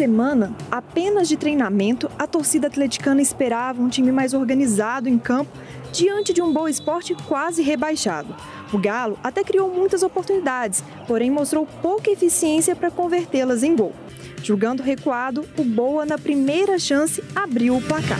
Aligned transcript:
semana 0.00 0.56
apenas 0.70 1.28
de 1.28 1.36
treinamento, 1.36 2.10
a 2.18 2.26
torcida 2.26 2.68
atleticana 2.68 3.20
esperava 3.20 3.82
um 3.82 3.88
time 3.90 4.10
mais 4.10 4.32
organizado 4.32 5.10
em 5.10 5.18
campo 5.18 5.50
diante 5.92 6.32
de 6.32 6.40
um 6.40 6.50
Boa 6.50 6.70
Esporte 6.70 7.14
quase 7.28 7.60
rebaixado. 7.60 8.34
O 8.72 8.78
Galo 8.78 9.18
até 9.22 9.44
criou 9.44 9.68
muitas 9.68 10.02
oportunidades, 10.02 10.82
porém 11.06 11.30
mostrou 11.30 11.66
pouca 11.82 12.10
eficiência 12.10 12.74
para 12.74 12.90
convertê-las 12.90 13.62
em 13.62 13.76
gol. 13.76 13.92
Julgando 14.42 14.82
recuado, 14.82 15.44
o 15.58 15.64
Boa, 15.64 16.06
na 16.06 16.16
primeira 16.16 16.78
chance, 16.78 17.22
abriu 17.36 17.76
o 17.76 17.82
placar. 17.82 18.18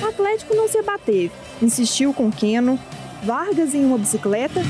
O 0.00 0.06
Atlético 0.06 0.54
não 0.54 0.66
se 0.66 0.78
abateve, 0.78 1.30
insistiu 1.60 2.14
com 2.14 2.32
Keno, 2.32 2.80
Vargas 3.22 3.74
em 3.74 3.84
uma 3.84 3.98
bicicleta 3.98 4.62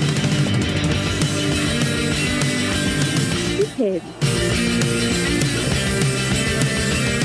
Heavy. 3.62 4.02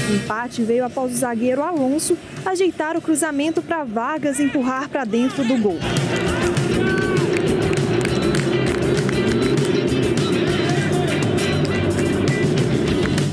O 0.10 0.14
empate 0.14 0.62
veio 0.64 0.86
após 0.86 1.12
o 1.12 1.16
zagueiro 1.16 1.64
Alonso 1.64 2.18
ajeitar 2.46 2.98
o 2.98 3.02
cruzamento 3.02 3.62
para 3.62 3.84
Vargas 3.84 4.40
empurrar 4.40 4.90
para 4.90 5.06
dentro 5.06 5.44
do 5.46 5.58
gol. 5.58 5.78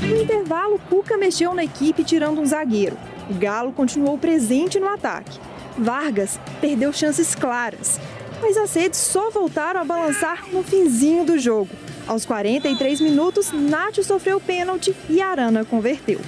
No 0.01 0.21
intervalo, 0.21 0.79
Cuca 0.89 1.17
mexeu 1.17 1.53
na 1.53 1.63
equipe 1.63 2.03
tirando 2.03 2.39
um 2.39 2.45
zagueiro. 2.45 2.97
O 3.29 3.33
Galo 3.33 3.73
continuou 3.73 4.17
presente 4.17 4.79
no 4.79 4.87
ataque. 4.87 5.39
Vargas 5.77 6.39
perdeu 6.59 6.91
chances 6.93 7.35
claras, 7.35 7.99
mas 8.41 8.57
as 8.57 8.73
redes 8.73 8.99
só 8.99 9.29
voltaram 9.29 9.81
a 9.81 9.85
balançar 9.85 10.45
no 10.51 10.63
finzinho 10.63 11.25
do 11.25 11.37
jogo. 11.37 11.69
Aos 12.09 12.25
43 12.25 13.01
minutos, 13.01 13.51
Nath 13.51 14.01
sofreu 14.01 14.39
pênalti 14.39 14.95
e 15.07 15.21
Arana 15.21 15.63
converteu. 15.63 16.19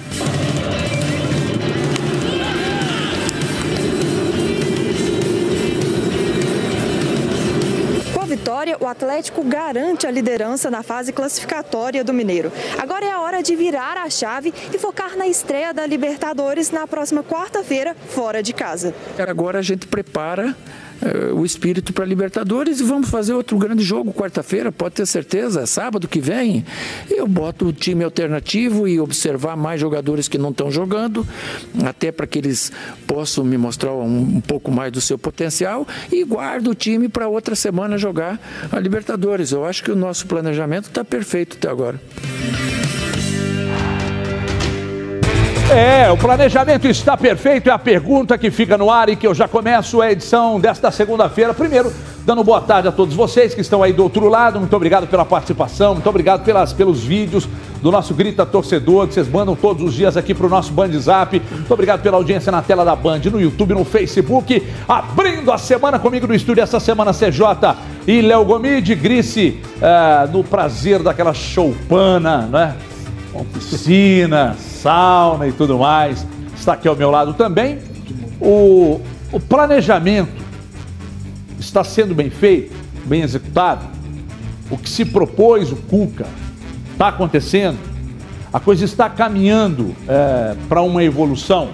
vitória, 8.32 8.78
o 8.80 8.86
Atlético 8.86 9.44
garante 9.44 10.06
a 10.06 10.10
liderança 10.10 10.70
na 10.70 10.82
fase 10.82 11.12
classificatória 11.12 12.02
do 12.02 12.14
Mineiro. 12.14 12.50
Agora 12.78 13.04
é 13.04 13.10
a 13.10 13.20
hora 13.20 13.42
de 13.42 13.54
virar 13.54 13.98
a 13.98 14.08
chave 14.08 14.54
e 14.72 14.78
focar 14.78 15.18
na 15.18 15.26
estreia 15.26 15.74
da 15.74 15.84
Libertadores 15.84 16.70
na 16.70 16.86
próxima 16.86 17.22
quarta-feira, 17.22 17.94
fora 18.08 18.42
de 18.42 18.54
casa. 18.54 18.94
Agora 19.18 19.58
a 19.58 19.62
gente 19.62 19.86
prepara 19.86 20.56
uh, 21.02 21.34
o 21.34 21.44
espírito 21.44 21.92
para 21.92 22.04
Libertadores 22.04 22.80
e 22.80 22.84
vamos 22.84 23.10
fazer 23.10 23.34
outro 23.34 23.56
grande 23.58 23.82
jogo 23.82 24.12
quarta-feira, 24.12 24.70
pode 24.70 24.94
ter 24.94 25.06
certeza, 25.06 25.66
sábado 25.66 26.08
que 26.08 26.20
vem. 26.20 26.64
Eu 27.10 27.26
boto 27.26 27.66
o 27.66 27.72
time 27.72 28.04
alternativo 28.04 28.86
e 28.86 29.00
observar 29.00 29.56
mais 29.56 29.80
jogadores 29.80 30.28
que 30.28 30.38
não 30.38 30.50
estão 30.50 30.70
jogando, 30.70 31.26
até 31.84 32.12
para 32.12 32.26
que 32.26 32.38
eles 32.38 32.72
possam 33.06 33.44
me 33.44 33.58
mostrar 33.58 33.92
um, 33.92 34.36
um, 34.36 34.40
pouco 34.40 34.70
mais 34.70 34.92
do 34.92 35.00
seu 35.00 35.18
potencial 35.18 35.86
e 36.10 36.24
guardo 36.24 36.68
o 36.68 36.74
time 36.74 37.08
para 37.08 37.28
outra 37.28 37.54
semana 37.54 37.98
jogar 37.98 38.40
a 38.70 38.78
Libertadores. 38.78 39.52
Eu 39.52 39.64
acho 39.64 39.82
que 39.82 39.90
o 39.90 39.96
nosso 39.96 40.26
planejamento 40.26 40.88
está 40.88 41.04
perfeito 41.04 41.56
até 41.56 41.68
agora. 41.68 42.00
É, 45.72 46.10
o 46.10 46.18
planejamento 46.18 46.86
está 46.86 47.16
perfeito, 47.16 47.70
é 47.70 47.72
a 47.72 47.78
pergunta 47.78 48.36
que 48.36 48.50
fica 48.50 48.76
no 48.76 48.90
ar 48.90 49.08
e 49.08 49.16
que 49.16 49.26
eu 49.26 49.34
já 49.34 49.48
começo 49.48 50.02
a 50.02 50.12
edição 50.12 50.60
desta 50.60 50.90
segunda-feira. 50.90 51.54
Primeiro, 51.54 51.90
dando 52.26 52.44
boa 52.44 52.60
tarde 52.60 52.88
a 52.88 52.92
todos 52.92 53.14
vocês 53.14 53.54
que 53.54 53.62
estão 53.62 53.82
aí 53.82 53.90
do 53.90 54.02
outro 54.02 54.28
lado, 54.28 54.58
muito 54.58 54.76
obrigado 54.76 55.06
pela 55.06 55.24
participação, 55.24 55.94
muito 55.94 56.08
obrigado 56.10 56.44
pelas, 56.44 56.74
pelos 56.74 57.02
vídeos 57.02 57.48
do 57.80 57.90
nosso 57.90 58.12
Grita 58.12 58.44
Torcedor, 58.44 59.08
que 59.08 59.14
vocês 59.14 59.26
mandam 59.26 59.56
todos 59.56 59.82
os 59.82 59.94
dias 59.94 60.14
aqui 60.14 60.34
para 60.34 60.46
o 60.46 60.50
nosso 60.50 60.70
Band 60.72 60.92
Zap. 60.98 61.40
Muito 61.50 61.72
obrigado 61.72 62.02
pela 62.02 62.18
audiência 62.18 62.52
na 62.52 62.60
tela 62.60 62.84
da 62.84 62.94
Band, 62.94 63.20
no 63.32 63.40
YouTube, 63.40 63.72
no 63.72 63.84
Facebook. 63.84 64.62
Abrindo 64.86 65.50
a 65.50 65.56
semana 65.56 65.98
comigo 65.98 66.26
no 66.26 66.34
estúdio, 66.34 66.62
essa 66.62 66.78
semana 66.80 67.14
CJ 67.14 67.76
e 68.06 68.20
Léo 68.20 68.44
Gomide, 68.44 68.94
Grice, 68.94 69.58
uh, 69.78 70.30
no 70.30 70.44
prazer 70.44 71.02
daquela 71.02 71.32
choupana, 71.32 72.42
né? 72.42 72.76
Com 73.32 73.44
piscina, 73.44 74.54
sauna 74.58 75.48
e 75.48 75.52
tudo 75.52 75.78
mais. 75.78 76.26
Está 76.54 76.74
aqui 76.74 76.86
ao 76.86 76.94
meu 76.94 77.10
lado 77.10 77.34
também. 77.34 77.78
O, 78.40 79.00
o 79.32 79.40
planejamento 79.40 80.42
está 81.58 81.82
sendo 81.82 82.14
bem 82.14 82.28
feito, 82.28 82.74
bem 83.06 83.22
executado. 83.22 83.86
O 84.70 84.76
que 84.76 84.88
se 84.88 85.04
propôs 85.04 85.72
o 85.72 85.76
Cuca 85.76 86.26
está 86.92 87.08
acontecendo. 87.08 87.78
A 88.52 88.60
coisa 88.60 88.84
está 88.84 89.08
caminhando 89.08 89.94
é, 90.06 90.54
para 90.68 90.82
uma 90.82 91.02
evolução. 91.02 91.70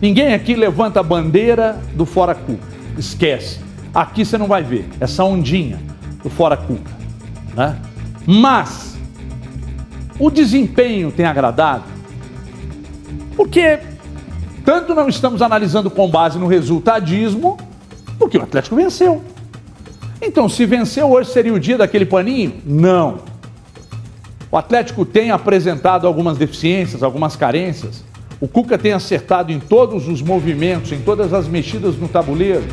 Ninguém 0.00 0.32
aqui 0.32 0.54
levanta 0.54 1.00
a 1.00 1.02
bandeira 1.02 1.78
do 1.94 2.06
Fora 2.06 2.34
Cuca. 2.34 2.66
Esquece. 2.96 3.58
Aqui 3.92 4.24
você 4.24 4.38
não 4.38 4.46
vai 4.46 4.62
ver 4.62 4.88
essa 5.00 5.24
ondinha 5.24 5.80
do 6.22 6.30
Fora 6.30 6.56
Cuca. 6.56 6.90
Né? 7.54 7.76
Mas 8.26 8.89
o 10.20 10.30
desempenho 10.30 11.10
tem 11.10 11.24
agradado? 11.24 11.84
Porque 13.34 13.80
tanto 14.64 14.94
não 14.94 15.08
estamos 15.08 15.40
analisando 15.40 15.90
com 15.90 16.08
base 16.08 16.38
no 16.38 16.46
resultadismo, 16.46 17.56
porque 18.18 18.36
o 18.36 18.42
Atlético 18.42 18.76
venceu. 18.76 19.24
Então, 20.20 20.48
se 20.48 20.66
venceu 20.66 21.10
hoje 21.10 21.32
seria 21.32 21.54
o 21.54 21.58
dia 21.58 21.78
daquele 21.78 22.04
paninho? 22.04 22.52
Não. 22.66 23.20
O 24.52 24.56
Atlético 24.58 25.06
tem 25.06 25.30
apresentado 25.30 26.06
algumas 26.06 26.36
deficiências, 26.36 27.02
algumas 27.02 27.34
carências. 27.34 28.04
O 28.38 28.46
Cuca 28.46 28.76
tem 28.76 28.92
acertado 28.92 29.50
em 29.50 29.58
todos 29.58 30.06
os 30.06 30.20
movimentos, 30.20 30.92
em 30.92 31.00
todas 31.00 31.32
as 31.32 31.48
mexidas 31.48 31.96
no 31.96 32.08
tabuleiro. 32.08 32.64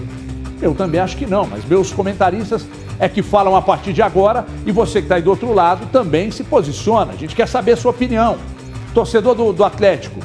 Eu 0.62 0.76
também 0.76 1.00
acho 1.00 1.16
que 1.16 1.26
não, 1.26 1.48
mas 1.48 1.64
meus 1.64 1.92
comentaristas 1.92 2.66
é 3.00 3.08
que 3.08 3.22
falam 3.22 3.56
a 3.56 3.62
partir 3.62 3.94
de 3.94 4.02
agora 4.02 4.46
e 4.66 4.72
você 4.72 5.00
que 5.00 5.06
está 5.06 5.16
aí 5.16 5.22
do 5.22 5.30
outro 5.30 5.54
lado 5.54 5.88
também 5.92 6.32
se 6.32 6.44
posiciona. 6.44 7.14
A 7.14 7.16
gente 7.16 7.36
quer 7.36 7.48
saber 7.48 7.74
a 7.74 7.78
sua 7.78 7.92
opinião. 7.92 8.38
Torcedor 8.94 9.36
do, 9.36 9.54
do 9.54 9.64
Atlético, 9.64 10.20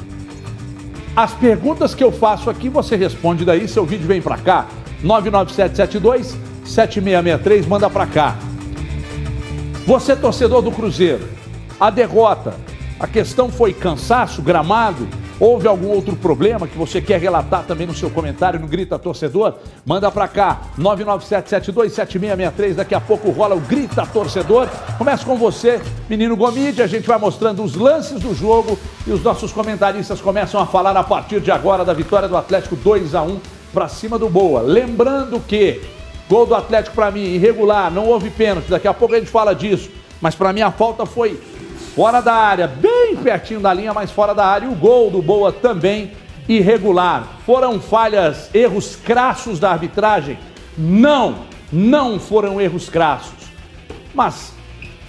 as 1.15 1.31
perguntas 1.31 1.93
que 1.93 2.03
eu 2.03 2.11
faço 2.11 2.49
aqui 2.49 2.69
você 2.69 2.95
responde 2.95 3.45
daí, 3.45 3.67
seu 3.67 3.85
vídeo 3.85 4.07
vem 4.07 4.21
para 4.21 4.37
cá. 4.37 4.67
99772 5.03 6.35
7663, 6.65 7.67
manda 7.67 7.89
para 7.89 8.07
cá. 8.07 8.35
Você 9.85 10.15
torcedor 10.15 10.61
do 10.61 10.71
Cruzeiro, 10.71 11.27
a 11.79 11.89
derrota, 11.89 12.55
a 12.99 13.05
questão 13.05 13.49
foi 13.49 13.73
cansaço, 13.73 14.41
gramado, 14.41 15.07
Houve 15.39 15.67
algum 15.67 15.89
outro 15.89 16.15
problema 16.15 16.67
que 16.67 16.77
você 16.77 17.01
quer 17.01 17.19
relatar 17.19 17.63
também 17.63 17.87
no 17.87 17.95
seu 17.95 18.09
comentário 18.09 18.59
no 18.59 18.67
Grita 18.67 18.99
Torcedor? 18.99 19.55
Manda 19.85 20.11
para 20.11 20.27
cá, 20.27 20.61
997727663. 20.79 22.75
Daqui 22.75 22.93
a 22.93 23.01
pouco 23.01 23.31
rola 23.31 23.55
o 23.55 23.59
Grita 23.59 24.05
Torcedor. 24.05 24.67
Começa 24.97 25.25
com 25.25 25.35
você, 25.35 25.81
menino 26.07 26.37
Gomide. 26.37 26.83
A 26.83 26.87
gente 26.87 27.07
vai 27.07 27.17
mostrando 27.17 27.63
os 27.63 27.75
lances 27.75 28.19
do 28.21 28.35
jogo 28.35 28.77
e 29.07 29.11
os 29.11 29.23
nossos 29.23 29.51
comentaristas 29.51 30.21
começam 30.21 30.61
a 30.61 30.67
falar 30.67 30.95
a 30.95 31.03
partir 31.03 31.41
de 31.41 31.51
agora 31.51 31.83
da 31.83 31.93
vitória 31.93 32.27
do 32.27 32.37
Atlético 32.37 32.75
2 32.75 33.15
a 33.15 33.23
1 33.23 33.39
para 33.73 33.87
cima 33.87 34.19
do 34.19 34.29
Boa. 34.29 34.61
Lembrando 34.61 35.39
que 35.39 35.81
gol 36.29 36.45
do 36.45 36.53
Atlético 36.53 36.95
para 36.95 37.09
mim 37.09 37.23
irregular, 37.23 37.91
não 37.91 38.07
houve 38.07 38.29
pênalti. 38.29 38.69
Daqui 38.69 38.87
a 38.87 38.93
pouco 38.93 39.15
a 39.15 39.19
gente 39.19 39.31
fala 39.31 39.55
disso. 39.55 39.89
Mas 40.21 40.35
para 40.35 40.53
mim 40.53 40.61
a 40.61 40.71
falta 40.71 41.05
foi 41.05 41.39
fora 41.95 42.21
da 42.21 42.33
área, 42.33 42.67
bem 42.67 42.92
pertinho 43.23 43.59
da 43.59 43.73
linha, 43.73 43.93
mas 43.93 44.11
fora 44.11 44.33
da 44.33 44.45
área. 44.45 44.65
E 44.65 44.69
o 44.69 44.75
gol 44.75 45.11
do 45.11 45.21
Boa 45.21 45.51
também 45.51 46.11
irregular. 46.47 47.39
Foram 47.45 47.79
falhas, 47.79 48.49
erros 48.53 48.95
crassos 48.95 49.59
da 49.59 49.71
arbitragem? 49.71 50.37
Não, 50.77 51.39
não 51.71 52.19
foram 52.19 52.59
erros 52.59 52.89
crassos, 52.89 53.49
mas 54.13 54.53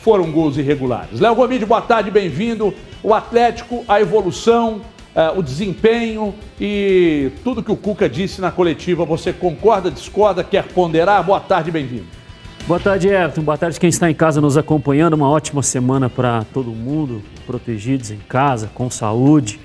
foram 0.01 0.31
gols 0.31 0.57
irregulares. 0.57 1.21
Léo 1.21 1.35
Gomide, 1.35 1.65
boa 1.65 1.81
tarde, 1.81 2.11
bem-vindo. 2.11 2.75
O 3.03 3.15
Atlético, 3.15 3.85
a 3.89 4.01
evolução, 4.01 4.83
uh, 5.15 5.39
o 5.39 5.43
desempenho 5.43 6.35
e 6.61 7.31
tudo 7.43 7.63
que 7.63 7.73
o 7.73 7.77
Cuca 7.77 8.09
disse 8.09 8.41
na 8.41 8.51
coletiva, 8.51 9.05
você 9.05 9.33
concorda, 9.33 9.91
discorda, 9.91 10.45
quer 10.45 10.65
ponderar? 10.65 11.23
Boa 11.23 11.41
tarde, 11.41 11.71
bem-vindo. 11.71 12.24
Boa 12.67 12.81
tarde, 12.81 13.09
Everton. 13.09 13.43
Boa 13.43 13.59
tarde 13.59 13.79
quem 13.79 13.91
está 13.91 14.11
em 14.11 14.15
casa 14.15 14.41
nos 14.41 14.57
acompanhando. 14.57 15.13
Uma 15.13 15.29
ótima 15.29 15.63
semana 15.63 16.09
para 16.09 16.45
todo 16.45 16.71
mundo, 16.71 17.21
protegidos 17.47 18.11
em 18.11 18.17
casa, 18.17 18.71
com 18.73 18.89
saúde. 18.89 19.61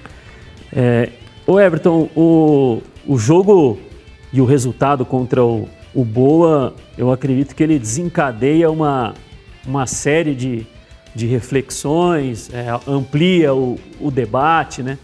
É, 0.74 1.08
o 1.48 1.58
Everton, 1.58 2.10
o, 2.14 2.82
o 3.08 3.18
jogo 3.18 3.80
e 4.34 4.42
o 4.42 4.46
resultado 4.46 5.06
contra 5.06 5.42
o, 5.42 5.70
o 5.96 6.04
Boa, 6.04 6.76
eu 6.98 7.10
acredito 7.10 7.56
que 7.56 7.64
ele 7.64 7.80
desencadeia 7.80 8.70
uma, 8.70 9.14
uma 9.66 9.88
série 9.88 10.36
de, 10.36 10.68
de 11.16 11.26
reflexões, 11.26 12.54
é, 12.54 12.68
amplia 12.86 13.56
o, 13.56 13.80
o 14.02 14.12
debate, 14.12 14.84
né? 14.84 14.98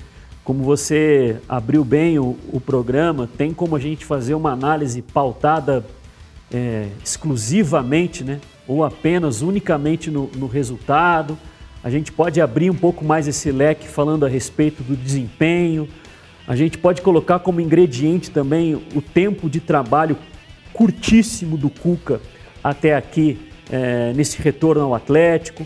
Como 0.43 0.65
você 0.65 1.37
abriu 1.47 1.85
bem 1.85 2.19
o, 2.19 2.35
o 2.51 2.59
programa, 2.59 3.25
tem 3.37 3.53
como 3.53 3.73
a 3.73 3.79
gente 3.79 4.03
fazer 4.03 4.33
uma 4.33 4.51
análise 4.51 5.01
pautada 5.01 5.85
é, 6.53 6.87
exclusivamente 7.03 8.23
né, 8.23 8.39
ou 8.67 8.83
apenas 8.83 9.41
unicamente 9.41 10.09
no, 10.09 10.29
no 10.35 10.47
resultado. 10.47 11.37
A 11.83 11.89
gente 11.89 12.11
pode 12.11 12.41
abrir 12.41 12.69
um 12.69 12.75
pouco 12.75 13.05
mais 13.05 13.27
esse 13.27 13.51
leque 13.51 13.87
falando 13.87 14.25
a 14.25 14.29
respeito 14.29 14.81
do 14.83 14.95
desempenho. 14.95 15.87
A 16.47 16.55
gente 16.55 16.77
pode 16.77 17.01
colocar 17.01 17.39
como 17.39 17.61
ingrediente 17.61 18.31
também 18.31 18.75
o 18.75 19.01
tempo 19.01 19.49
de 19.49 19.59
trabalho 19.59 20.17
curtíssimo 20.73 21.57
do 21.57 21.69
Cuca 21.69 22.19
até 22.63 22.95
aqui 22.95 23.39
é, 23.71 24.13
nesse 24.13 24.41
retorno 24.41 24.83
ao 24.83 24.95
Atlético. 24.95 25.65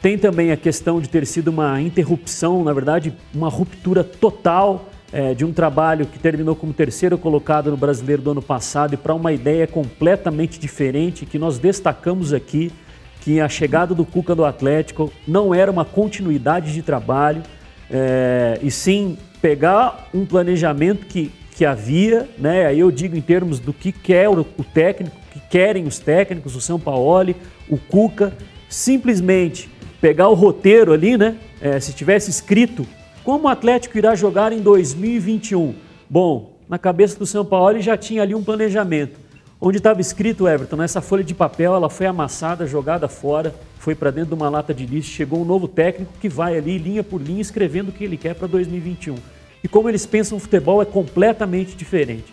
Tem 0.00 0.16
também 0.16 0.52
a 0.52 0.56
questão 0.56 1.00
de 1.00 1.08
ter 1.08 1.26
sido 1.26 1.48
uma 1.48 1.80
interrupção, 1.80 2.62
na 2.62 2.72
verdade, 2.72 3.12
uma 3.34 3.48
ruptura 3.48 4.04
total 4.04 4.88
é, 5.12 5.34
de 5.34 5.44
um 5.44 5.52
trabalho 5.52 6.06
que 6.06 6.18
terminou 6.18 6.56
como 6.56 6.72
terceiro 6.72 7.16
colocado 7.16 7.70
no 7.70 7.76
Brasileiro 7.76 8.22
do 8.22 8.30
ano 8.32 8.42
passado 8.42 8.94
e 8.94 8.96
para 8.96 9.14
uma 9.14 9.32
ideia 9.32 9.66
completamente 9.66 10.58
diferente 10.58 11.24
que 11.24 11.38
nós 11.38 11.58
destacamos 11.58 12.32
aqui, 12.32 12.72
que 13.20 13.40
a 13.40 13.48
chegada 13.48 13.94
do 13.94 14.04
Cuca 14.04 14.34
do 14.34 14.44
Atlético 14.44 15.12
não 15.26 15.54
era 15.54 15.70
uma 15.70 15.84
continuidade 15.84 16.72
de 16.72 16.82
trabalho, 16.82 17.42
é, 17.90 18.58
e 18.62 18.70
sim 18.70 19.16
pegar 19.40 20.08
um 20.12 20.24
planejamento 20.24 21.06
que, 21.06 21.30
que 21.52 21.64
havia, 21.64 22.28
né? 22.38 22.66
aí 22.66 22.80
eu 22.80 22.90
digo 22.90 23.16
em 23.16 23.20
termos 23.20 23.60
do 23.60 23.72
que 23.72 23.92
quer 23.92 24.28
o, 24.28 24.40
o 24.40 24.64
técnico, 24.64 25.16
que 25.32 25.40
querem 25.48 25.84
os 25.84 25.98
técnicos, 25.98 26.56
o 26.56 26.60
São 26.60 26.80
Paulo, 26.80 27.34
o 27.68 27.78
Cuca, 27.78 28.32
simplesmente 28.68 29.70
pegar 30.00 30.28
o 30.28 30.34
roteiro 30.34 30.92
ali, 30.92 31.16
né? 31.16 31.36
É, 31.60 31.80
se 31.80 31.92
tivesse 31.92 32.30
escrito 32.30 32.86
como 33.26 33.46
o 33.46 33.50
Atlético 33.50 33.98
irá 33.98 34.14
jogar 34.14 34.52
em 34.52 34.60
2021? 34.60 35.74
Bom, 36.08 36.60
na 36.68 36.78
cabeça 36.78 37.18
do 37.18 37.26
São 37.26 37.44
Paulo 37.44 37.80
já 37.80 37.96
tinha 37.96 38.22
ali 38.22 38.36
um 38.36 38.44
planejamento. 38.44 39.18
Onde 39.60 39.78
estava 39.78 40.00
escrito, 40.00 40.46
Everton, 40.46 40.76
nessa 40.76 41.00
folha 41.00 41.24
de 41.24 41.34
papel, 41.34 41.74
ela 41.74 41.90
foi 41.90 42.06
amassada, 42.06 42.68
jogada 42.68 43.08
fora, 43.08 43.52
foi 43.80 43.96
para 43.96 44.12
dentro 44.12 44.28
de 44.28 44.34
uma 44.40 44.48
lata 44.48 44.72
de 44.72 44.86
lixo, 44.86 45.10
chegou 45.10 45.40
um 45.40 45.44
novo 45.44 45.66
técnico 45.66 46.12
que 46.20 46.28
vai 46.28 46.56
ali, 46.56 46.78
linha 46.78 47.02
por 47.02 47.20
linha, 47.20 47.40
escrevendo 47.40 47.88
o 47.88 47.92
que 47.92 48.04
ele 48.04 48.16
quer 48.16 48.36
para 48.36 48.46
2021. 48.46 49.16
E 49.64 49.66
como 49.66 49.88
eles 49.88 50.06
pensam 50.06 50.38
o 50.38 50.40
futebol 50.40 50.80
é 50.80 50.84
completamente 50.84 51.74
diferente. 51.74 52.32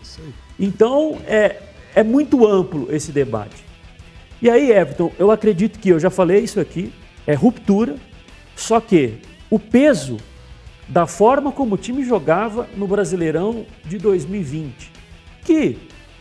Então, 0.59 1.17
é, 1.25 1.55
é 1.95 2.03
muito 2.03 2.45
amplo 2.45 2.87
esse 2.93 3.11
debate. 3.11 3.65
E 4.39 4.47
aí, 4.47 4.71
Everton, 4.71 5.11
eu 5.17 5.31
acredito 5.31 5.79
que, 5.79 5.89
eu 5.89 5.99
já 5.99 6.11
falei 6.11 6.41
isso 6.41 6.59
aqui, 6.59 6.93
é 7.25 7.33
ruptura, 7.33 7.95
só 8.55 8.79
que 8.79 9.15
o 9.49 9.57
peso 9.57 10.17
da 10.87 11.07
forma 11.07 11.51
como 11.51 11.75
o 11.75 11.77
time 11.77 12.03
jogava 12.03 12.67
no 12.75 12.87
Brasileirão 12.87 13.65
de 13.85 13.97
2020, 13.97 14.91
que 15.43 15.77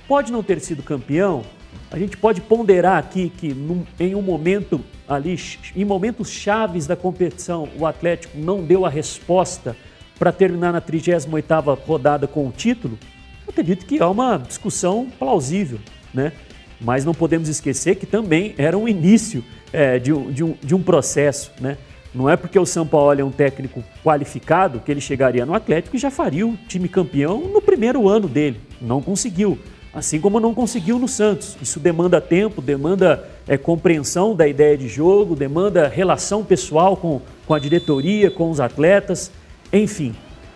pode 0.06 0.30
não 0.30 0.42
ter 0.42 0.60
sido 0.60 0.82
campeão, 0.82 1.42
a 1.90 1.98
gente 1.98 2.16
pode 2.16 2.40
ponderar 2.40 2.98
aqui 2.98 3.30
que 3.30 3.52
num, 3.52 3.84
em 3.98 4.14
um 4.14 4.22
momento 4.22 4.80
ali, 5.08 5.38
em 5.74 5.84
momentos 5.84 6.30
chaves 6.30 6.86
da 6.86 6.96
competição, 6.96 7.68
o 7.78 7.86
Atlético 7.86 8.38
não 8.38 8.62
deu 8.62 8.86
a 8.86 8.88
resposta 8.88 9.76
para 10.18 10.32
terminar 10.32 10.72
na 10.72 10.80
38ª 10.80 11.78
rodada 11.86 12.26
com 12.26 12.46
o 12.46 12.52
título, 12.52 12.98
eu 13.46 13.50
acredito 13.50 13.84
que 13.84 14.00
é 14.00 14.06
uma 14.06 14.38
discussão 14.38 15.08
plausível, 15.18 15.78
né? 16.14 16.32
Mas 16.80 17.04
não 17.04 17.14
podemos 17.14 17.48
esquecer 17.48 17.96
que 17.96 18.06
também 18.06 18.54
era 18.56 18.76
um 18.76 18.88
início 18.88 19.44
é, 19.72 19.98
de, 19.98 20.12
de, 20.32 20.44
um, 20.44 20.56
de 20.62 20.74
um 20.74 20.82
processo, 20.82 21.52
né? 21.60 21.76
Não 22.14 22.28
é 22.28 22.36
porque 22.36 22.58
o 22.58 22.66
São 22.66 22.86
Paulo 22.86 23.18
é 23.18 23.24
um 23.24 23.30
técnico 23.30 23.82
qualificado 24.04 24.80
que 24.80 24.90
ele 24.90 25.00
chegaria 25.00 25.46
no 25.46 25.54
Atlético 25.54 25.96
e 25.96 25.98
já 25.98 26.10
faria 26.10 26.46
o 26.46 26.56
time 26.68 26.88
campeão 26.88 27.40
no 27.40 27.60
primeiro 27.62 28.08
ano 28.08 28.28
dele. 28.28 28.60
Não 28.80 29.00
conseguiu. 29.00 29.58
Assim 29.94 30.20
como 30.20 30.40
não 30.40 30.54
conseguiu 30.54 30.98
no 30.98 31.08
Santos. 31.08 31.56
Isso 31.60 31.78
demanda 31.78 32.20
tempo, 32.20 32.62
demanda 32.62 33.28
é, 33.46 33.56
compreensão 33.56 34.34
da 34.34 34.48
ideia 34.48 34.76
de 34.76 34.88
jogo, 34.88 35.36
demanda 35.36 35.88
relação 35.88 36.44
pessoal 36.44 36.96
com, 36.96 37.20
com 37.46 37.54
a 37.54 37.58
diretoria, 37.58 38.30
com 38.30 38.50
os 38.50 38.60
atletas, 38.60 39.30
enfim. 39.72 40.14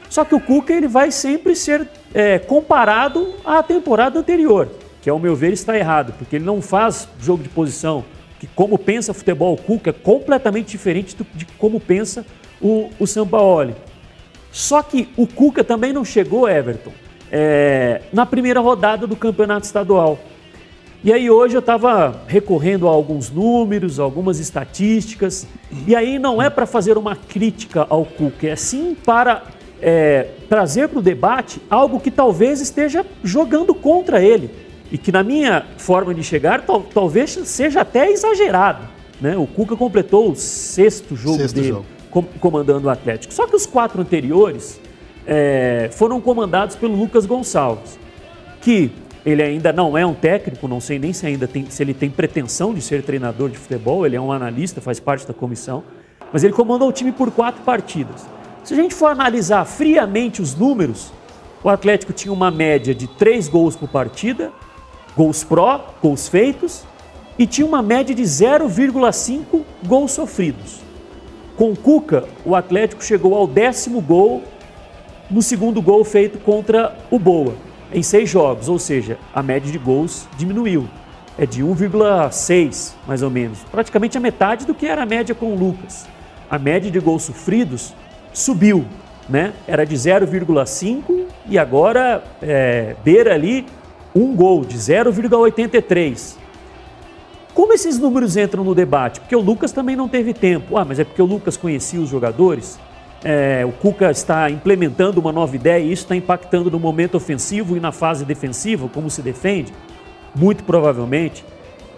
Só 0.08 0.25
que 0.25 0.35
o 0.35 0.41
Cuca 0.41 0.73
ele 0.73 0.88
vai 0.88 1.11
sempre 1.11 1.55
ser 1.55 1.88
é, 2.14 2.38
comparado 2.38 3.35
à 3.44 3.62
temporada 3.62 4.19
anterior, 4.19 4.69
que 5.03 5.11
ao 5.11 5.19
meu 5.19 5.37
ver 5.37 5.53
está 5.53 5.76
errado, 5.76 6.14
porque 6.17 6.37
ele 6.37 6.44
não 6.44 6.62
faz 6.62 7.08
jogo 7.20 7.43
de 7.43 7.49
posição, 7.49 8.05
que 8.38 8.47
como 8.49 8.79
pensa 8.79 9.15
futebol 9.15 9.55
o 9.55 9.56
Cuca 9.56 9.91
é 9.91 9.93
completamente 9.93 10.69
diferente 10.69 11.17
do, 11.17 11.27
de 11.35 11.47
como 11.59 11.81
pensa 11.81 12.25
o, 12.61 12.91
o 12.99 13.06
Sampaoli. 13.06 13.75
Só 14.53 14.83
que 14.83 15.09
o 15.17 15.27
Cuca 15.27 15.62
também 15.62 15.93
não 15.93 16.05
chegou, 16.05 16.49
Everton, 16.49 16.93
é, 17.31 18.03
na 18.12 18.25
primeira 18.25 18.61
rodada 18.61 19.06
do 19.06 19.17
campeonato 19.17 19.67
estadual. 19.67 20.19
E 21.05 21.12
aí 21.12 21.31
hoje 21.31 21.55
eu 21.55 21.61
estava 21.61 22.23
recorrendo 22.27 22.88
a 22.88 22.91
alguns 22.91 23.31
números, 23.31 24.00
algumas 24.00 24.41
estatísticas, 24.41 25.47
e 25.87 25.94
aí 25.94 26.19
não 26.19 26.41
é 26.41 26.49
para 26.49 26.67
fazer 26.67 26.97
uma 26.97 27.15
crítica 27.15 27.87
ao 27.89 28.05
Cuca, 28.05 28.49
é 28.49 28.56
sim 28.56 28.97
para 29.05 29.43
é, 29.81 30.29
trazer 30.49 30.89
para 30.89 30.99
o 30.99 31.03
debate 31.03 31.61
algo 31.69 32.00
que 32.00 32.11
talvez 32.11 32.61
esteja 32.61 33.05
jogando 33.23 33.75
contra 33.75 34.23
ele 34.23 34.66
e 34.91 34.99
que 34.99 35.11
na 35.11 35.23
minha 35.23 35.65
forma 35.79 36.15
de 36.15 36.23
chegar 36.23 36.62
tal, 36.62 36.83
talvez 36.83 37.31
seja 37.44 37.81
até 37.81 38.11
exagerado. 38.11 38.85
Né? 39.21 39.37
O 39.37 39.47
Cuca 39.47 39.77
completou 39.77 40.31
o 40.31 40.37
sexto 40.37 41.17
jogo 41.17 41.38
sexto 41.38 41.55
dele 41.55 41.69
jogo. 41.69 41.87
Com, 42.11 42.23
comandando 42.23 42.87
o 42.87 42.91
Atlético. 42.91 43.33
Só 43.33 43.47
que 43.47 43.56
os 43.56 43.67
quatro 43.67 44.00
anteriores 44.00 44.81
é, 45.27 45.88
foram 45.93 46.21
comandados 46.21 46.77
pelo 46.77 46.94
Lucas 46.94 47.27
Gonçalves, 47.27 47.99
que 48.61 48.93
ele 49.25 49.43
ainda 49.43 49.73
não 49.73 49.99
é 49.99 50.06
um 50.06 50.15
técnico, 50.15 50.69
não 50.69 50.81
sei 50.81 50.99
nem 50.99 51.12
se 51.12 51.27
ainda 51.27 51.49
tem, 51.49 51.69
se 51.69 51.82
ele 51.82 51.93
tem 51.93 52.09
pretensão 52.09 52.73
de 52.73 52.81
ser 52.81 53.03
treinador 53.03 53.50
de 53.50 53.59
futebol, 53.59 54.06
ele 54.06 54.15
é 54.15 54.21
um 54.21 54.31
analista, 54.31 54.81
faz 54.81 55.00
parte 55.00 55.27
da 55.27 55.35
comissão, 55.35 55.82
mas 56.32 56.44
ele 56.44 56.53
comandou 56.53 56.89
o 56.89 56.93
time 56.93 57.11
por 57.11 57.32
quatro 57.32 57.62
partidas. 57.62 58.27
Se 58.62 58.75
a 58.75 58.77
gente 58.77 58.94
for 58.94 59.11
analisar 59.11 59.65
friamente 59.65 60.41
os 60.41 60.55
números, 60.55 61.12
o 61.62 61.69
Atlético 61.69 62.12
tinha 62.12 62.32
uma 62.32 62.50
média 62.50 62.94
de 62.94 63.09
três 63.09 63.49
gols 63.49 63.75
por 63.75 63.89
partida 63.89 64.53
gols 65.17 65.43
pró, 65.43 65.95
gols 66.03 66.29
feitos, 66.29 66.85
e 67.39 67.47
tinha 67.47 67.67
uma 67.67 67.83
média 67.83 68.15
de 68.15 68.23
0,5 68.23 69.63
gols 69.85 70.13
sofridos. 70.13 70.81
Com 71.57 71.73
o 71.73 71.77
Cuca, 71.77 72.25
o 72.45 72.55
Atlético 72.55 73.03
chegou 73.03 73.35
ao 73.35 73.47
décimo 73.47 74.01
gol 74.01 74.43
no 75.31 75.43
segundo 75.43 75.81
gol 75.81 76.05
feito 76.05 76.39
contra 76.39 76.94
o 77.11 77.19
Boa, 77.19 77.55
em 77.93 78.03
seis 78.03 78.29
jogos, 78.29 78.69
ou 78.69 78.79
seja, 78.79 79.19
a 79.35 79.43
média 79.43 79.70
de 79.70 79.79
gols 79.79 80.29
diminuiu. 80.37 80.89
É 81.39 81.44
de 81.44 81.63
1,6 81.63 82.93
mais 83.06 83.23
ou 83.23 83.31
menos, 83.31 83.58
praticamente 83.70 84.17
a 84.17 84.20
metade 84.20 84.65
do 84.65 84.75
que 84.75 84.87
era 84.87 85.03
a 85.03 85.06
média 85.06 85.35
com 85.35 85.53
o 85.53 85.58
Lucas. 85.58 86.06
A 86.49 86.58
média 86.58 86.91
de 86.91 87.01
gols 87.01 87.25
sofridos 87.25 87.93
subiu, 88.32 88.87
né? 89.29 89.53
Era 89.67 89.85
de 89.85 89.94
0,5 89.94 91.27
e 91.49 91.58
agora 91.58 92.23
é, 92.41 92.94
beira 93.05 93.35
ali 93.35 93.67
um 94.17 94.35
gol 94.35 94.65
de 94.65 94.79
0,83. 94.79 96.37
Como 97.53 97.73
esses 97.73 97.99
números 97.99 98.37
entram 98.37 98.65
no 98.65 98.75
debate? 98.75 99.20
Porque 99.20 99.37
o 99.37 99.41
Lucas 99.41 99.73
também 99.73 99.94
não 99.94 100.08
teve 100.08 100.32
tempo. 100.32 100.77
Ah, 100.77 100.85
mas 100.85 100.99
é 100.99 101.05
porque 101.05 101.20
o 101.20 101.27
Lucas 101.27 101.56
conhecia 101.56 102.01
os 102.01 102.08
jogadores? 102.08 102.79
É, 103.23 103.65
o 103.65 103.73
Cuca 103.73 104.11
está 104.11 104.51
implementando 104.51 105.20
uma 105.20 105.32
nova 105.32 105.55
ideia 105.55 105.82
e 105.82 105.93
isso 105.93 106.05
está 106.05 106.17
impactando 106.17 106.70
no 106.70 106.79
momento 106.79 107.17
ofensivo 107.17 107.77
e 107.77 107.81
na 107.81 107.93
fase 107.93 108.25
defensiva, 108.25 108.89
como 108.89 109.11
se 109.11 109.20
defende? 109.20 109.73
Muito 110.35 110.65
provavelmente. 110.65 111.44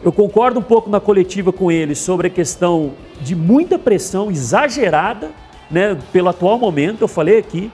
Eu 0.03 0.13
concordo 0.13 0.61
um 0.61 0.63
pouco 0.63 0.89
na 0.89 1.01
coletiva 1.01 1.53
com 1.53 1.71
ele 1.71 1.95
sobre 1.95 2.29
a 2.29 2.31
questão 2.31 2.93
de 3.21 3.35
muita 3.35 3.79
pressão 3.79 4.31
exagerada 4.31 5.31
né, 5.71 5.99
pelo 6.13 6.29
atual 6.29 6.59
momento. 6.59 7.03
Eu 7.03 7.09
falei 7.09 7.39
aqui 7.39 7.71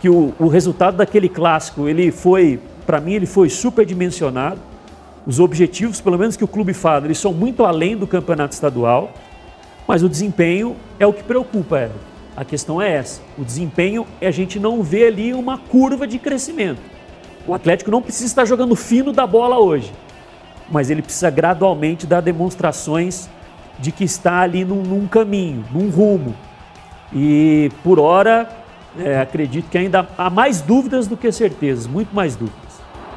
que 0.00 0.08
o, 0.08 0.34
o 0.38 0.48
resultado 0.48 0.98
daquele 0.98 1.28
clássico 1.28 1.88
ele 1.88 2.10
foi 2.10 2.60
para 2.82 3.00
mim 3.00 3.14
ele 3.14 3.26
foi 3.26 3.48
superdimensionado. 3.48 4.60
Os 5.26 5.38
objetivos, 5.38 6.00
pelo 6.00 6.18
menos 6.18 6.36
que 6.36 6.44
o 6.44 6.48
clube 6.48 6.74
fala, 6.74 7.06
eles 7.06 7.18
são 7.18 7.32
muito 7.32 7.64
além 7.64 7.96
do 7.96 8.06
campeonato 8.06 8.54
estadual, 8.54 9.12
mas 9.86 10.02
o 10.02 10.08
desempenho 10.08 10.76
é 10.98 11.06
o 11.06 11.12
que 11.12 11.22
preocupa, 11.22 11.78
Everton. 11.78 12.12
A 12.36 12.44
questão 12.44 12.80
é 12.80 12.94
essa. 12.94 13.20
O 13.36 13.44
desempenho 13.44 14.06
é 14.20 14.26
a 14.26 14.30
gente 14.30 14.58
não 14.58 14.82
vê 14.82 15.06
ali 15.06 15.34
uma 15.34 15.58
curva 15.58 16.06
de 16.06 16.18
crescimento. 16.18 16.80
O 17.46 17.52
Atlético 17.52 17.90
não 17.90 18.00
precisa 18.00 18.26
estar 18.26 18.44
jogando 18.44 18.74
fino 18.74 19.12
da 19.12 19.26
bola 19.26 19.58
hoje, 19.58 19.92
mas 20.70 20.90
ele 20.90 21.02
precisa 21.02 21.28
gradualmente 21.28 22.06
dar 22.06 22.20
demonstrações 22.20 23.28
de 23.78 23.90
que 23.92 24.04
está 24.04 24.40
ali 24.40 24.64
num, 24.64 24.82
num 24.82 25.06
caminho, 25.06 25.64
num 25.72 25.90
rumo. 25.90 26.34
E 27.12 27.70
por 27.82 27.98
hora, 27.98 28.48
é, 28.98 29.20
acredito 29.20 29.68
que 29.68 29.76
ainda 29.76 30.06
há 30.16 30.30
mais 30.30 30.60
dúvidas 30.60 31.06
do 31.06 31.16
que 31.16 31.30
certezas, 31.32 31.86
muito 31.86 32.14
mais 32.14 32.36
dúvidas. 32.36 32.71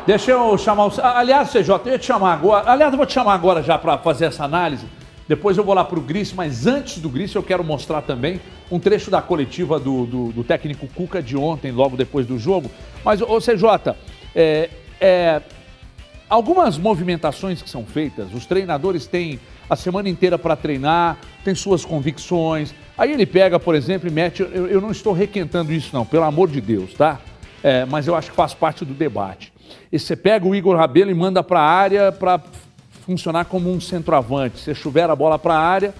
Deixa 0.05 0.31
eu 0.31 0.55
chamar 0.55 0.85
o. 0.85 0.91
Aliás, 1.01 1.49
CJ, 1.49 1.69
eu 1.85 1.91
ia 1.93 1.97
te 1.97 2.05
chamar 2.05 2.33
agora. 2.33 2.69
Aliás, 2.69 2.93
eu 2.93 2.97
vou 2.97 3.07
te 3.07 3.13
chamar 3.13 3.33
agora 3.33 3.63
já 3.63 3.75
para 3.75 3.97
fazer 3.97 4.25
essa 4.25 4.43
análise. 4.43 4.85
Depois 5.27 5.57
eu 5.57 5.63
vou 5.63 5.73
lá 5.73 5.83
para 5.83 5.97
o 5.97 6.01
Gris, 6.01 6.31
mas 6.31 6.67
antes 6.67 6.99
do 6.99 7.09
Gris 7.09 7.33
eu 7.33 7.41
quero 7.41 7.63
mostrar 7.63 8.03
também 8.03 8.39
um 8.69 8.79
trecho 8.79 9.09
da 9.09 9.19
coletiva 9.19 9.79
do, 9.79 10.05
do, 10.05 10.31
do 10.31 10.43
técnico 10.43 10.87
Cuca 10.87 11.23
de 11.23 11.35
ontem, 11.35 11.71
logo 11.71 11.97
depois 11.97 12.27
do 12.27 12.37
jogo. 12.37 12.69
Mas, 13.03 13.19
ô 13.19 13.39
CJ, 13.39 13.95
é, 14.35 14.69
é, 15.01 15.41
algumas 16.29 16.77
movimentações 16.77 17.63
que 17.63 17.69
são 17.69 17.83
feitas, 17.83 18.31
os 18.31 18.45
treinadores 18.45 19.07
têm 19.07 19.39
a 19.67 19.75
semana 19.75 20.07
inteira 20.07 20.37
para 20.37 20.55
treinar, 20.55 21.17
tem 21.43 21.55
suas 21.55 21.83
convicções. 21.83 22.75
Aí 22.95 23.11
ele 23.11 23.25
pega, 23.25 23.59
por 23.59 23.73
exemplo, 23.73 24.07
e 24.07 24.11
mete. 24.11 24.43
Eu, 24.43 24.67
eu 24.67 24.79
não 24.79 24.91
estou 24.91 25.13
requentando 25.13 25.73
isso, 25.73 25.89
não, 25.91 26.05
pelo 26.05 26.25
amor 26.25 26.47
de 26.47 26.61
Deus, 26.61 26.93
tá? 26.93 27.19
É, 27.63 27.83
mas 27.85 28.05
eu 28.05 28.15
acho 28.15 28.29
que 28.29 28.35
faz 28.35 28.53
parte 28.53 28.85
do 28.85 28.93
debate. 28.93 29.54
E 29.91 29.99
você 29.99 30.15
pega 30.15 30.47
o 30.47 30.55
Igor 30.55 30.75
Rabelo 30.75 31.11
e 31.11 31.13
manda 31.13 31.43
para 31.43 31.59
a 31.59 31.69
área 31.69 32.11
para 32.11 32.41
funcionar 33.05 33.45
como 33.45 33.71
um 33.71 33.79
centroavante. 33.79 34.59
Você 34.59 34.73
chuver 34.73 35.09
a 35.09 35.15
bola 35.15 35.37
para 35.37 35.53
a 35.53 35.59
área, 35.59 35.93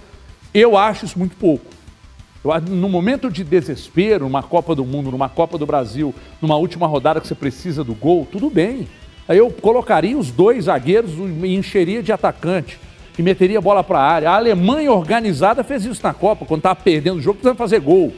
eu 0.52 0.76
acho 0.76 1.04
isso 1.04 1.18
muito 1.18 1.36
pouco. 1.36 1.66
Eu, 2.44 2.60
no 2.60 2.88
momento 2.88 3.30
de 3.30 3.42
desespero, 3.42 4.24
numa 4.24 4.42
Copa 4.42 4.74
do 4.74 4.84
Mundo, 4.84 5.10
numa 5.10 5.28
Copa 5.28 5.58
do 5.58 5.66
Brasil, 5.66 6.14
numa 6.40 6.56
última 6.56 6.86
rodada 6.86 7.20
que 7.20 7.26
você 7.26 7.34
precisa 7.34 7.82
do 7.82 7.94
gol, 7.94 8.26
tudo 8.30 8.48
bem. 8.50 8.88
Aí 9.28 9.38
eu 9.38 9.50
colocaria 9.50 10.16
os 10.16 10.30
dois 10.30 10.64
zagueiros 10.64 11.12
e 11.42 11.54
encheria 11.54 12.02
de 12.02 12.12
atacante 12.12 12.78
e 13.18 13.22
meteria 13.22 13.58
a 13.58 13.62
bola 13.62 13.82
para 13.82 13.98
a 13.98 14.04
área. 14.04 14.30
A 14.30 14.36
Alemanha 14.36 14.92
organizada 14.92 15.64
fez 15.64 15.84
isso 15.84 16.00
na 16.02 16.14
Copa, 16.14 16.44
quando 16.44 16.60
estava 16.60 16.76
perdendo 16.76 17.18
o 17.18 17.22
jogo, 17.22 17.38
precisando 17.38 17.56
fazer 17.56 17.80
gol. 17.80 18.12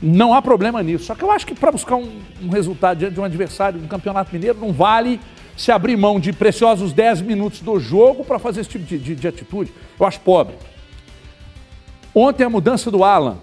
Não 0.00 0.34
há 0.34 0.42
problema 0.42 0.82
nisso. 0.82 1.04
Só 1.06 1.14
que 1.14 1.22
eu 1.22 1.30
acho 1.30 1.46
que 1.46 1.54
para 1.54 1.72
buscar 1.72 1.96
um, 1.96 2.20
um, 2.42 2.48
resultado 2.50 2.98
diante 2.98 3.14
de 3.14 3.20
um 3.20 3.24
adversário 3.24 3.80
do 3.80 3.88
Campeonato 3.88 4.32
Mineiro, 4.32 4.58
não 4.58 4.72
vale 4.72 5.20
se 5.56 5.72
abrir 5.72 5.96
mão 5.96 6.20
de 6.20 6.32
preciosos 6.32 6.92
10 6.92 7.22
minutos 7.22 7.60
do 7.60 7.80
jogo 7.80 8.24
para 8.24 8.38
fazer 8.38 8.60
esse 8.60 8.70
tipo 8.70 8.84
de, 8.84 8.98
de, 8.98 9.14
de 9.14 9.28
atitude. 9.28 9.72
Eu 9.98 10.06
acho 10.06 10.20
pobre. 10.20 10.54
Ontem 12.14 12.44
a 12.44 12.50
mudança 12.50 12.90
do 12.90 13.02
Alan. 13.02 13.38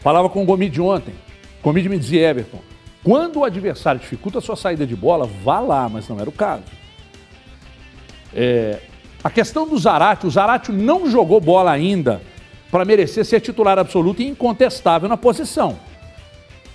Falava 0.00 0.28
com 0.28 0.42
o 0.42 0.46
Gomide 0.46 0.80
ontem. 0.80 1.14
Gomide 1.62 1.88
me 1.88 1.98
dizia, 1.98 2.28
Everton, 2.28 2.60
quando 3.02 3.40
o 3.40 3.44
adversário 3.44 4.00
dificulta 4.00 4.38
a 4.38 4.42
sua 4.42 4.56
saída 4.56 4.86
de 4.86 4.94
bola, 4.94 5.28
vá 5.42 5.58
lá, 5.58 5.88
mas 5.88 6.08
não 6.08 6.20
era 6.20 6.28
o 6.28 6.32
caso. 6.32 6.64
É, 8.32 8.80
a 9.24 9.30
questão 9.30 9.66
do 9.66 9.76
Zarate, 9.78 10.26
o 10.26 10.30
Zarate 10.30 10.70
não 10.70 11.10
jogou 11.10 11.40
bola 11.40 11.72
ainda 11.72 12.20
para 12.70 12.84
merecer 12.84 13.24
ser 13.24 13.40
titular 13.40 13.78
absoluto 13.78 14.22
e 14.22 14.26
incontestável 14.26 15.08
na 15.08 15.16
posição. 15.16 15.78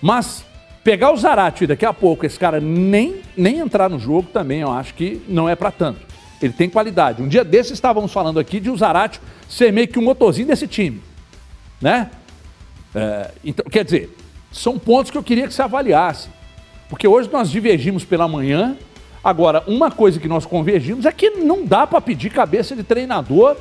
Mas 0.02 0.46
pegar 0.84 1.12
o 1.12 1.18
Zarate 1.18 1.68
daqui 1.68 1.86
a 1.86 1.94
pouco, 1.94 2.26
esse 2.26 2.40
cara 2.40 2.60
nem, 2.60 3.22
nem 3.36 3.60
entrar 3.60 3.90
no 3.90 4.00
jogo 4.00 4.30
também, 4.32 4.62
eu 4.62 4.72
acho 4.72 4.94
que 4.94 5.22
não 5.28 5.48
é 5.48 5.56
para 5.56 5.72
tanto. 5.72 6.00
Ele 6.42 6.54
tem 6.54 6.70
qualidade. 6.70 7.22
Um 7.22 7.28
dia 7.28 7.44
desses 7.44 7.74
estávamos 7.74 8.12
falando 8.12 8.40
aqui 8.40 8.60
de 8.60 8.70
o 8.70 8.78
Zarate 8.78 9.22
ser 9.48 9.72
meio 9.72 9.88
que 9.88 10.00
um 10.00 10.04
motorzinho 10.04 10.48
desse 10.48 10.68
time. 10.68 11.02
Né? 11.80 12.10
É, 12.96 13.32
então, 13.44 13.66
quer 13.70 13.86
dizer, 13.86 14.18
são 14.52 14.80
pontos 14.80 15.12
que 15.12 15.18
eu 15.18 15.24
queria 15.24 15.48
que 15.48 15.54
você 15.54 15.62
avaliasse. 15.62 16.30
Porque 16.90 17.08
hoje 17.08 17.30
nós 17.32 17.50
divergimos 17.50 18.04
pela 18.04 18.28
manhã. 18.28 18.76
Agora, 19.24 19.64
uma 19.68 19.92
coisa 19.92 20.20
que 20.20 20.28
nós 20.28 20.46
convergimos 20.46 21.06
é 21.06 21.12
que 21.12 21.30
não 21.30 21.64
dá 21.64 21.86
para 21.86 22.02
pedir 22.02 22.32
cabeça 22.32 22.76
de 22.76 22.84
treinador 22.84 23.56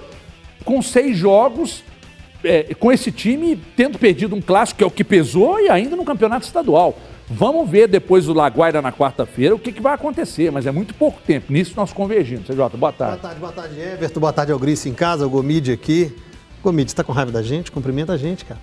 com 0.65 0.81
seis 0.81 1.19
jogos 1.19 1.85
é, 2.45 2.75
com 2.75 2.91
esse 2.93 3.11
time 3.13 3.61
tendo 3.77 3.99
perdido 3.99 4.35
um 4.35 4.41
clássico, 4.41 4.79
que 4.79 4.85
é 4.85 4.87
o 4.87 4.91
que 4.91 5.05
pesou, 5.05 5.59
e 5.61 5.69
ainda 5.69 5.97
no 5.97 6.05
campeonato 6.05 6.47
estadual. 6.47 6.97
Vamos 7.33 7.71
ver 7.71 7.87
depois 7.87 8.27
do 8.27 8.35
Laguaira 8.35 8.83
na 8.83 8.91
quarta-feira 8.91 9.55
o 9.55 9.59
que, 9.59 9.71
que, 9.71 9.81
vai 9.81 9.95
acontecer, 9.95 10.51
mas 10.51 10.67
é 10.67 10.73
muito 10.73 10.93
pouco 10.93 11.21
tempo. 11.25 11.53
Nisso 11.53 11.75
nós 11.77 11.93
convergimos. 11.93 12.47
CJ, 12.47 12.77
boa 12.77 12.93
tarde. 12.93 13.21
Boa 13.21 13.23
tarde, 13.23 13.41
boa 13.41 13.53
tarde, 13.53 13.81
Everton. 13.81 14.21
Boa 14.21 14.33
tarde, 14.33 14.51
Algrice 14.51 14.89
em 14.89 14.95
casa, 14.95 15.25
o 15.25 15.31
Gomide 15.31 15.71
aqui. 15.71 16.13
Gomide, 16.61 16.91
você 16.91 16.97
tá 16.97 17.05
com 17.05 17.13
raiva 17.13 17.31
da 17.31 17.41
gente? 17.41 17.71
Cumprimenta 17.71 18.15
a 18.15 18.17
gente, 18.17 18.45
cara. 18.45 18.61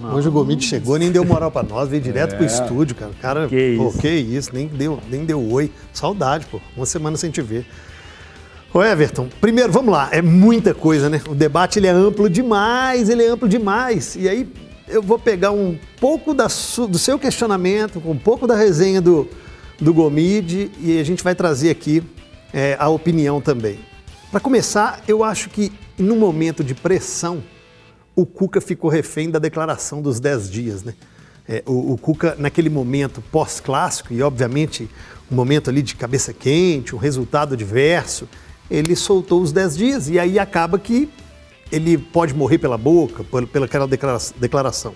Não. 0.00 0.14
Hoje 0.14 0.28
o 0.28 0.30
Gomide 0.30 0.64
chegou, 0.64 0.96
nem 0.96 1.10
deu 1.10 1.24
moral 1.24 1.50
para 1.50 1.66
nós, 1.66 1.88
veio 1.88 2.00
direto 2.00 2.34
é. 2.34 2.36
pro 2.36 2.46
estúdio, 2.46 2.94
cara. 2.94 3.10
O 3.10 3.14
cara, 3.16 3.48
que 3.48 3.76
pô, 3.76 3.88
isso. 3.88 3.98
que 3.98 4.08
isso, 4.08 4.50
nem 4.54 4.68
deu, 4.68 5.00
nem 5.10 5.24
deu 5.24 5.44
oi. 5.50 5.72
Saudade, 5.92 6.46
pô. 6.46 6.60
Uma 6.76 6.86
semana 6.86 7.16
sem 7.16 7.28
te 7.28 7.42
ver. 7.42 7.66
Ô 8.72 8.84
Everton, 8.84 9.28
primeiro, 9.40 9.72
vamos 9.72 9.92
lá, 9.92 10.08
é 10.12 10.22
muita 10.22 10.72
coisa, 10.72 11.10
né? 11.10 11.20
O 11.28 11.34
debate 11.34 11.80
ele 11.80 11.88
é 11.88 11.90
amplo 11.90 12.30
demais, 12.30 13.08
ele 13.08 13.24
é 13.24 13.26
amplo 13.26 13.48
demais. 13.48 14.14
E 14.14 14.28
aí 14.28 14.48
eu 14.86 15.02
vou 15.02 15.18
pegar 15.18 15.50
um 15.50 15.76
pouco 15.98 16.32
da, 16.32 16.46
do 16.46 16.96
seu 16.96 17.18
questionamento, 17.18 18.00
um 18.04 18.16
pouco 18.16 18.46
da 18.46 18.54
resenha 18.54 19.00
do, 19.00 19.28
do 19.80 19.92
Gomide 19.92 20.70
e 20.78 21.00
a 21.00 21.04
gente 21.04 21.24
vai 21.24 21.34
trazer 21.34 21.68
aqui 21.68 22.00
é, 22.52 22.76
a 22.78 22.88
opinião 22.88 23.40
também. 23.40 23.80
Para 24.30 24.38
começar, 24.38 25.02
eu 25.08 25.24
acho 25.24 25.50
que 25.50 25.72
no 25.98 26.14
momento 26.14 26.62
de 26.62 26.72
pressão, 26.72 27.42
o 28.14 28.24
Cuca 28.24 28.60
ficou 28.60 28.88
refém 28.88 29.28
da 29.28 29.40
declaração 29.40 30.00
dos 30.00 30.20
10 30.20 30.48
dias, 30.48 30.84
né? 30.84 30.94
É, 31.48 31.64
o, 31.66 31.94
o, 31.94 31.98
Cuca, 31.98 32.36
naquele 32.38 32.70
momento 32.70 33.20
pós-clássico, 33.32 34.12
e 34.12 34.22
obviamente 34.22 34.88
um 35.28 35.34
momento 35.34 35.70
ali 35.70 35.82
de 35.82 35.96
cabeça 35.96 36.32
quente, 36.32 36.94
um 36.94 36.98
resultado 36.98 37.54
adverso, 37.54 38.28
ele 38.70 38.94
soltou 38.94 39.42
os 39.42 39.52
10 39.52 39.76
dias 39.76 40.08
e 40.08 40.18
aí 40.18 40.38
acaba 40.38 40.78
que 40.78 41.08
ele 41.72 41.98
pode 41.98 42.34
morrer 42.34 42.58
pela 42.58 42.78
boca, 42.78 43.24
pela 43.24 43.66
aquela 43.66 43.86
declaração. 43.86 44.94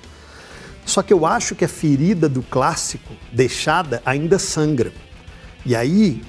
Só 0.85 1.03
que 1.03 1.13
eu 1.13 1.25
acho 1.25 1.55
que 1.55 1.65
a 1.65 1.69
ferida 1.69 2.29
do 2.29 2.43
clássico 2.43 3.13
deixada 3.33 4.03
ainda 4.05 4.39
sangra. 4.39 4.93
E 5.65 5.75
aí 5.75 6.23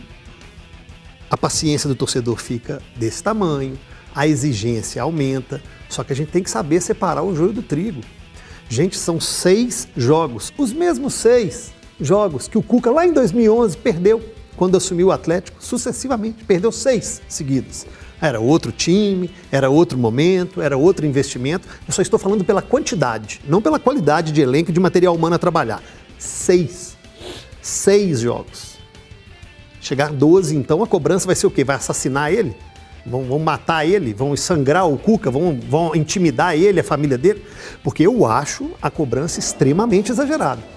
a 1.30 1.38
paciência 1.38 1.88
do 1.88 1.96
torcedor 1.96 2.38
fica 2.38 2.82
desse 2.96 3.22
tamanho, 3.22 3.78
a 4.14 4.26
exigência 4.26 5.02
aumenta, 5.02 5.62
só 5.90 6.04
que 6.04 6.14
a 6.14 6.16
gente 6.16 6.32
tem 6.32 6.42
que 6.42 6.50
saber 6.50 6.82
separar 6.82 7.24
o 7.24 7.36
joio 7.36 7.52
do 7.52 7.62
trigo. 7.62 8.02
Gente, 8.70 8.98
são 8.98 9.20
seis 9.20 9.88
jogos, 9.96 10.54
os 10.58 10.72
mesmos 10.72 11.14
seis 11.14 11.74
jogos 12.00 12.48
que 12.48 12.58
o 12.58 12.64
Cuca 12.64 12.90
lá 12.90 13.06
em 13.06 13.14
2011 13.14 13.78
perdeu 13.78 14.35
quando 14.56 14.78
assumiu 14.78 15.08
o 15.08 15.12
Atlético, 15.12 15.64
sucessivamente, 15.64 16.44
perdeu 16.44 16.72
seis 16.72 17.22
seguidos. 17.28 17.86
Era 18.22 18.40
outro 18.40 18.72
time, 18.72 19.30
era 19.52 19.70
outro 19.70 19.98
momento, 19.98 20.62
era 20.62 20.78
outro 20.78 21.06
investimento. 21.06 21.68
Eu 21.88 21.94
só 21.94 22.02
estou 22.02 22.18
falando 22.18 22.44
pela 22.44 22.62
quantidade, 22.62 23.42
não 23.48 23.62
pela 23.62 23.80
qualidade 23.80 24.32
de 24.32 24.42
elenco 24.42 24.72
e 24.72 24.74
de 24.74 24.80
material 24.80 25.14
humano 25.14 25.36
a 25.36 25.40
trabalhar. 25.40 25.84
Seis. 26.18 26.96
Seis 27.62 28.22
jogos. 28.22 28.76
Chegar 29.82 30.12
12, 30.12 30.56
então, 30.56 30.82
a 30.82 30.88
cobrança 30.88 31.28
vai 31.28 31.36
ser 31.36 31.46
o 31.46 31.52
quê? 31.52 31.64
Vai 31.64 31.76
assassinar 31.76 32.32
ele? 32.32 32.56
Vão, 33.06 33.24
vão 33.24 33.38
matar 33.38 33.86
ele? 33.86 34.14
Vão 34.14 34.36
sangrar 34.36 34.90
o 34.90 34.98
Cuca? 34.98 35.30
Vão, 35.30 35.60
vão 35.70 35.96
intimidar 35.96 36.56
ele, 36.56 36.80
a 36.80 36.84
família 36.84 37.18
dele? 37.18 37.46
Porque 37.84 38.02
eu 38.02 38.26
acho 38.26 38.72
a 38.82 38.90
cobrança 38.90 39.40
extremamente 39.40 40.12
exagerada. 40.12 40.75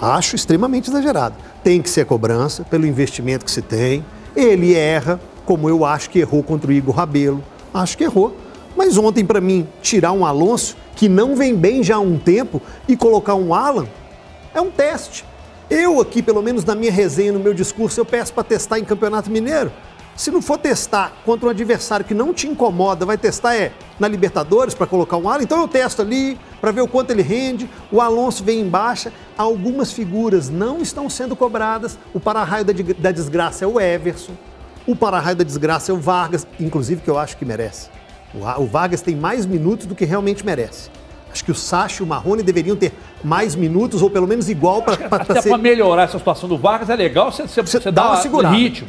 Acho 0.00 0.36
extremamente 0.36 0.88
exagerado. 0.88 1.34
Tem 1.62 1.82
que 1.82 1.90
ser 1.90 2.06
cobrança 2.06 2.64
pelo 2.64 2.86
investimento 2.86 3.44
que 3.44 3.50
se 3.50 3.62
tem. 3.62 4.04
Ele 4.36 4.74
erra, 4.74 5.20
como 5.44 5.68
eu 5.68 5.84
acho 5.84 6.10
que 6.10 6.20
errou 6.20 6.42
contra 6.42 6.70
o 6.70 6.72
Igor 6.72 6.94
Rabelo. 6.94 7.42
Acho 7.74 7.96
que 7.98 8.04
errou. 8.04 8.36
Mas 8.76 8.96
ontem, 8.96 9.24
para 9.24 9.40
mim, 9.40 9.66
tirar 9.82 10.12
um 10.12 10.24
Alonso, 10.24 10.76
que 10.94 11.08
não 11.08 11.34
vem 11.34 11.54
bem 11.54 11.82
já 11.82 11.96
há 11.96 12.00
um 12.00 12.16
tempo, 12.16 12.62
e 12.86 12.96
colocar 12.96 13.34
um 13.34 13.52
Alan, 13.52 13.88
é 14.54 14.60
um 14.60 14.70
teste. 14.70 15.24
Eu 15.68 16.00
aqui, 16.00 16.22
pelo 16.22 16.42
menos 16.42 16.64
na 16.64 16.74
minha 16.74 16.92
resenha, 16.92 17.32
no 17.32 17.40
meu 17.40 17.52
discurso, 17.52 18.00
eu 18.00 18.04
peço 18.04 18.32
para 18.32 18.44
testar 18.44 18.78
em 18.78 18.84
Campeonato 18.84 19.30
Mineiro. 19.30 19.72
Se 20.18 20.32
não 20.32 20.42
for 20.42 20.58
testar 20.58 21.12
contra 21.24 21.46
um 21.46 21.50
adversário 21.50 22.04
que 22.04 22.12
não 22.12 22.34
te 22.34 22.48
incomoda, 22.48 23.06
vai 23.06 23.16
testar 23.16 23.54
é 23.54 23.70
na 24.00 24.08
Libertadores 24.08 24.74
para 24.74 24.84
colocar 24.84 25.16
um 25.16 25.28
ala, 25.28 25.44
então 25.44 25.60
eu 25.60 25.68
testo 25.68 26.02
ali 26.02 26.36
para 26.60 26.72
ver 26.72 26.80
o 26.80 26.88
quanto 26.88 27.12
ele 27.12 27.22
rende. 27.22 27.70
O 27.92 28.00
Alonso 28.00 28.42
vem 28.42 28.58
em 28.58 28.68
baixa. 28.68 29.12
Algumas 29.36 29.92
figuras 29.92 30.50
não 30.50 30.82
estão 30.82 31.08
sendo 31.08 31.36
cobradas. 31.36 31.96
O 32.12 32.18
para-raio 32.18 32.64
da, 32.64 32.72
da 32.98 33.12
desgraça 33.12 33.64
é 33.64 33.68
o 33.68 33.80
Everson. 33.80 34.32
O 34.88 34.96
para-raio 34.96 35.36
da 35.36 35.44
desgraça 35.44 35.92
é 35.92 35.94
o 35.94 35.98
Vargas, 35.98 36.44
inclusive 36.58 37.00
que 37.00 37.08
eu 37.08 37.16
acho 37.16 37.36
que 37.36 37.44
merece. 37.44 37.88
O 38.58 38.66
Vargas 38.66 39.00
tem 39.00 39.14
mais 39.14 39.46
minutos 39.46 39.86
do 39.86 39.94
que 39.94 40.04
realmente 40.04 40.44
merece. 40.44 40.90
Acho 41.30 41.44
que 41.44 41.50
o 41.50 41.54
Sacha 41.54 42.02
e 42.02 42.04
o 42.04 42.06
Marrone 42.06 42.42
deveriam 42.42 42.74
ter 42.74 42.92
mais 43.22 43.54
minutos, 43.54 44.02
ou 44.02 44.10
pelo 44.10 44.26
menos 44.26 44.48
igual 44.48 44.82
para 44.82 44.94
Até 45.10 45.42
ser... 45.42 45.50
para 45.50 45.58
melhorar 45.58 46.04
essa 46.04 46.18
situação 46.18 46.48
do 46.48 46.56
Vargas 46.56 46.88
é 46.88 46.96
legal 46.96 47.30
você, 47.30 47.46
você, 47.46 47.62
você, 47.62 47.90
dá 47.90 48.08
uma 48.08 48.16
segurada. 48.16 48.54
ritmo. 48.54 48.88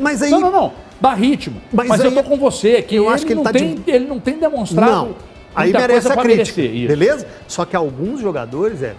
Mas 0.00 0.22
aí... 0.22 0.30
Não, 0.30 0.40
não, 0.40 0.52
não. 0.52 0.72
Dá 1.00 1.12
ritmo. 1.14 1.60
Mas, 1.72 1.88
mas 1.88 2.00
aí... 2.00 2.06
eu 2.06 2.12
tô 2.12 2.22
com 2.22 2.36
você, 2.36 2.80
que 2.82 2.94
eu 2.94 3.08
acho 3.08 3.26
que 3.26 3.32
ele, 3.32 3.38
não 3.38 3.44
tá 3.44 3.52
tem, 3.52 3.74
de... 3.74 3.90
ele 3.90 4.06
não 4.06 4.20
tem 4.20 4.38
demonstrado. 4.38 4.90
Não. 4.90 5.16
Aí 5.54 5.72
merece 5.72 6.10
a 6.10 6.16
crítica. 6.16 6.60
Merecer, 6.60 6.88
beleza? 6.88 7.26
Só 7.46 7.64
que 7.64 7.76
alguns 7.76 8.20
jogadores, 8.20 8.82
é, 8.82 8.94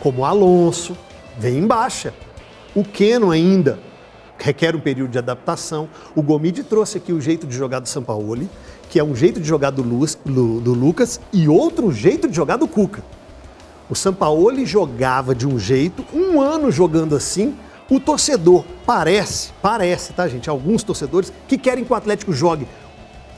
como 0.00 0.22
o 0.22 0.24
Alonso, 0.24 0.96
vem 1.38 1.58
em 1.58 1.66
baixa. 1.66 2.14
O 2.74 2.84
Keno 2.84 3.30
ainda 3.30 3.78
requer 4.38 4.76
um 4.76 4.80
período 4.80 5.10
de 5.10 5.18
adaptação. 5.18 5.88
O 6.14 6.22
Gomide 6.22 6.62
trouxe 6.62 6.98
aqui 6.98 7.12
o 7.12 7.20
jeito 7.20 7.46
de 7.46 7.56
jogar 7.56 7.80
do 7.80 7.88
Sampaoli 7.88 8.48
que 8.96 9.00
é 9.00 9.04
um 9.04 9.14
jeito 9.14 9.38
de 9.38 9.46
jogar 9.46 9.68
do, 9.68 9.82
do, 9.82 10.72
Lucas 10.72 11.20
e 11.30 11.46
outro 11.46 11.92
jeito 11.92 12.26
de 12.26 12.34
jogar 12.34 12.56
do 12.56 12.66
Cuca. 12.66 13.04
O 13.90 13.94
Sampaoli 13.94 14.64
jogava 14.64 15.34
de 15.34 15.46
um 15.46 15.58
jeito, 15.58 16.02
um 16.14 16.40
ano 16.40 16.72
jogando 16.72 17.14
assim, 17.14 17.54
o 17.90 18.00
torcedor 18.00 18.64
parece, 18.86 19.52
parece, 19.60 20.14
tá, 20.14 20.26
gente? 20.26 20.48
Alguns 20.48 20.82
torcedores 20.82 21.30
que 21.46 21.58
querem 21.58 21.84
que 21.84 21.92
o 21.92 21.94
Atlético 21.94 22.32
jogue 22.32 22.66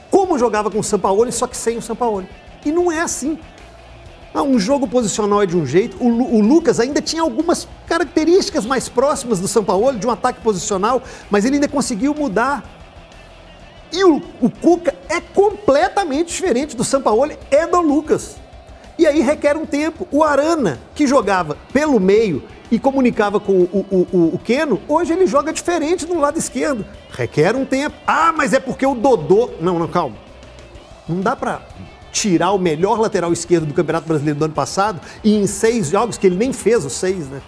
como 0.09 0.39
jogava 0.39 0.71
com 0.71 0.79
o 0.79 0.83
Sampaoli, 0.83 1.29
só 1.29 1.45
que 1.45 1.57
sem 1.57 1.75
o 1.75 1.81
Sampaoli. 1.81 2.29
E 2.65 2.71
não 2.71 2.89
é 2.89 3.01
assim. 3.01 3.37
Ah, 4.33 4.43
um 4.43 4.57
jogo 4.57 4.87
posicional 4.87 5.41
é 5.41 5.45
de 5.45 5.57
um 5.57 5.65
jeito. 5.65 6.01
O, 6.01 6.37
o, 6.37 6.39
Lucas 6.39 6.79
ainda 6.79 7.01
tinha 7.01 7.21
algumas 7.21 7.67
características 7.85 8.65
mais 8.65 8.87
próximas 8.87 9.41
do 9.41 9.47
Sampaoli, 9.49 9.99
de 9.99 10.07
um 10.07 10.11
ataque 10.11 10.39
posicional, 10.39 11.03
mas 11.29 11.43
ele 11.43 11.55
ainda 11.55 11.67
conseguiu 11.67 12.15
mudar 12.15 12.78
E 13.91 14.03
o, 14.03 14.21
o 14.41 14.49
Cuca 14.49 14.95
é 15.07 15.19
completamente 15.19 16.27
diferente 16.27 16.75
do 16.75 16.83
Sampaoli 16.83 17.37
e 17.51 17.67
do 17.67 17.81
Lucas. 17.81 18.37
E 18.97 19.07
aí 19.07 19.21
requer 19.21 19.55
um 19.55 19.65
tempo. 19.65 20.07
O 20.11 20.23
Arana, 20.23 20.79
que 20.93 21.07
jogava 21.07 21.57
pelo 21.71 21.99
meio 21.99 22.43
e 22.69 22.77
comunicava 22.77 23.39
com 23.39 23.53
o, 23.53 23.85
o, 23.89 24.07
o, 24.11 24.35
o 24.35 24.39
Keno, 24.39 24.79
hoje 24.87 25.13
ele 25.13 25.25
joga 25.25 25.53
diferente 25.53 26.05
no 26.05 26.19
lado 26.19 26.37
esquerdo. 26.37 26.85
Requer 27.09 27.55
um 27.55 27.65
tempo. 27.65 27.95
Ah, 28.05 28.33
mas 28.35 28.53
é 28.53 28.59
porque 28.59 28.85
o 28.85 28.93
Dodô. 28.93 29.51
Não, 29.61 29.79
não, 29.79 29.87
calma. 29.87 30.17
Não 31.07 31.21
dá 31.21 31.35
pra 31.35 31.61
tirar 32.11 32.51
o 32.51 32.59
melhor 32.59 32.99
lateral 32.99 33.31
esquerdo 33.31 33.65
do 33.65 33.73
Campeonato 33.73 34.07
Brasileiro 34.07 34.37
do 34.37 34.45
ano 34.45 34.53
passado 34.53 34.99
e 35.23 35.35
em 35.35 35.47
seis 35.47 35.89
jogos, 35.89 36.17
que 36.17 36.27
ele 36.27 36.35
nem 36.35 36.51
fez 36.51 36.83
os 36.83 36.93
seis, 36.93 37.27
né? 37.27 37.41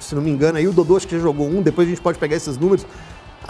Se 0.00 0.14
não 0.14 0.22
me 0.22 0.30
engano, 0.30 0.58
aí 0.58 0.66
o 0.66 0.72
Dodô 0.72 0.96
acho 0.96 1.06
que 1.06 1.16
já 1.16 1.22
jogou 1.22 1.46
um, 1.46 1.62
depois 1.62 1.86
a 1.86 1.90
gente 1.90 2.00
pode 2.00 2.18
pegar 2.18 2.36
esses 2.36 2.56
números. 2.56 2.86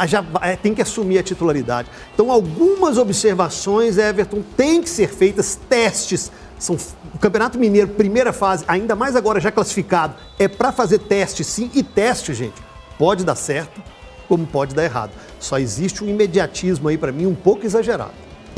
Já 0.07 0.25
é, 0.42 0.54
tem 0.54 0.75
que 0.75 0.83
assumir 0.83 1.18
a 1.18 1.23
titularidade. 1.23 1.88
Então, 2.14 2.30
algumas 2.30 2.99
observações, 2.99 3.99
Everton, 3.99 4.42
tem 4.57 4.80
que 4.83 4.88
ser 4.88 5.09
feitas, 5.09 5.59
testes 5.68 6.30
são, 6.59 6.76
o 7.14 7.18
Campeonato 7.18 7.59
Mineiro, 7.59 7.88
primeira 7.88 8.33
fase, 8.33 8.64
ainda 8.66 8.97
mais 8.97 9.14
agora 9.14 9.40
já 9.40 9.50
classificado, 9.50 10.14
é 10.38 10.49
para 10.49 10.73
fazer 10.73 10.99
teste 10.99 11.45
sim, 11.45 11.71
e 11.75 11.83
teste, 11.83 12.35
gente, 12.35 12.61
pode 12.99 13.25
dar 13.25 13.37
certo, 13.37 13.80
como 14.28 14.47
pode 14.47 14.75
dar 14.75 14.85
errado. 14.85 15.12
Só 15.38 15.59
existe 15.59 16.02
um 16.02 16.09
imediatismo 16.09 16.88
aí 16.88 16.99
para 16.99 17.12
mim 17.12 17.26
um 17.26 17.35
pouco 17.35 17.64
exagerado. 17.64 18.12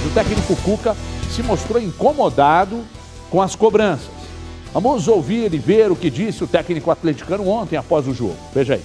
O 0.05 0.11
técnico 0.15 0.57
Cuca 0.57 0.97
se 1.31 1.43
mostrou 1.43 1.81
incomodado 1.81 2.83
com 3.29 3.41
as 3.43 3.55
cobranças. 3.55 4.09
Vamos 4.73 5.07
ouvir 5.09 5.53
e 5.53 5.59
ver 5.59 5.91
o 5.91 5.97
que 5.97 6.09
disse 6.09 6.43
o 6.43 6.47
técnico 6.47 6.91
atleticano 6.91 7.47
ontem 7.47 7.77
após 7.77 8.07
o 8.07 8.15
jogo. 8.15 8.37
Veja 8.55 8.75
aí. 8.75 8.83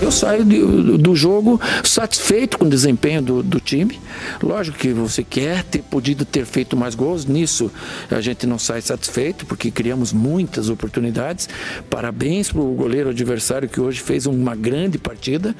Eu 0.00 0.12
saio 0.12 0.44
do, 0.44 0.96
do 0.96 1.16
jogo 1.16 1.60
satisfeito 1.82 2.56
com 2.56 2.66
o 2.66 2.68
desempenho 2.68 3.20
do, 3.20 3.42
do, 3.42 3.58
time. 3.58 4.00
Lógico 4.40 4.78
que 4.78 4.92
você 4.92 5.24
quer 5.24 5.64
ter 5.64 5.82
podido 5.82 6.24
ter 6.24 6.46
feito 6.46 6.76
mais 6.76 6.94
gols. 6.94 7.26
Nisso 7.26 7.70
a 8.08 8.20
gente 8.20 8.46
não 8.46 8.60
sai 8.60 8.80
satisfeito, 8.80 9.44
porque 9.44 9.72
criamos 9.72 10.12
muitas 10.12 10.70
oportunidades. 10.70 11.48
Parabéns 11.90 12.52
para 12.52 12.60
o 12.60 12.74
goleiro 12.74 13.10
adversário 13.10 13.68
que 13.68 13.80
hoje 13.80 14.00
fez 14.00 14.26
uma 14.26 14.54
grande 14.54 14.98
partida. 14.98 15.54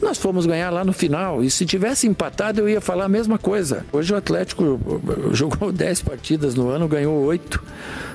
Nós 0.00 0.16
fomos 0.16 0.46
ganhar 0.46 0.70
lá 0.70 0.84
no 0.84 0.94
final. 0.94 1.44
E 1.44 1.50
se 1.50 1.66
tivesse 1.66 2.06
empatado, 2.06 2.60
eu 2.60 2.68
ia 2.70 2.80
falar 2.80 3.04
a 3.04 3.10
mesma 3.10 3.38
coisa. 3.38 3.84
Hoje 3.92 4.10
o 4.14 4.16
Atlético 4.16 4.80
jogou 5.32 5.70
10 5.70 6.00
partidas 6.00 6.54
no 6.54 6.70
ano, 6.70 6.88
ganhou 6.88 7.22
8. 7.24 7.62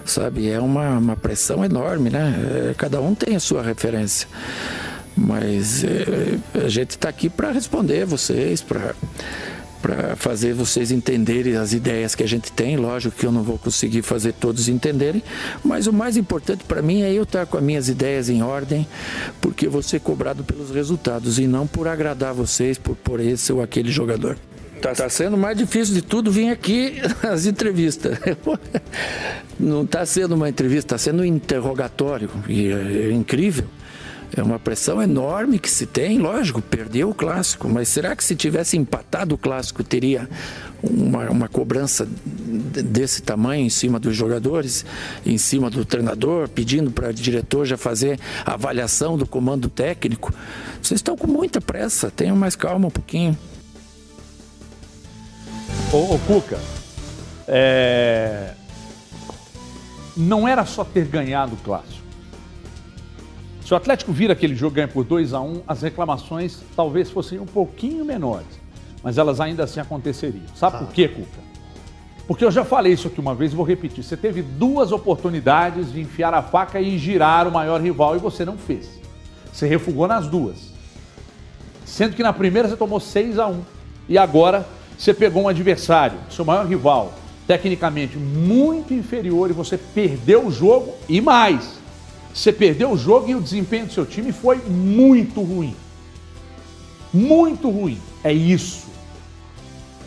Sabe? 0.06 0.50
É 0.50 0.60
uma, 0.60 0.98
uma 0.98 1.16
pressão 1.16 1.64
enorme, 1.64 2.10
né? 2.10 2.70
É, 2.70 2.74
cada 2.74 3.00
um 3.00 3.14
tem 3.14 3.36
a 3.36 3.40
sua 3.40 3.62
referência. 3.62 4.28
Mas 5.18 5.84
é, 5.84 6.38
a 6.66 6.70
gente 6.70 6.92
está 6.92 7.10
aqui 7.10 7.30
para 7.30 7.52
responder 7.52 8.06
vocês, 8.06 8.62
para 8.62 8.94
para 9.82 10.16
fazer 10.16 10.54
vocês 10.54 10.92
entenderem 10.92 11.56
as 11.56 11.72
ideias 11.72 12.16
que 12.16 12.24
a 12.24 12.28
gente 12.28 12.52
tem. 12.52 12.76
Lógico 12.78 13.16
que 13.16 13.26
eu 13.26 13.32
não 13.32 13.44
vou 13.44 13.58
conseguir 13.58 14.02
fazer 14.02 14.34
todos 14.34 14.68
entenderem, 14.68 15.24
mas 15.64 15.88
o 15.88 15.94
mais 15.94 16.18
importante 16.18 16.64
para 16.64 16.82
mim 16.82 17.04
é 17.04 17.14
eu 17.14 17.24
estar 17.24 17.46
com 17.46 17.58
as 17.58 17.64
minhas 17.64 17.88
ideias 17.88 18.28
em 18.30 18.42
ordem, 18.42 18.88
porque 19.40 19.68
eu 19.68 19.72
vou 19.72 19.82
ser 19.82 20.00
cobrado 20.00 20.44
pelos 20.44 20.72
resultados 20.72 21.40
e 21.40 21.48
não 21.48 21.68
por 21.68 21.88
agradar 21.88 22.34
vocês, 22.34 22.78
por, 22.78 22.96
por 22.96 23.20
esse 23.20 23.54
ou 23.54 23.62
aquele 23.62 23.92
jogador. 23.92 24.38
Está 24.76 24.94
tá 24.94 25.10
sendo 25.10 25.38
mais 25.38 25.58
difícil 25.58 25.96
de 25.96 26.02
tudo 26.02 26.32
vir 26.32 26.50
aqui 26.50 27.02
as 27.24 27.46
entrevistas. 27.46 28.18
Não 29.60 29.84
está 29.84 30.06
sendo 30.06 30.36
uma 30.36 30.48
entrevista, 30.48 30.94
está 30.94 30.98
sendo 31.00 31.24
um 31.24 31.26
interrogatório. 31.26 32.30
E 32.48 32.68
é, 32.68 33.08
é 33.08 33.12
incrível. 33.12 33.66
É 34.36 34.44
uma 34.44 34.60
pressão 34.60 35.02
enorme 35.02 35.58
que 35.58 35.70
se 35.70 35.86
tem, 35.86 36.20
lógico, 36.20 36.62
perdeu 36.62 37.10
o 37.10 37.14
clássico, 37.14 37.70
mas 37.70 37.88
será 37.88 38.16
que 38.16 38.24
se 38.24 38.36
tivesse 38.36 38.78
empatado 38.78 39.36
o 39.36 39.38
clássico 39.38 39.84
teria 39.84 40.30
uma, 40.84 41.30
uma 41.30 41.48
cobrança 41.48 42.06
desse 42.06 43.22
tamanho 43.22 43.66
em 43.66 43.70
cima 43.70 44.00
dos 44.00 44.16
jogadores, 44.16 44.86
em 45.26 45.38
cima 45.38 45.70
do 45.70 45.86
treinador, 45.86 46.50
pedindo 46.50 46.92
para 46.92 47.10
o 47.10 47.14
diretor 47.14 47.66
já 47.66 47.78
fazer 47.78 48.20
a 48.46 48.54
avaliação 48.54 49.18
do 49.18 49.26
comando 49.26 49.70
técnico? 49.70 50.34
Vocês 50.82 51.00
estão 51.00 51.16
com 51.16 51.28
muita 51.28 51.62
pressa, 51.62 52.12
tenham 52.12 52.36
mais 52.36 52.56
calma 52.56 52.88
um 52.88 52.92
pouquinho. 52.92 53.38
Ô, 55.92 56.16
ô 56.16 56.20
Cuca, 56.20 56.60
é... 57.48 58.54
não 60.18 60.46
era 60.46 60.66
só 60.66 60.84
ter 60.84 61.06
ganhado 61.06 61.54
o 61.54 61.58
clássico. 61.58 61.97
Se 63.68 63.74
o 63.74 63.76
Atlético 63.76 64.14
vira 64.14 64.32
aquele 64.32 64.56
jogo 64.56 64.76
ganha 64.76 64.88
por 64.88 65.04
2 65.04 65.34
a 65.34 65.42
1 65.42 65.46
um, 65.46 65.62
as 65.68 65.82
reclamações 65.82 66.60
talvez 66.74 67.12
fossem 67.12 67.38
um 67.38 67.46
pouquinho 67.46 68.06
menores, 68.06 68.48
mas 69.04 69.18
elas 69.18 69.42
ainda 69.42 69.66
assim 69.66 69.82
aconteceriam. 69.82 70.46
Sabe 70.56 70.78
ah. 70.78 70.80
por 70.80 70.94
quê, 70.94 71.10
Cuca? 71.10 71.42
Porque 72.26 72.46
eu 72.46 72.50
já 72.50 72.64
falei 72.64 72.94
isso 72.94 73.10
aqui 73.10 73.20
uma 73.20 73.36
vez 73.36 73.52
e 73.52 73.58
vou 73.58 73.66
repetir. 73.66 74.06
Você 74.06 74.16
teve 74.16 74.42
duas 74.42 74.94
oportunidades 74.94 75.92
de 75.92 76.00
enfiar 76.00 76.34
a 76.34 76.42
faca 76.42 76.80
e 76.80 76.98
girar 76.98 77.46
o 77.46 77.52
maior 77.52 77.82
rival 77.82 78.16
e 78.16 78.20
você 78.20 78.46
não 78.46 78.58
fez. 78.58 78.90
Você 79.52 79.68
refugou 79.68 80.08
nas 80.08 80.28
duas. 80.28 80.72
Sendo 81.86 82.16
que 82.16 82.24
na 82.24 82.32
primeira 82.32 82.70
você 82.70 82.78
tomou 82.78 83.02
6 83.02 83.38
a 83.38 83.48
1 83.48 83.62
e 84.08 84.18
agora 84.18 84.66
você 84.98 85.14
pegou 85.14 85.44
um 85.44 85.50
adversário, 85.50 86.18
seu 86.30 86.46
maior 86.46 86.66
rival, 86.66 87.14
tecnicamente 87.46 88.16
muito 88.16 88.94
inferior 88.94 89.50
e 89.50 89.54
você 89.54 89.78
perdeu 89.78 90.48
o 90.48 90.52
jogo 90.54 90.94
e 91.10 91.20
mais 91.20 91.78
você 92.38 92.54
perdeu 92.54 92.92
o 92.92 92.98
jogo 92.98 93.28
e 93.28 93.36
o 93.36 93.42
desempenho 93.42 93.88
do 93.88 93.94
seu 93.94 94.06
time 94.06 94.32
foi 94.32 94.58
muito 94.58 95.42
ruim. 95.42 95.76
Muito 97.12 97.68
ruim. 97.68 98.00
É 98.24 98.32
isso. 98.32 98.86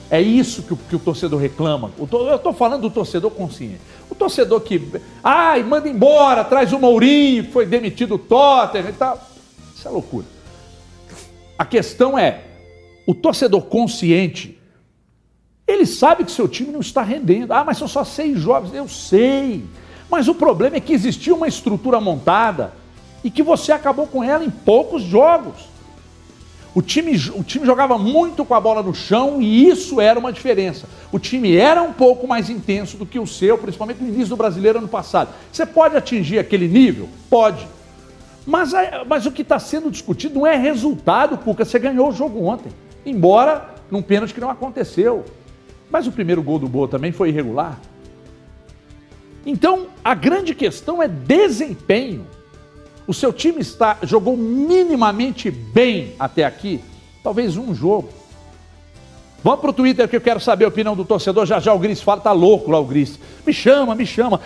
É 0.09 0.23
isso 0.23 0.63
que 0.63 0.73
o, 0.73 0.77
que 0.77 0.95
o 0.95 0.99
torcedor 1.01 1.41
reclama. 1.41 1.91
eu 1.99 2.37
estou 2.37 2.53
falando 2.53 2.83
do 2.83 2.91
torcedor 2.91 3.33
consciente. 3.33 3.81
O 4.09 4.15
torcedor 4.15 4.61
que. 4.61 4.81
Ai, 5.25 5.65
manda 5.65 5.89
embora, 5.89 6.45
traz 6.45 6.73
o 6.73 6.79
Mourinho, 6.79 7.47
que 7.47 7.51
foi 7.51 7.67
demitido 7.67 8.15
o 8.15 8.19
Tottenham 8.19 8.91
e 8.91 8.93
tal. 8.93 9.29
Isso 9.75 9.89
é 9.89 9.91
loucura. 9.91 10.27
A 11.59 11.65
questão 11.65 12.17
é: 12.17 12.45
o 13.07 13.15
torcedor 13.15 13.63
consciente, 13.63 14.57
ele 15.67 15.85
sabe 15.85 16.25
que 16.25 16.31
seu 16.31 16.47
time 16.47 16.71
não 16.71 16.81
está 16.81 17.03
rendendo. 17.03 17.53
Ah, 17.53 17.65
mas 17.65 17.77
são 17.77 17.89
só 17.89 18.05
seis 18.05 18.39
jogos. 18.39 18.73
Eu 18.73 18.87
sei. 18.89 19.65
Mas 20.11 20.29
o 20.29 20.35
problema 20.35 20.77
é 20.77 20.81
que 20.81 20.93
existia 20.93 21.35
uma 21.35 21.47
estrutura 21.47 22.01
montada 22.01 22.73
e 23.23 23.31
que 23.31 23.43
você 23.43 23.73
acabou 23.73 24.07
com 24.07 24.25
ela 24.25 24.45
em 24.45 24.51
poucos 24.51 25.03
jogos. 25.03 25.71
O 26.75 26.81
time, 26.81 27.13
o 27.35 27.43
time 27.43 27.67
jogava 27.67 27.99
muito 27.99 28.45
com 28.45 28.55
a 28.55 28.61
bola 28.61 28.83
no 28.83 28.95
chão 28.95 29.43
e 29.43 29.69
isso 29.69 30.01
era 30.01 30.19
uma 30.19 30.33
diferença. 30.33 30.89
O 31.11 31.19
time 31.19 31.57
era 31.57 31.83
um 31.83 31.93
pouco 31.93 32.29
mais 32.29 32.49
intenso 32.49 32.97
do 32.97 33.05
que 33.05 33.19
o 33.19 33.27
seu, 33.27 33.59
principalmente 33.59 34.01
no 34.01 34.09
início 34.09 34.29
do 34.29 34.37
brasileiro 34.37 34.79
ano 34.79 34.89
passado. 34.89 35.31
Você 35.53 35.67
pode 35.67 35.97
atingir 35.97 36.39
aquele 36.39 36.69
nível? 36.69 37.09
Pode. 37.29 37.67
Mas, 38.47 38.73
mas 39.07 39.27
o 39.27 39.33
que 39.33 39.43
está 39.43 39.59
sendo 39.59 39.91
discutido 39.91 40.37
não 40.37 40.47
é 40.47 40.57
resultado, 40.57 41.37
Cuca. 41.39 41.65
Você 41.65 41.79
ganhou 41.79 42.09
o 42.09 42.13
jogo 42.13 42.45
ontem. 42.45 42.73
Embora 43.05 43.75
num 43.91 44.03
pênalti 44.03 44.33
que 44.33 44.41
não 44.41 44.51
aconteceu. 44.51 45.25
Mas 45.91 46.07
o 46.07 46.13
primeiro 46.13 46.43
gol 46.43 46.59
do 46.59 46.69
Boa 46.69 46.87
também 46.87 47.11
foi 47.11 47.31
irregular. 47.31 47.81
Então, 49.45 49.89
a 50.05 50.15
grande 50.15 50.55
questão 50.55 51.03
é 51.03 51.09
desempenho. 51.09 52.27
O 53.07 53.15
seu 53.15 53.33
time 53.33 53.61
está 53.61 53.99
jogou 54.03 54.37
minimamente 54.37 55.51
bem 55.51 56.15
até 56.19 56.45
aqui, 56.45 56.81
talvez 57.23 57.57
um 57.57 57.75
jogo. 57.75 58.20
Vamos 59.43 59.61
para 59.61 59.71
o 59.71 59.73
Twitter 59.73 60.07
que 60.07 60.15
eu 60.15 60.21
quero 60.21 60.39
saber 60.39 60.67
a 60.67 60.69
opinião 60.69 60.95
do 60.95 61.03
torcedor. 61.03 61.47
Já 61.47 61.59
já 61.59 61.73
o 61.73 61.79
Gris 61.79 62.03
fala, 62.03 62.21
tá 62.21 62.31
louco 62.31 62.71
lá 62.71 62.79
o 62.79 62.85
Gris. 62.85 63.19
Me 63.47 63.55
chama, 63.55 63.95
me 63.95 64.05
chama. 64.05 64.39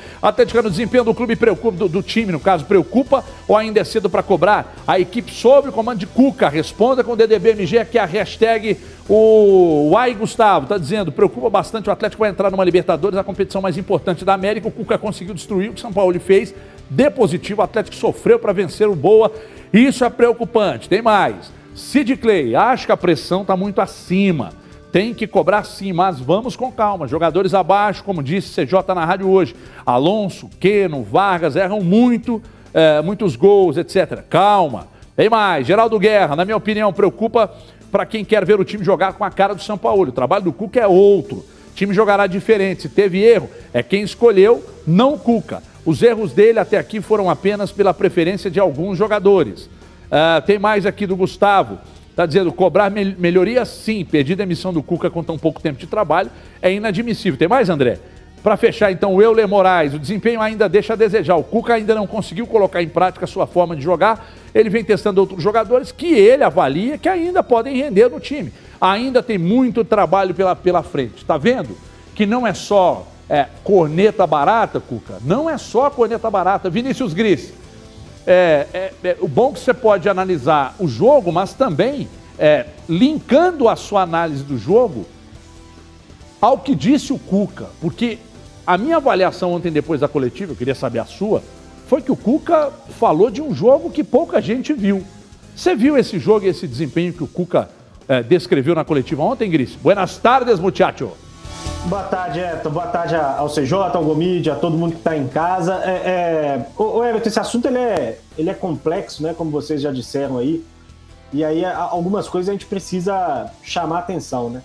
De 0.46 0.62
no 0.62 0.70
desempenho 0.70 1.02
do 1.02 1.12
clube 1.12 1.34
preocupa, 1.34 1.76
do, 1.76 1.88
do, 1.88 2.00
time, 2.00 2.30
no 2.30 2.38
caso, 2.38 2.64
preocupa 2.64 3.24
ou 3.48 3.56
ainda 3.56 3.80
é 3.80 3.84
cedo 3.84 4.08
para 4.08 4.22
cobrar? 4.22 4.76
A 4.86 5.00
equipe 5.00 5.32
sob 5.32 5.68
o 5.68 5.72
comando 5.72 5.98
de 5.98 6.06
Cuca. 6.06 6.48
Responda 6.48 7.02
com 7.02 7.12
o 7.12 7.16
DDBMG, 7.16 7.78
aqui 7.78 7.98
é 7.98 8.02
a 8.02 8.04
hashtag 8.04 8.76
o 9.08 9.90
Uai 9.90 10.14
Gustavo. 10.14 10.66
Está 10.66 10.78
dizendo, 10.78 11.10
preocupa 11.10 11.50
bastante 11.50 11.88
o 11.88 11.92
Atlético 11.92 12.20
vai 12.20 12.30
entrar 12.30 12.52
numa 12.52 12.64
Libertadores, 12.64 13.18
a 13.18 13.24
competição 13.24 13.60
mais 13.60 13.76
importante 13.76 14.24
da 14.24 14.32
América. 14.32 14.68
O 14.68 14.70
Cuca 14.70 14.96
conseguiu 14.96 15.34
destruir 15.34 15.70
o 15.70 15.72
que 15.72 15.78
o 15.78 15.82
São 15.82 15.92
Paulo 15.92 16.18
fez. 16.20 16.54
De 16.88 17.10
positivo, 17.10 17.62
o 17.62 17.64
Atlético 17.64 17.96
sofreu 17.96 18.38
para 18.38 18.52
vencer 18.52 18.88
o 18.88 18.94
Boa. 18.94 19.32
Isso 19.72 20.04
é 20.04 20.10
preocupante. 20.10 20.88
Tem 20.88 21.02
mais. 21.02 21.52
Sid 21.74 22.16
Clay, 22.18 22.54
acho 22.54 22.86
que 22.86 22.92
a 22.92 22.96
pressão 22.96 23.42
está 23.42 23.56
muito 23.56 23.80
acima 23.80 24.62
tem 24.94 25.12
que 25.12 25.26
cobrar 25.26 25.64
sim, 25.64 25.92
mas 25.92 26.20
vamos 26.20 26.54
com 26.54 26.70
calma. 26.70 27.08
Jogadores 27.08 27.52
abaixo, 27.52 28.04
como 28.04 28.22
disse 28.22 28.64
CJ 28.64 28.94
na 28.94 29.04
rádio 29.04 29.28
hoje. 29.28 29.56
Alonso, 29.84 30.48
Keno, 30.60 31.02
Vargas 31.02 31.56
erram 31.56 31.80
muito, 31.80 32.40
é, 32.72 33.02
muitos 33.02 33.34
gols, 33.34 33.76
etc. 33.76 34.22
Calma. 34.30 34.86
Tem 35.16 35.28
mais. 35.28 35.66
Geraldo 35.66 35.98
Guerra, 35.98 36.36
na 36.36 36.44
minha 36.44 36.56
opinião, 36.56 36.92
preocupa 36.92 37.52
para 37.90 38.06
quem 38.06 38.24
quer 38.24 38.44
ver 38.44 38.60
o 38.60 38.64
time 38.64 38.84
jogar 38.84 39.14
com 39.14 39.24
a 39.24 39.32
cara 39.32 39.52
do 39.52 39.60
São 39.60 39.76
Paulo. 39.76 40.10
O 40.10 40.12
trabalho 40.12 40.44
do 40.44 40.52
Cuca 40.52 40.78
é 40.78 40.86
outro. 40.86 41.38
O 41.38 41.74
time 41.74 41.92
jogará 41.92 42.28
diferente. 42.28 42.82
Se 42.82 42.88
teve 42.88 43.20
erro, 43.20 43.50
é 43.72 43.82
quem 43.82 44.04
escolheu, 44.04 44.64
não 44.86 45.18
Cuca. 45.18 45.60
Os 45.84 46.04
erros 46.04 46.32
dele 46.32 46.60
até 46.60 46.78
aqui 46.78 47.00
foram 47.00 47.28
apenas 47.28 47.72
pela 47.72 47.92
preferência 47.92 48.48
de 48.48 48.60
alguns 48.60 48.96
jogadores. 48.96 49.64
Uh, 49.64 50.40
tem 50.46 50.56
mais 50.56 50.86
aqui 50.86 51.04
do 51.04 51.16
Gustavo. 51.16 51.80
Está 52.14 52.26
dizendo 52.26 52.52
cobrar 52.52 52.92
melhoria 52.92 53.64
sim, 53.64 54.04
pedir 54.04 54.36
demissão 54.36 54.72
do 54.72 54.84
Cuca 54.84 55.10
com 55.10 55.24
tão 55.24 55.36
pouco 55.36 55.60
tempo 55.60 55.80
de 55.80 55.86
trabalho 55.88 56.30
é 56.62 56.72
inadmissível. 56.72 57.36
Tem 57.36 57.48
mais, 57.48 57.68
André? 57.68 57.98
Para 58.40 58.56
fechar, 58.56 58.92
então, 58.92 59.16
o 59.16 59.20
Euler 59.20 59.48
Moraes, 59.48 59.94
o 59.94 59.98
desempenho 59.98 60.40
ainda 60.40 60.68
deixa 60.68 60.92
a 60.92 60.96
desejar. 60.96 61.34
O 61.34 61.42
Cuca 61.42 61.74
ainda 61.74 61.92
não 61.92 62.06
conseguiu 62.06 62.46
colocar 62.46 62.80
em 62.80 62.88
prática 62.88 63.24
a 63.24 63.26
sua 63.26 63.48
forma 63.48 63.74
de 63.74 63.82
jogar. 63.82 64.32
Ele 64.54 64.70
vem 64.70 64.84
testando 64.84 65.20
outros 65.20 65.42
jogadores 65.42 65.90
que 65.90 66.14
ele 66.14 66.44
avalia 66.44 66.96
que 66.98 67.08
ainda 67.08 67.42
podem 67.42 67.76
render 67.76 68.08
no 68.08 68.20
time. 68.20 68.52
Ainda 68.80 69.20
tem 69.20 69.36
muito 69.36 69.84
trabalho 69.84 70.36
pela, 70.36 70.54
pela 70.54 70.84
frente. 70.84 71.16
Está 71.16 71.36
vendo? 71.36 71.76
Que 72.14 72.26
não 72.26 72.46
é 72.46 72.54
só 72.54 73.08
é, 73.28 73.48
corneta 73.64 74.24
barata, 74.24 74.78
Cuca. 74.78 75.14
Não 75.24 75.50
é 75.50 75.58
só 75.58 75.90
corneta 75.90 76.30
barata. 76.30 76.70
Vinícius 76.70 77.12
Gris, 77.12 77.52
é, 78.26 78.66
é, 78.72 78.92
é, 79.04 79.16
o 79.20 79.28
bom 79.28 79.52
que 79.52 79.60
você 79.60 79.74
pode 79.74 80.08
analisar 80.08 80.74
o 80.78 80.88
jogo, 80.88 81.30
mas 81.30 81.52
também 81.52 82.08
é, 82.38 82.66
linkando 82.88 83.68
a 83.68 83.76
sua 83.76 84.02
análise 84.02 84.42
do 84.42 84.58
jogo 84.58 85.06
ao 86.40 86.58
que 86.58 86.74
disse 86.74 87.12
o 87.12 87.18
Cuca. 87.18 87.68
Porque 87.80 88.18
a 88.66 88.78
minha 88.78 88.96
avaliação 88.96 89.52
ontem, 89.52 89.70
depois 89.70 90.00
da 90.00 90.08
coletiva, 90.08 90.52
eu 90.52 90.56
queria 90.56 90.74
saber 90.74 90.98
a 90.98 91.04
sua, 91.04 91.42
foi 91.86 92.00
que 92.00 92.12
o 92.12 92.16
Cuca 92.16 92.70
falou 92.98 93.30
de 93.30 93.42
um 93.42 93.54
jogo 93.54 93.90
que 93.90 94.02
pouca 94.02 94.40
gente 94.40 94.72
viu. 94.72 95.04
Você 95.54 95.74
viu 95.74 95.96
esse 95.96 96.18
jogo 96.18 96.46
e 96.46 96.48
esse 96.48 96.66
desempenho 96.66 97.12
que 97.12 97.22
o 97.22 97.28
Cuca 97.28 97.68
é, 98.08 98.22
descreveu 98.22 98.74
na 98.74 98.84
coletiva 98.84 99.22
ontem, 99.22 99.50
Gris? 99.50 99.76
Buenas 99.76 100.16
tardes, 100.16 100.58
muchacho. 100.58 101.12
Boa 101.86 102.02
tarde, 102.04 102.40
Eto. 102.40 102.70
Boa 102.70 102.86
tarde 102.86 103.14
ao 103.14 103.48
CJ, 103.48 103.74
ao 103.74 104.04
Gomide, 104.04 104.50
a 104.50 104.54
todo 104.54 104.76
mundo 104.76 104.92
que 104.92 104.98
está 104.98 105.16
em 105.16 105.28
casa. 105.28 105.82
É, 105.84 105.90
é... 105.90 106.66
Ô, 106.76 107.04
Everton, 107.04 107.28
esse 107.28 107.38
assunto 107.38 107.66
ele 107.66 107.78
é, 107.78 108.18
ele 108.38 108.48
é 108.48 108.54
complexo, 108.54 109.22
né? 109.22 109.34
Como 109.34 109.50
vocês 109.50 109.82
já 109.82 109.92
disseram 109.92 110.38
aí. 110.38 110.64
E 111.32 111.44
aí, 111.44 111.64
algumas 111.64 112.28
coisas 112.28 112.48
a 112.48 112.52
gente 112.52 112.66
precisa 112.66 113.50
chamar 113.62 113.98
atenção, 113.98 114.48
né? 114.48 114.62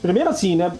Primeiro, 0.00 0.30
assim, 0.30 0.54
né? 0.54 0.70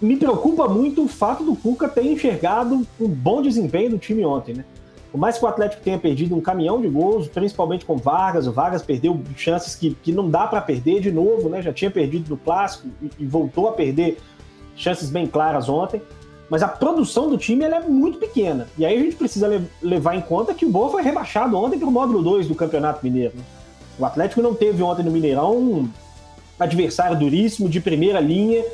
me 0.00 0.16
preocupa 0.16 0.66
muito 0.66 1.04
o 1.04 1.08
fato 1.08 1.44
do 1.44 1.54
Cuca 1.54 1.88
ter 1.88 2.04
enxergado 2.06 2.86
um 2.98 3.08
bom 3.08 3.42
desempenho 3.42 3.90
do 3.90 3.98
time 3.98 4.24
ontem, 4.24 4.54
né? 4.54 4.64
Por 5.12 5.18
mais 5.18 5.36
que 5.36 5.44
o 5.44 5.48
Atlético 5.48 5.82
tenha 5.82 5.98
perdido 5.98 6.36
um 6.36 6.40
caminhão 6.40 6.80
de 6.80 6.88
gols, 6.88 7.26
principalmente 7.26 7.84
com 7.84 7.96
Vargas, 7.96 8.46
o 8.46 8.52
Vargas 8.52 8.80
perdeu 8.80 9.20
chances 9.36 9.74
que, 9.74 9.94
que 10.02 10.12
não 10.12 10.30
dá 10.30 10.46
para 10.46 10.60
perder 10.60 11.00
de 11.00 11.10
novo, 11.10 11.48
né? 11.48 11.60
Já 11.60 11.72
tinha 11.72 11.90
perdido 11.90 12.30
no 12.30 12.36
clássico 12.36 12.88
e, 13.02 13.10
e, 13.18 13.26
voltou 13.26 13.68
a 13.68 13.72
perder 13.72 14.18
chances 14.80 15.10
bem 15.10 15.26
claras 15.26 15.68
ontem. 15.68 16.02
Mas 16.48 16.64
a 16.64 16.68
produção 16.68 17.30
do 17.30 17.38
time 17.38 17.64
é 17.64 17.80
muito 17.80 18.18
pequena. 18.18 18.66
E 18.76 18.84
aí 18.84 18.96
a 18.96 19.00
gente 19.00 19.14
precisa 19.14 19.46
le 19.46 19.64
levar 19.80 20.16
em 20.16 20.20
conta 20.20 20.52
que 20.52 20.66
o 20.66 20.70
Boa 20.70 20.90
foi 20.90 21.00
rebaixado 21.00 21.56
ontem 21.56 21.78
para 21.78 21.86
o 21.86 21.92
módulo 21.92 22.20
2 22.22 22.48
do 22.48 22.56
Campeonato 22.56 23.04
Mineiro. 23.04 23.34
O 23.96 24.04
Atlético 24.04 24.42
não 24.42 24.52
teve 24.52 24.82
ontem 24.82 25.04
no 25.04 25.12
Mineirão 25.12 25.56
um 25.56 25.88
adversário 26.58 27.16
duríssimo, 27.16 27.68
de 27.68 27.80
primeira 27.80 28.18
linha, 28.18 28.64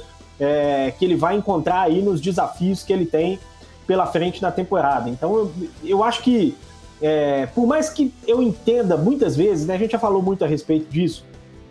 é, 0.40 0.92
que 0.98 1.04
ele 1.04 1.16
vai 1.16 1.36
encontrar 1.36 1.82
aí 1.82 2.00
nos 2.00 2.20
desafios 2.20 2.82
que 2.82 2.92
ele 2.92 3.04
tem 3.04 3.38
pela 3.86 4.06
frente 4.06 4.40
na 4.40 4.50
temporada. 4.50 5.10
Então 5.10 5.36
eu, 5.36 5.52
eu 5.84 6.02
acho 6.02 6.22
que, 6.22 6.56
é, 7.00 7.46
por 7.46 7.66
mais 7.66 7.90
que 7.90 8.12
eu 8.26 8.42
entenda 8.42 8.96
muitas 8.96 9.36
vezes, 9.36 9.66
né, 9.66 9.74
a 9.74 9.78
gente 9.78 9.92
já 9.92 9.98
falou 9.98 10.22
muito 10.22 10.44
a 10.44 10.48
respeito 10.48 10.90
disso, 10.90 11.24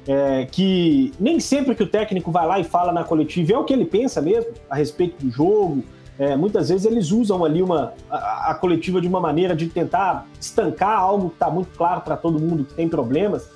é, 0.08 0.46
que 0.46 1.14
nem 1.20 1.40
sempre 1.40 1.74
que 1.74 1.84
o 1.84 1.88
técnico 1.88 2.32
vai 2.32 2.46
lá 2.46 2.60
e 2.60 2.64
fala 2.64 2.92
na 2.92 3.04
coletiva 3.04 3.54
é 3.54 3.58
o 3.58 3.64
que 3.64 3.74
ele 3.74 3.86
pensa 3.86 4.22
mesmo 4.22 4.52
a 4.70 4.76
respeito 4.76 5.24
do 5.24 5.32
jogo. 5.32 5.84
É, 6.18 6.36
muitas 6.36 6.70
vezes 6.70 6.86
eles 6.86 7.12
usam 7.12 7.44
ali 7.44 7.62
uma, 7.62 7.94
a, 8.10 8.52
a, 8.52 8.56
coletiva 8.56 9.02
de 9.02 9.08
uma 9.08 9.20
maneira 9.20 9.54
de 9.54 9.68
tentar 9.68 10.26
estancar 10.40 10.98
algo 10.98 11.30
que 11.30 11.36
está 11.36 11.50
muito 11.50 11.76
claro 11.76 12.02
para 12.02 12.16
todo 12.16 12.40
mundo 12.40 12.64
que 12.64 12.74
tem 12.74 12.88
problemas, 12.88 13.50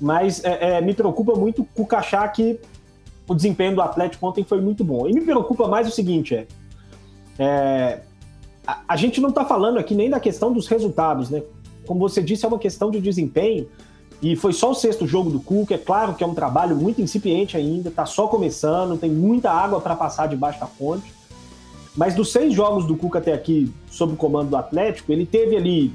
mas 0.00 0.42
é, 0.42 0.78
é, 0.78 0.80
me 0.80 0.94
preocupa 0.94 1.34
muito 1.34 1.66
o 1.76 1.86
Cachá 1.86 2.26
que 2.28 2.58
o 3.28 3.34
desempenho 3.34 3.74
do 3.74 3.82
Atlético 3.82 4.26
ontem 4.26 4.42
foi 4.44 4.62
muito 4.62 4.82
bom. 4.82 5.06
E 5.06 5.12
me 5.12 5.20
preocupa 5.20 5.68
mais 5.68 5.86
o 5.86 5.90
seguinte, 5.90 6.34
é, 6.34 6.46
é 7.38 8.00
a, 8.66 8.80
a, 8.88 8.96
gente 8.96 9.20
não 9.20 9.28
está 9.28 9.44
falando 9.44 9.78
aqui 9.78 9.94
nem 9.94 10.08
da 10.08 10.18
questão 10.18 10.52
dos 10.52 10.68
resultados, 10.68 11.28
né? 11.28 11.42
Como 11.86 12.00
você 12.00 12.22
disse, 12.22 12.46
é 12.46 12.48
uma 12.48 12.58
questão 12.58 12.90
de 12.90 13.00
desempenho. 13.00 13.68
E 14.22 14.36
foi 14.36 14.52
só 14.52 14.70
o 14.70 14.74
sexto 14.74 15.06
jogo 15.06 15.30
do 15.30 15.40
Cuca. 15.40 15.74
É 15.74 15.78
claro 15.78 16.14
que 16.14 16.22
é 16.22 16.26
um 16.26 16.34
trabalho 16.34 16.76
muito 16.76 17.00
incipiente 17.00 17.56
ainda, 17.56 17.88
está 17.88 18.04
só 18.04 18.26
começando, 18.26 18.98
tem 18.98 19.10
muita 19.10 19.50
água 19.50 19.80
para 19.80 19.96
passar 19.96 20.28
debaixo 20.28 20.60
da 20.60 20.66
ponte. 20.66 21.12
Mas 21.96 22.14
dos 22.14 22.30
seis 22.30 22.54
jogos 22.54 22.84
do 22.84 22.96
Cuca 22.96 23.18
até 23.18 23.32
aqui, 23.32 23.72
sob 23.90 24.12
o 24.12 24.16
comando 24.16 24.50
do 24.50 24.56
Atlético, 24.56 25.10
ele 25.12 25.26
teve 25.26 25.56
ali 25.56 25.92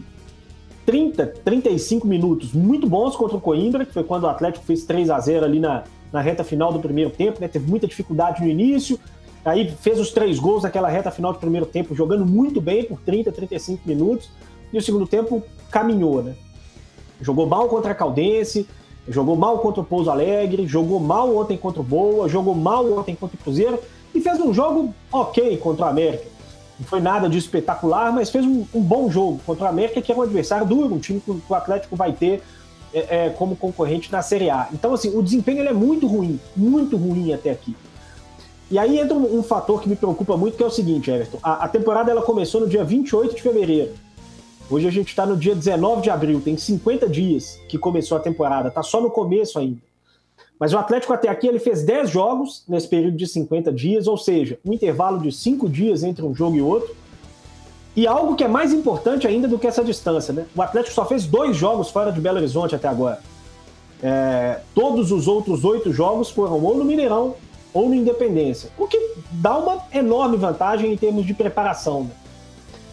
30, 0.86 1.28
35 1.44 2.08
minutos 2.08 2.52
muito 2.54 2.88
bons 2.88 3.16
contra 3.16 3.38
o 3.38 3.42
Coimbra, 3.42 3.86
que 3.86 3.94
foi 3.94 4.04
quando 4.04 4.24
o 4.24 4.28
Atlético 4.28 4.66
fez 4.66 4.84
3 4.84 5.10
a 5.10 5.20
0 5.20 5.46
ali 5.46 5.60
na, 5.60 5.84
na 6.12 6.22
reta 6.22 6.44
final 6.44 6.74
do 6.74 6.80
primeiro 6.80 7.12
tempo, 7.12 7.40
né? 7.40 7.48
Teve 7.48 7.70
muita 7.70 7.88
dificuldade 7.88 8.42
no 8.42 8.50
início, 8.50 9.00
aí 9.44 9.70
fez 9.70 10.00
os 10.00 10.12
três 10.12 10.40
gols 10.40 10.64
naquela 10.64 10.90
reta 10.90 11.12
final 11.12 11.32
do 11.32 11.40
primeiro 11.40 11.66
tempo, 11.66 11.96
jogando 11.96 12.26
muito 12.26 12.60
bem 12.60 12.84
por 12.84 13.00
30, 13.02 13.32
35 13.32 13.88
minutos, 13.88 14.30
e 14.74 14.78
o 14.78 14.82
segundo 14.82 15.08
tempo 15.08 15.44
caminhou, 15.72 16.22
né? 16.22 16.36
Jogou 17.22 17.46
mal 17.46 17.68
contra 17.68 17.92
a 17.92 17.96
Caldense, 17.96 18.68
jogou 19.08 19.36
mal 19.36 19.60
contra 19.60 19.82
o 19.82 19.86
Pouso 19.86 20.10
Alegre, 20.10 20.68
jogou 20.68 21.00
mal 21.00 21.36
ontem 21.36 21.58
contra 21.58 21.82
o 21.82 21.84
Boa, 21.84 22.28
jogou 22.28 22.56
mal 22.56 22.86
ontem 22.94 23.16
contra 23.16 23.36
o 23.36 23.40
Cruzeiro 23.40 23.80
e 24.14 24.22
fez 24.22 24.40
um 24.40 24.54
jogo 24.54 24.94
ok 25.12 25.58
contra 25.58 25.86
o 25.86 25.90
América. 25.90 26.26
Não 26.80 26.86
foi 26.86 27.00
nada 27.00 27.30
de 27.30 27.38
espetacular, 27.38 28.12
mas 28.12 28.30
fez 28.30 28.46
um, 28.46 28.66
um 28.74 28.82
bom 28.82 29.10
jogo 29.10 29.40
contra 29.46 29.66
o 29.66 29.68
América, 29.68 30.02
que 30.02 30.12
é 30.12 30.16
um 30.16 30.22
adversário 30.22 30.66
duro, 30.66 30.94
um 30.94 31.00
time 31.00 31.22
que 31.22 31.32
o 31.32 31.56
Atlético 31.56 31.96
vai 31.96 32.12
ter 32.12 32.44
é, 32.94 33.26
é, 33.26 33.30
como 33.30 33.56
concorrente 33.56 34.12
na 34.12 34.22
Série 34.22 34.50
A. 34.50 34.68
Então, 34.74 34.94
assim, 34.94 35.16
o 35.18 35.22
desempenho 35.22 35.68
é 35.68 35.74
muito 35.74 36.06
ruim, 36.08 36.40
muito 36.56 36.98
ruim 36.98 37.34
até 37.34 37.50
aqui. 37.50 37.76
E 38.70 38.80
aí 38.80 39.00
entra 39.00 39.16
um, 39.16 39.40
um 39.40 39.44
fator 39.44 39.82
que 39.82 39.88
me 39.88 39.96
preocupa 39.96 40.36
muito, 40.36 40.58
que 40.58 40.64
é 40.64 40.66
o 40.66 40.72
seguinte, 40.72 41.12
Everton. 41.12 41.38
A, 41.42 41.66
a 41.66 41.68
temporada 41.68 42.12
ela 42.12 42.22
começou 42.22 42.62
no 42.62 42.68
dia 42.68 42.84
28 42.84 43.36
de 43.36 43.42
fevereiro. 43.42 43.94
Hoje 44.70 44.88
a 44.88 44.92
gente 44.92 45.10
está 45.10 45.28
no 45.28 45.38
dia 45.38 45.54
19 45.54 46.02
de 46.02 46.10
abril, 46.10 46.42
tem 46.42 46.58
50 46.58 47.08
dias 47.08 47.60
que 47.70 47.78
começou 47.78 48.18
a 48.18 48.20
temporada, 48.20 48.72
tá 48.72 48.82
só 48.82 49.00
no 49.00 49.12
começo 49.12 49.60
ainda. 49.60 49.78
Mas 50.60 50.74
o 50.74 50.78
Atlético 50.78 51.14
até 51.14 51.30
aqui 51.30 51.46
ele 51.48 51.60
fez 51.60 51.84
10 51.84 52.10
jogos 52.10 52.64
nesse 52.68 52.88
período 52.88 53.16
de 53.16 53.28
50 53.28 53.72
dias, 53.72 54.08
ou 54.08 54.18
seja, 54.18 54.58
um 54.66 54.74
intervalo 54.74 55.20
de 55.20 55.32
5 55.32 55.70
dias 55.70 56.04
entre 56.04 56.26
um 56.26 56.34
jogo 56.34 56.56
e 56.56 56.62
outro. 56.62 56.96
E 57.96 58.08
algo 58.08 58.36
que 58.36 58.44
é 58.44 58.48
mais 58.48 58.74
importante 58.74 59.28
ainda 59.28 59.48
do 59.48 59.60
que 59.60 59.68
essa 59.68 59.84
distância, 59.84 60.34
né? 60.34 60.46
O 60.56 60.62
Atlético 60.62 60.96
só 60.96 61.06
fez 61.06 61.26
dois 61.26 61.56
jogos 61.56 61.90
fora 61.90 62.12
de 62.12 62.20
Belo 62.20 62.38
Horizonte 62.38 62.76
até 62.76 62.88
agora. 62.88 63.20
É, 64.02 64.62
todos 64.74 65.12
os 65.12 65.28
outros 65.28 65.64
oito 65.64 65.94
jogos 65.94 66.30
foram 66.30 66.62
ou 66.62 66.76
no 66.76 66.84
Mineirão 66.84 67.36
ou 67.74 67.88
no 67.88 67.96
Independência, 67.96 68.70
o 68.78 68.88
que 68.88 69.14
dá 69.32 69.58
uma 69.58 69.84
enorme 69.94 70.38
vantagem 70.38 70.92
em 70.92 70.98
termos 70.98 71.26
de 71.26 71.34
preparação. 71.34 72.04
Né? 72.04 72.12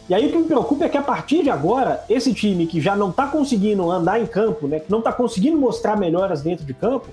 E 0.09 0.15
aí 0.15 0.27
o 0.27 0.31
que 0.31 0.39
me 0.39 0.45
preocupa 0.45 0.85
é 0.85 0.89
que 0.89 0.99
a 0.99 1.03
partir 1.03 1.43
de 1.43 1.51
agora, 1.51 2.05
esse 2.09 2.35
time 2.35 2.67
que 2.67 2.81
já 2.81 2.97
não 2.97 3.11
está 3.11 3.27
conseguindo 3.27 3.89
andar 3.91 4.21
em 4.21 4.27
campo, 4.27 4.67
né, 4.67 4.81
que 4.81 4.91
não 4.91 4.99
está 4.99 5.13
conseguindo 5.13 5.57
mostrar 5.57 5.97
melhoras 5.97 6.43
dentro 6.43 6.65
de 6.65 6.75
campo, 6.75 7.09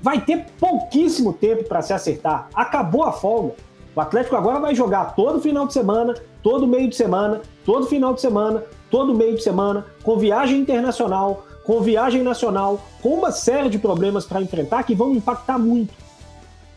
vai 0.00 0.20
ter 0.20 0.46
pouquíssimo 0.60 1.32
tempo 1.32 1.64
para 1.64 1.82
se 1.82 1.92
acertar. 1.92 2.48
Acabou 2.54 3.02
a 3.04 3.12
folga. 3.12 3.54
O 3.96 4.00
Atlético 4.00 4.36
agora 4.36 4.60
vai 4.60 4.74
jogar 4.74 5.16
todo 5.16 5.40
final 5.40 5.66
de 5.66 5.72
semana, 5.72 6.14
todo 6.42 6.66
meio 6.66 6.88
de 6.88 6.94
semana, 6.94 7.40
todo 7.64 7.86
final 7.86 8.14
de 8.14 8.20
semana, 8.20 8.62
todo 8.90 9.14
meio 9.14 9.34
de 9.34 9.42
semana, 9.42 9.86
com 10.04 10.16
viagem 10.16 10.60
internacional, 10.60 11.46
com 11.64 11.80
viagem 11.80 12.22
nacional, 12.22 12.80
com 13.02 13.10
uma 13.10 13.32
série 13.32 13.68
de 13.68 13.78
problemas 13.78 14.24
para 14.24 14.40
enfrentar 14.40 14.84
que 14.84 14.94
vão 14.94 15.14
impactar 15.14 15.58
muito. 15.58 15.92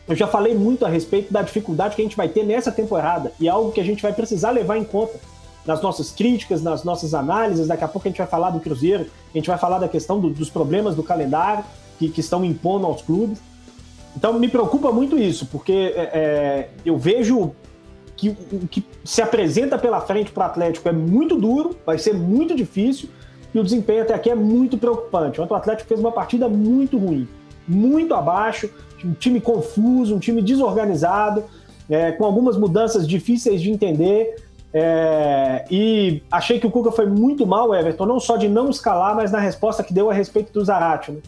Eu 0.08 0.16
já 0.16 0.26
falei 0.26 0.54
muito 0.54 0.84
a 0.84 0.88
respeito 0.88 1.32
da 1.32 1.42
dificuldade 1.42 1.94
que 1.94 2.02
a 2.02 2.04
gente 2.04 2.16
vai 2.16 2.28
ter 2.28 2.44
nessa 2.44 2.72
temporada 2.72 3.32
e 3.38 3.46
é 3.46 3.50
algo 3.50 3.70
que 3.70 3.80
a 3.80 3.84
gente 3.84 4.02
vai 4.02 4.12
precisar 4.12 4.50
levar 4.50 4.76
em 4.76 4.84
conta 4.84 5.18
nas 5.66 5.80
nossas 5.80 6.10
críticas, 6.10 6.62
nas 6.62 6.84
nossas 6.84 7.14
análises. 7.14 7.68
Daqui 7.68 7.84
a 7.84 7.88
pouco 7.88 8.06
a 8.06 8.10
gente 8.10 8.18
vai 8.18 8.26
falar 8.26 8.50
do 8.50 8.60
Cruzeiro, 8.60 9.06
a 9.32 9.38
gente 9.38 9.48
vai 9.48 9.58
falar 9.58 9.78
da 9.78 9.88
questão 9.88 10.20
do, 10.20 10.30
dos 10.30 10.50
problemas 10.50 10.94
do 10.94 11.02
calendário 11.02 11.64
que, 11.98 12.08
que 12.08 12.20
estão 12.20 12.44
impondo 12.44 12.86
aos 12.86 13.02
clubes. 13.02 13.38
Então 14.16 14.38
me 14.38 14.48
preocupa 14.48 14.92
muito 14.92 15.18
isso, 15.18 15.46
porque 15.46 15.94
é, 15.96 16.10
é 16.12 16.68
eu 16.84 16.98
vejo 16.98 17.52
que 18.16 18.28
o 18.28 18.68
que 18.68 18.84
se 19.04 19.20
apresenta 19.22 19.78
pela 19.78 20.00
frente 20.00 20.30
para 20.30 20.44
o 20.44 20.46
Atlético 20.46 20.88
é 20.88 20.92
muito 20.92 21.36
duro, 21.36 21.76
vai 21.84 21.98
ser 21.98 22.14
muito 22.14 22.54
difícil, 22.54 23.08
e 23.54 23.58
o 23.58 23.64
desempenho 23.64 24.02
até 24.02 24.14
aqui 24.14 24.30
é 24.30 24.34
muito 24.34 24.78
preocupante. 24.78 25.40
Ontem 25.40 25.52
o 25.52 25.56
Atlético 25.56 25.88
fez 25.88 26.00
uma 26.00 26.12
partida 26.12 26.48
muito 26.48 26.96
ruim, 26.98 27.26
muito 27.66 28.14
abaixo, 28.14 28.70
um 29.04 29.12
time 29.12 29.40
confuso, 29.40 30.14
um 30.14 30.18
time 30.18 30.40
desorganizado, 30.40 31.44
é, 31.90 32.12
com 32.12 32.24
algumas 32.24 32.56
mudanças 32.56 33.06
difíceis 33.06 33.60
de 33.60 33.70
entender. 33.70 34.36
É, 34.74 35.64
e 35.70 36.22
achei 36.30 36.58
que 36.58 36.66
o 36.66 36.70
Cuca 36.70 36.90
foi 36.90 37.06
muito 37.06 37.46
mal, 37.46 37.74
Everton, 37.74 38.06
não 38.06 38.18
só 38.18 38.36
de 38.36 38.48
não 38.48 38.70
escalar, 38.70 39.14
mas 39.14 39.30
na 39.30 39.38
resposta 39.38 39.82
que 39.82 39.92
deu 39.92 40.10
a 40.10 40.14
respeito 40.14 40.52
do 40.52 40.64
Zarate, 40.64 41.12
né? 41.12 41.20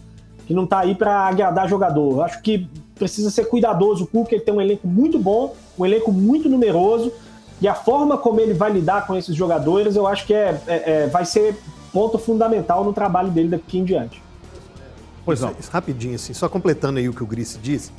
que 0.46 0.54
não 0.54 0.64
está 0.64 0.80
aí 0.80 0.94
para 0.94 1.28
agradar 1.28 1.68
jogador. 1.68 2.22
Acho 2.22 2.40
que 2.42 2.68
precisa 2.94 3.30
ser 3.30 3.46
cuidadoso. 3.46 4.04
O 4.04 4.06
Cuca 4.06 4.34
ele 4.34 4.44
tem 4.44 4.54
um 4.54 4.60
elenco 4.60 4.86
muito 4.86 5.18
bom, 5.18 5.54
um 5.78 5.84
elenco 5.84 6.12
muito 6.12 6.48
numeroso, 6.48 7.12
e 7.60 7.68
a 7.68 7.74
forma 7.74 8.18
como 8.18 8.40
ele 8.40 8.54
vai 8.54 8.72
lidar 8.72 9.06
com 9.06 9.14
esses 9.14 9.34
jogadores, 9.34 9.96
eu 9.96 10.06
acho 10.06 10.26
que 10.26 10.34
é, 10.34 10.60
é, 10.66 10.92
é 10.92 11.06
vai 11.06 11.24
ser 11.24 11.56
ponto 11.92 12.18
fundamental 12.18 12.84
no 12.84 12.92
trabalho 12.92 13.30
dele 13.30 13.48
daqui 13.48 13.78
em 13.78 13.84
diante. 13.84 14.22
Pois 15.24 15.40
não. 15.40 15.54
Rapidinho, 15.72 16.16
assim, 16.16 16.34
só 16.34 16.48
completando 16.48 16.98
aí 16.98 17.08
o 17.08 17.14
que 17.14 17.22
o 17.22 17.26
Gris 17.26 17.58
disse. 17.62 17.92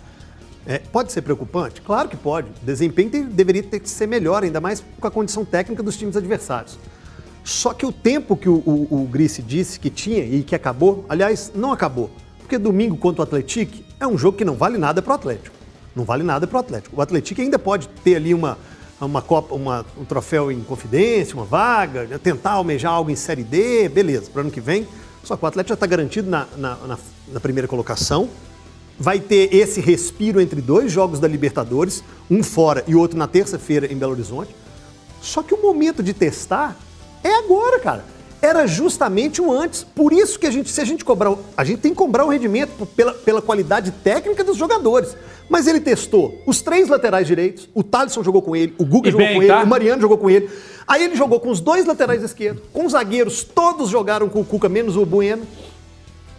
É, 0.65 0.80
pode 0.80 1.12
ser 1.12 1.21
preocupante? 1.21 1.80
Claro 1.82 2.10
que 2.10 2.17
pode. 2.17 2.49
O 2.49 2.65
desempenho 2.65 3.10
tem, 3.10 3.23
deveria 3.23 3.62
ter 3.62 3.80
que 3.80 3.89
ser 3.89 4.08
melhor, 4.08 4.43
ainda 4.43 4.60
mais 4.60 4.84
com 4.99 5.08
a 5.08 5.12
condição 5.12 5.45
técnica 5.45 5.84
dos 5.84 5.95
times 5.95 6.17
adversários. 6.17 6.80
Só 7.43 7.73
que 7.73 7.86
o 7.86 7.91
tempo 7.91 8.36
que 8.36 8.49
o, 8.49 8.56
o, 8.65 9.04
o 9.04 9.08
Grice 9.08 9.43
disse 9.43 9.80
que 9.80 9.91
tinha 9.91 10.25
e 10.25 10.41
que 10.41 10.56
acabou, 10.56 11.06
aliás, 11.08 11.51
não 11.54 11.71
acabou. 11.71 12.10
Porque 12.39 12.58
domingo 12.58 12.97
contra 12.97 13.21
o 13.21 13.23
Atlético 13.23 13.78
é 13.99 14.08
um 14.08 14.17
jogo 14.17 14.38
que 14.38 14.43
não 14.43 14.56
vale 14.56 14.80
nada 14.80 15.01
para 15.01 15.12
o 15.12 15.15
Atlético. 15.15 15.56
Não 15.95 16.04
vale 16.04 16.23
nada 16.23 16.47
para 16.47 16.58
o 16.58 16.60
Atlético. 16.60 16.95
O 16.97 17.01
Atlético 17.01 17.41
ainda 17.41 17.60
pode 17.60 17.88
ter 18.04 18.15
ali 18.15 18.34
uma, 18.34 18.58
uma 18.99 19.21
Copa, 19.21 19.54
uma, 19.54 19.86
um 19.95 20.04
troféu 20.04 20.51
em 20.51 20.62
confidência, 20.62 21.36
uma 21.36 21.45
vaga, 21.45 22.19
tentar 22.19 22.51
almejar 22.51 22.91
algo 22.91 23.12
em 23.12 23.15
Série 23.15 23.43
D, 23.43 23.88
beleza, 23.89 24.30
para 24.32 24.39
o 24.39 24.41
ano 24.41 24.51
que 24.51 24.60
vem. 24.60 24.88
Só 25.23 25.38
que 25.38 25.43
o 25.43 25.47
Atlético 25.47 25.69
já 25.69 25.73
está 25.75 25.86
garantido 25.86 26.30
na, 26.30 26.47
na, 26.58 26.75
na, 26.75 26.97
na 27.34 27.39
primeira 27.39 27.67
colocação. 27.67 28.28
Vai 28.98 29.20
ter 29.20 29.54
esse 29.54 29.82
respiro 29.82 30.40
entre 30.40 30.62
dois 30.62 30.92
jogos 30.92 31.20
da 31.20 31.28
Libertadores, 31.28 32.04
um 32.30 32.42
fora 32.42 32.84
e 32.88 32.96
outro 32.96 33.18
na 33.18 33.28
terça-feira 33.28 33.92
em 33.92 33.96
Belo 33.98 34.14
Horizonte. 34.14 34.56
Só 35.22 35.42
que 35.44 35.54
o 35.54 35.62
momento 35.62 36.02
de 36.02 36.14
testar 36.14 36.78
é 37.24 37.36
agora, 37.36 37.80
cara. 37.80 38.06
Era 38.42 38.68
justamente 38.68 39.42
o 39.42 39.52
antes. 39.52 39.84
Por 39.84 40.14
isso 40.14 40.38
que 40.38 40.46
a 40.46 40.52
gente, 40.52 40.70
se 40.70 40.80
a 40.80 40.86
gente 40.86 41.04
cobrar, 41.04 41.36
a 41.58 41.64
gente 41.64 41.80
tem 41.80 41.92
que 41.92 41.98
cobrar 41.98 42.26
o 42.26 42.30
rendimento 42.30 42.86
pela, 42.86 43.14
pela 43.14 43.42
qualidade 43.42 43.92
técnica 43.92 44.44
dos 44.44 44.56
jogadores. 44.56 45.18
Mas 45.50 45.68
ele 45.68 45.80
testou 45.80 46.42
os 46.46 46.62
três 46.62 46.88
laterais 46.88 47.28
direitos, 47.28 47.68
o 47.74 47.84
Thalisson 47.84 48.24
jogou 48.24 48.42
com 48.42 48.56
ele, 48.56 48.74
o 48.78 48.86
Guga 48.86 49.10
E 49.10 49.12
jogou 49.12 49.28
bem, 49.28 49.36
com 49.36 49.44
ele, 49.44 49.52
tá? 49.52 49.64
o 49.64 49.68
Mariano 49.68 50.02
jogou 50.02 50.18
com 50.18 50.30
ele. 50.30 50.50
Aí 50.88 51.04
ele 51.04 51.16
jogou 51.16 51.40
com 51.40 51.50
os 51.50 51.60
dois 51.60 51.86
laterais 51.86 52.24
esquerdos, 52.24 52.64
com 52.72 52.86
os 52.86 52.92
zagueiros, 52.94 53.44
todos 53.44 53.90
jogaram 53.90 54.30
com 54.30 54.42
o 54.42 54.46
Cuca, 54.46 54.70
menos 54.70 54.96
o 54.96 55.06
Bueno. 55.06 55.44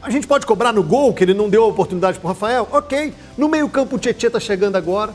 A 0.06 0.10
gente 0.10 0.24
pode 0.24 0.46
cobrar 0.46 0.72
no 0.72 0.84
gol, 0.84 1.12
que 1.12 1.24
ele 1.24 1.34
não 1.34 1.48
deu 1.50 1.64
a 1.64 1.66
oportunidade 1.66 2.20
pro 2.20 2.28
Rafael? 2.28 2.68
Ok. 2.70 3.12
No 3.36 3.48
meio-campo 3.48 3.96
o 3.96 3.98
Tietchan 3.98 4.30
tá 4.30 4.38
chegando 4.38 4.76
agora. 4.76 5.12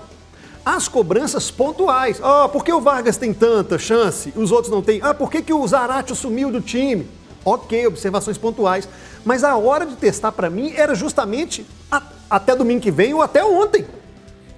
As 0.66 0.90
cobranças 0.90 1.50
pontuais. 1.50 2.20
Ah, 2.22 2.50
por 2.52 2.66
que 2.66 2.74
o 2.74 2.82
Vargas 2.82 3.16
tem 3.16 3.34
tanta 3.34 3.80
chance 3.80 4.34
e 4.36 4.38
os 4.40 4.52
outros 4.52 4.70
não 4.70 4.82
têm? 4.82 5.00
Ah, 5.02 5.14
por 5.14 5.32
que, 5.32 5.42
que 5.42 5.54
o 5.54 5.66
Zarate 5.66 6.14
sumiu 6.14 6.52
do 6.52 6.60
time? 6.60 7.08
Ok, 7.46 7.88
observações 7.88 8.38
pontuais. 8.38 8.86
Mas 9.24 9.46
a 9.46 9.56
hora 9.56 9.86
de 9.86 9.96
testar 9.96 10.34
para 10.34 10.50
mim 10.50 10.74
era 10.76 10.94
justamente 10.94 11.66
a- 11.90 12.04
até 12.30 12.54
domingo 12.54 12.82
que 12.82 12.92
vem 12.92 13.14
ou 13.14 13.22
até 13.22 13.46
ontem. 13.46 13.86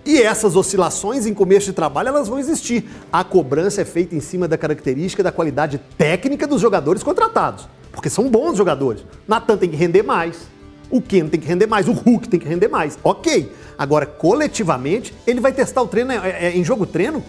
E 0.04 0.19
essas 0.19 0.56
oscilações 0.56 1.28
em 1.28 1.34
começo 1.36 1.67
de 1.67 1.74
trabalho, 1.74 2.10
elas 2.10 2.28
vão 2.28 2.39
existir. 2.39 2.89
A 3.12 3.24
cobrança 3.24 3.84
é 3.84 3.86
feita 3.86 4.15
em 4.15 4.19
cima 4.19 4.48
da 4.48 4.58
característica 4.58 5.22
da 5.22 5.32
qualidade 5.32 5.80
técnica 5.96 6.48
dos 6.48 6.60
jogadores 6.60 7.04
contratados. 7.04 7.67
Porque 7.93 8.10
são 8.10 8.29
bons 8.29 8.58
jogadores. 8.58 9.06
Natan 9.25 9.56
tem 9.56 9.69
que 9.69 9.77
render 9.77 10.03
mais. 10.03 10.47
O 10.89 11.01
Ken 11.01 11.27
tem 11.27 11.39
que 11.39 11.47
render 11.47 11.67
mais. 11.67 11.88
O 11.88 11.93
Hulk 11.93 12.27
tem 12.27 12.39
que 12.39 12.47
render 12.47 12.67
mais. 12.67 12.99
Ok. 13.03 13.51
Agora, 13.77 14.06
coletivamente, 14.06 15.13
ele 15.25 15.39
vai 15.39 15.53
testar 15.53 15.82
o 15.82 15.88
treino 15.88 16.12
é, 16.12 16.47
é 16.47 16.58
em 16.58 16.63
jogo 16.63 16.86
treino? 16.86 17.23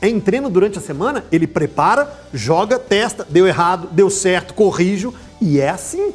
É 0.00 0.08
em 0.08 0.20
treino 0.20 0.48
durante 0.48 0.78
a 0.78 0.80
semana? 0.80 1.24
Ele 1.30 1.46
prepara, 1.46 2.12
joga, 2.32 2.78
testa, 2.78 3.26
deu 3.28 3.46
errado, 3.46 3.88
deu 3.92 4.10
certo, 4.10 4.54
corrijo. 4.54 5.12
E 5.40 5.60
é 5.60 5.70
assim. 5.70 6.12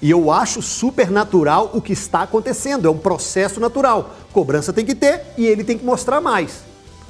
E 0.00 0.10
eu 0.10 0.30
acho 0.30 0.60
super 0.60 1.10
natural 1.10 1.70
o 1.72 1.80
que 1.80 1.92
está 1.92 2.22
acontecendo. 2.22 2.88
É 2.88 2.90
um 2.90 2.98
processo 2.98 3.60
natural. 3.60 4.16
Cobrança 4.32 4.72
tem 4.72 4.84
que 4.84 4.94
ter 4.94 5.22
e 5.38 5.46
ele 5.46 5.62
tem 5.62 5.78
que 5.78 5.84
mostrar 5.84 6.20
mais. 6.20 6.62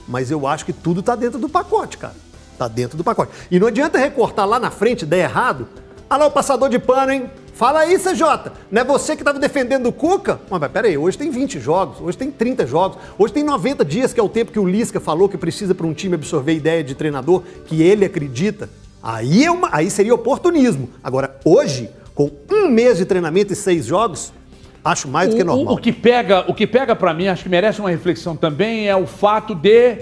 Mas 0.06 0.30
eu 0.30 0.46
acho 0.46 0.64
que 0.64 0.72
tudo 0.72 1.00
está 1.00 1.16
dentro 1.16 1.38
do 1.38 1.48
pacote, 1.48 1.96
cara. 1.96 2.14
Tá 2.58 2.68
dentro 2.68 2.96
do 2.96 3.02
pacote. 3.02 3.32
E 3.50 3.58
não 3.58 3.66
adianta 3.66 3.98
recortar 3.98 4.46
lá 4.46 4.60
na 4.60 4.70
frente, 4.70 5.06
der 5.06 5.24
errado. 5.24 5.66
Ah 6.12 6.18
lá 6.18 6.26
o 6.26 6.30
passador 6.30 6.68
de 6.68 6.78
pano, 6.78 7.10
hein? 7.10 7.30
Fala 7.54 7.78
aí, 7.80 7.98
CJ. 7.98 8.52
Não 8.70 8.82
é 8.82 8.84
você 8.84 9.16
que 9.16 9.22
estava 9.22 9.38
defendendo 9.38 9.86
o 9.86 9.92
Cuca? 9.92 10.38
Mas, 10.50 10.60
mas 10.60 10.70
peraí, 10.70 10.98
hoje 10.98 11.16
tem 11.16 11.30
20 11.30 11.58
jogos, 11.58 12.02
hoje 12.02 12.18
tem 12.18 12.30
30 12.30 12.66
jogos, 12.66 12.98
hoje 13.18 13.32
tem 13.32 13.42
90 13.42 13.82
dias, 13.82 14.12
que 14.12 14.20
é 14.20 14.22
o 14.22 14.28
tempo 14.28 14.52
que 14.52 14.58
o 14.58 14.68
Lisca 14.68 15.00
falou 15.00 15.26
que 15.26 15.38
precisa 15.38 15.74
para 15.74 15.86
um 15.86 15.94
time 15.94 16.14
absorver 16.16 16.52
ideia 16.52 16.84
de 16.84 16.94
treinador, 16.94 17.42
que 17.64 17.82
ele 17.82 18.04
acredita. 18.04 18.68
Aí, 19.02 19.42
é 19.42 19.50
uma, 19.50 19.70
aí 19.72 19.88
seria 19.90 20.14
oportunismo. 20.14 20.90
Agora, 21.02 21.34
hoje, 21.46 21.88
com 22.14 22.30
um 22.50 22.68
mês 22.68 22.98
de 22.98 23.06
treinamento 23.06 23.54
e 23.54 23.56
seis 23.56 23.86
jogos, 23.86 24.34
acho 24.84 25.08
mais 25.08 25.30
do 25.30 25.36
que 25.36 25.40
O- 25.40 25.46
normal. 25.46 25.72
O, 25.72 25.78
o 25.78 25.80
que 25.80 25.92
pega, 25.92 26.44
o 26.46 26.52
que 26.52 26.66
pega 26.66 26.94
para 26.94 27.14
mim, 27.14 27.28
acho 27.28 27.42
que 27.44 27.48
merece 27.48 27.80
uma 27.80 27.88
reflexão 27.88 28.36
também, 28.36 28.86
é 28.86 28.94
o 28.94 29.06
fato 29.06 29.54
de 29.54 29.96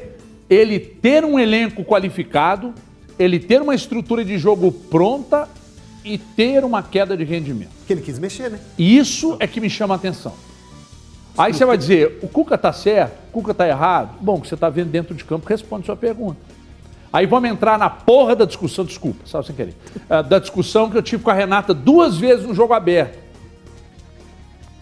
ele 0.48 0.80
ter 0.80 1.24
um 1.24 1.38
elenco 1.38 1.84
qualificado, 1.84 2.74
ele 3.16 3.38
ter 3.38 3.62
uma 3.62 3.76
estrutura 3.76 4.24
de 4.24 4.36
jogo 4.38 4.72
pronta 4.72 5.48
e 6.04 6.18
ter 6.18 6.64
uma 6.64 6.82
queda 6.82 7.16
de 7.16 7.24
rendimento. 7.24 7.70
Porque 7.78 7.92
ele 7.92 8.00
quis 8.00 8.18
mexer, 8.18 8.50
né? 8.50 8.60
Isso 8.78 9.36
é 9.40 9.46
que 9.46 9.60
me 9.60 9.68
chama 9.68 9.94
a 9.94 9.96
atenção. 9.96 10.32
Aí 11.36 11.54
você 11.54 11.64
vai 11.64 11.78
dizer, 11.78 12.18
o 12.22 12.28
Cuca 12.28 12.58
tá 12.58 12.72
certo, 12.72 13.14
o 13.28 13.32
Cuca 13.32 13.54
tá 13.54 13.66
errado. 13.66 14.18
Bom, 14.20 14.36
o 14.36 14.40
que 14.40 14.48
você 14.48 14.56
tá 14.56 14.68
vendo 14.68 14.90
dentro 14.90 15.14
de 15.14 15.24
campo 15.24 15.48
responde 15.48 15.86
sua 15.86 15.96
pergunta. 15.96 16.38
Aí 17.12 17.26
vamos 17.26 17.50
entrar 17.50 17.78
na 17.78 17.90
porra 17.90 18.36
da 18.36 18.44
discussão, 18.44 18.84
desculpa, 18.84 19.20
só 19.24 19.42
sem 19.42 19.54
querer, 19.54 19.74
ah, 20.08 20.22
da 20.22 20.38
discussão 20.38 20.88
que 20.88 20.96
eu 20.96 21.02
tive 21.02 21.22
com 21.22 21.30
a 21.30 21.34
Renata 21.34 21.74
duas 21.74 22.16
vezes 22.16 22.46
no 22.46 22.54
jogo 22.54 22.72
aberto. 22.72 23.18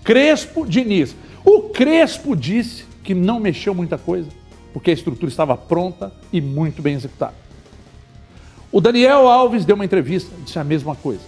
Crespo, 0.05 0.67
Diniz. 0.67 1.15
O 1.45 1.71
Crespo 1.71 2.37
disse 2.37 2.85
que 3.03 3.15
não 3.15 3.41
mexeu 3.41 3.75
muita 3.75 3.97
coisa, 3.97 4.29
porque 4.73 4.91
a 4.91 4.95
estrutura 4.95 5.31
estava 5.31 5.57
pronta 5.57 6.13
e 6.33 6.41
muito 6.41 6.83
bem 6.83 6.95
executada. 6.95 7.35
O 8.71 8.81
Daniel 8.81 9.27
Alves 9.29 9.65
deu 9.65 9.75
uma 9.75 9.85
entrevista, 9.85 10.31
disse 10.45 10.59
a 10.59 10.65
mesma 10.65 10.95
coisa. 10.95 11.23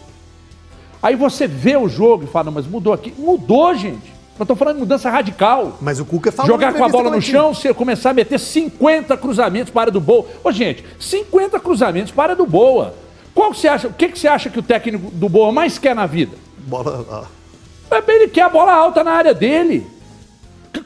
Aí 1.03 1.17
você 1.17 1.47
vê 1.47 1.77
o 1.77 1.89
jogo 1.89 2.25
e 2.25 2.27
fala, 2.27 2.51
mas 2.51 2.67
mudou 2.67 2.93
aqui. 2.93 3.15
Mudou, 3.17 3.75
gente. 3.75 4.13
Nós 4.39 4.47
estamos 4.47 4.59
falando 4.59 4.77
de 4.77 4.81
mudança 4.81 5.11
radical. 5.11 5.79
Mas 5.81 6.01
o 6.01 6.05
Cuca 6.05 6.31
falou 6.33 6.51
Jogar 6.51 6.73
com 6.73 6.85
a 6.85 6.89
bola 6.89 7.05
no 7.05 7.11
coletiva. 7.11 7.39
chão, 7.39 7.55
você 7.55 7.73
começar 7.75 8.11
a 8.11 8.15
meter 8.15 8.39
50 8.39 9.17
cruzamentos 9.17 9.73
para 9.73 9.91
do 9.91 10.01
Boa. 10.01 10.27
Ô, 10.45 10.53
gente, 10.53 10.85
50 10.99 11.59
cruzamentos 11.61 12.13
para 12.13 12.35
do 12.35 12.47
Boa. 12.47 12.95
Qual 13.35 13.51
que 13.51 13.59
você 13.59 13.69
acha, 13.69 13.89
o 13.89 13.93
que, 13.93 14.09
que 14.09 14.19
você 14.19 14.29
acha 14.29 14.51
que 14.51 14.59
o 14.59 14.63
técnico 14.63 15.11
do 15.13 15.29
Boa 15.29 15.53
mais 15.53 15.79
quer 15.79 15.95
na 15.95 16.07
vida? 16.07 16.37
Bola. 16.59 17.29
É, 17.91 18.13
Ele 18.13 18.29
quer 18.29 18.43
a 18.43 18.49
bola 18.49 18.73
alta 18.73 19.03
na 19.03 19.13
área 19.13 19.35
dele. 19.35 19.87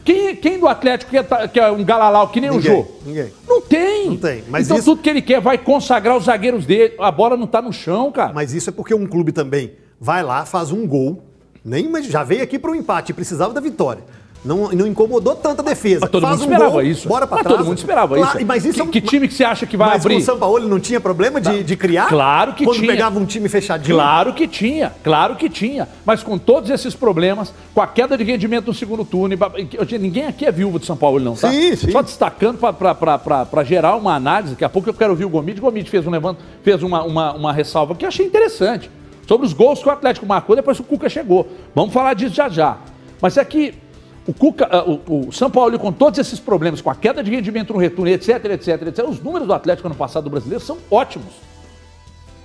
Quem, 0.04 0.36
quem 0.36 0.58
do 0.60 0.68
Atlético 0.68 1.10
quer, 1.10 1.22
tá- 1.24 1.48
quer 1.48 1.70
um 1.70 1.82
galalau 1.82 2.28
que 2.28 2.40
nem 2.40 2.50
Ninguém, 2.50 2.70
o 2.72 2.76
Jô? 2.76 2.86
ninguém. 3.06 3.32
Não 3.48 3.60
tem. 3.62 4.06
Não 4.10 4.16
tem, 4.18 4.44
mas 4.48 4.66
então 4.66 4.76
isso- 4.76 4.84
tudo 4.90 5.00
que 5.02 5.08
ele 5.08 5.22
quer 5.22 5.40
vai 5.40 5.56
consagrar 5.56 6.16
os 6.16 6.24
zagueiros 6.24 6.66
dele. 6.66 6.94
A 6.98 7.10
bola 7.10 7.36
não 7.36 7.46
tá 7.46 7.62
no 7.62 7.72
chão, 7.72 8.12
cara. 8.12 8.32
Mas 8.32 8.52
isso 8.52 8.68
é 8.68 8.72
porque 8.72 8.94
um 8.94 9.06
clube 9.06 9.32
também 9.32 9.72
vai 9.98 10.22
lá, 10.22 10.44
faz 10.44 10.70
um 10.70 10.86
gol, 10.86 11.22
nem 11.64 11.88
mas 11.88 12.06
já 12.06 12.22
veio 12.22 12.42
aqui 12.42 12.58
para 12.58 12.70
o 12.70 12.74
empate, 12.74 13.14
precisava 13.14 13.54
da 13.54 13.60
vitória. 13.60 14.04
Não, 14.44 14.68
não 14.72 14.86
incomodou 14.86 15.34
tanta 15.34 15.62
defesa. 15.62 16.00
Mas 16.02 16.10
todo 16.10 16.22
faz 16.22 16.38
mundo 16.38 16.48
um 16.48 16.52
esperava 16.52 16.70
gol, 16.72 16.82
isso. 16.82 17.08
Bora 17.08 17.26
para 17.26 17.36
Mas 17.36 17.44
trás. 17.44 17.56
todo 17.58 17.66
mundo 17.66 17.78
esperava 17.78 18.16
Claro, 18.16 18.36
isso. 18.38 18.46
Mas 18.46 18.64
isso 18.66 18.74
que, 18.74 18.80
é 18.80 18.84
um- 18.84 18.88
que 18.88 19.00
time 19.00 19.26
que 19.26 19.32
você 19.32 19.42
acha 19.42 19.64
que 19.64 19.76
vai 19.76 19.88
mas 19.88 20.02
abrir? 20.04 20.16
o 20.16 20.20
São 20.20 20.38
Paulo 20.38 20.68
não 20.68 20.78
tinha 20.78 21.00
problema 21.00 21.40
de, 21.40 21.62
de 21.64 21.76
criar? 21.76 22.08
Claro 22.08 22.52
que 22.52 22.64
Quando 22.64 22.76
tinha. 22.76 22.90
pegava 22.92 23.18
um 23.18 23.24
time 23.24 23.48
fechadinho? 23.48 23.96
Claro 23.96 24.34
que 24.34 24.46
tinha, 24.46 24.92
claro 25.02 25.36
que 25.36 25.48
tinha. 25.48 25.88
Mas 26.04 26.22
com 26.22 26.36
todos 26.36 26.68
esses 26.68 26.94
problemas, 26.94 27.54
com 27.74 27.80
a 27.80 27.86
queda 27.86 28.18
de 28.18 28.24
rendimento 28.24 28.66
no 28.66 28.74
segundo 28.74 29.02
turno, 29.04 29.34
ninguém 29.98 30.26
aqui 30.26 30.44
é 30.44 30.52
viúvo 30.52 30.78
de 30.78 30.84
São 30.84 30.96
Paulo, 30.96 31.18
não, 31.18 31.34
tá? 31.34 31.50
Sim, 31.50 31.74
sim. 31.74 31.90
Só 31.90 32.02
destacando 32.02 32.58
para 32.58 33.64
gerar 33.64 33.96
uma 33.96 34.14
análise, 34.14 34.52
daqui 34.52 34.64
a 34.64 34.68
pouco 34.68 34.88
eu 34.90 34.94
quero 34.94 35.10
ouvir 35.12 35.24
o 35.24 35.30
Gomide. 35.30 35.58
O 35.58 35.62
Gomide 35.62 35.88
fez, 35.88 36.06
um 36.06 36.10
levant, 36.10 36.36
fez 36.62 36.82
uma, 36.82 37.02
uma, 37.02 37.32
uma 37.32 37.52
ressalva 37.52 37.94
que 37.94 38.04
eu 38.04 38.08
achei 38.08 38.26
interessante. 38.26 38.90
Sobre 39.26 39.46
os 39.46 39.54
gols 39.54 39.82
que 39.82 39.88
o 39.88 39.90
Atlético 39.90 40.26
marcou 40.26 40.54
depois 40.54 40.76
que 40.76 40.82
o 40.82 40.86
Cuca 40.86 41.08
chegou. 41.08 41.48
Vamos 41.74 41.94
falar 41.94 42.12
disso 42.12 42.34
já 42.34 42.46
já. 42.50 42.76
Mas 43.22 43.38
é 43.38 43.44
que 43.44 43.72
o 44.26 44.32
Cuca, 44.32 44.68
ah, 44.70 44.84
o, 44.84 45.28
o 45.28 45.32
São 45.32 45.50
Paulo, 45.50 45.78
com 45.78 45.92
todos 45.92 46.18
esses 46.18 46.40
problemas, 46.40 46.80
com 46.80 46.90
a 46.90 46.94
queda 46.94 47.22
de 47.22 47.30
rendimento 47.30 47.72
no 47.72 47.78
retorno, 47.78 48.08
etc, 48.10 48.44
etc, 48.46 48.82
etc, 48.88 49.04
os 49.08 49.20
números 49.20 49.46
do 49.46 49.52
Atlético 49.52 49.86
ano 49.88 49.94
passado 49.96 50.24
do 50.24 50.30
brasileiro 50.30 50.64
são 50.64 50.78
ótimos. 50.90 51.34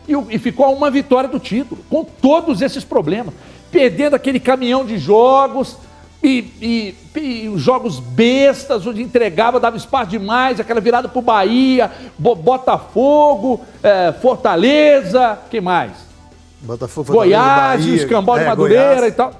E, 0.07 0.13
e 0.35 0.39
ficou 0.39 0.65
a 0.65 0.69
uma 0.69 0.89
vitória 0.89 1.29
do 1.29 1.39
título, 1.39 1.81
com 1.89 2.03
todos 2.03 2.61
esses 2.61 2.83
problemas. 2.83 3.33
Perdendo 3.71 4.15
aquele 4.15 4.39
caminhão 4.39 4.83
de 4.83 4.97
jogos 4.97 5.77
e, 6.23 6.95
e- 7.15 7.19
e 7.19 7.47
os 7.49 7.61
jogos 7.61 7.99
bestas, 7.99 8.85
onde 8.87 9.01
entregava, 9.01 9.59
dava 9.59 9.77
espaço 9.77 10.09
demais, 10.09 10.59
aquela 10.59 10.81
virada 10.81 11.07
pro 11.07 11.21
Bahia, 11.21 11.91
Bo- 12.17 12.35
Botafogo, 12.35 13.61
eh, 13.83 14.13
Fortaleza, 14.21 15.37
que 15.49 15.61
mais? 15.61 15.91
Botafogo, 16.61 17.07
Fortaleza, 17.07 17.37
Goiás, 17.39 17.81
Bahia, 17.85 17.95
escambau 17.95 18.35
de 18.37 18.43
é, 18.43 18.47
Madureira 18.47 18.95
Goiás. 18.95 19.07
e 19.07 19.11
tal. 19.11 19.31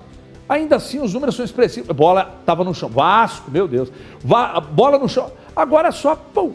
Ainda 0.50 0.78
assim, 0.78 1.00
os 1.00 1.14
números 1.14 1.36
são 1.36 1.46
expressivos. 1.46 1.90
A 1.90 1.94
bola 1.94 2.38
estava 2.40 2.64
no 2.64 2.74
chão. 2.74 2.90
Vasco, 2.90 3.52
meu 3.52 3.68
Deus. 3.68 3.90
Va 4.22 4.54
a 4.54 4.60
bola 4.60 4.98
no 4.98 5.08
chão. 5.08 5.32
Agora 5.56 5.90
é 5.90 5.92
só. 5.92 6.16
Pum, 6.16 6.54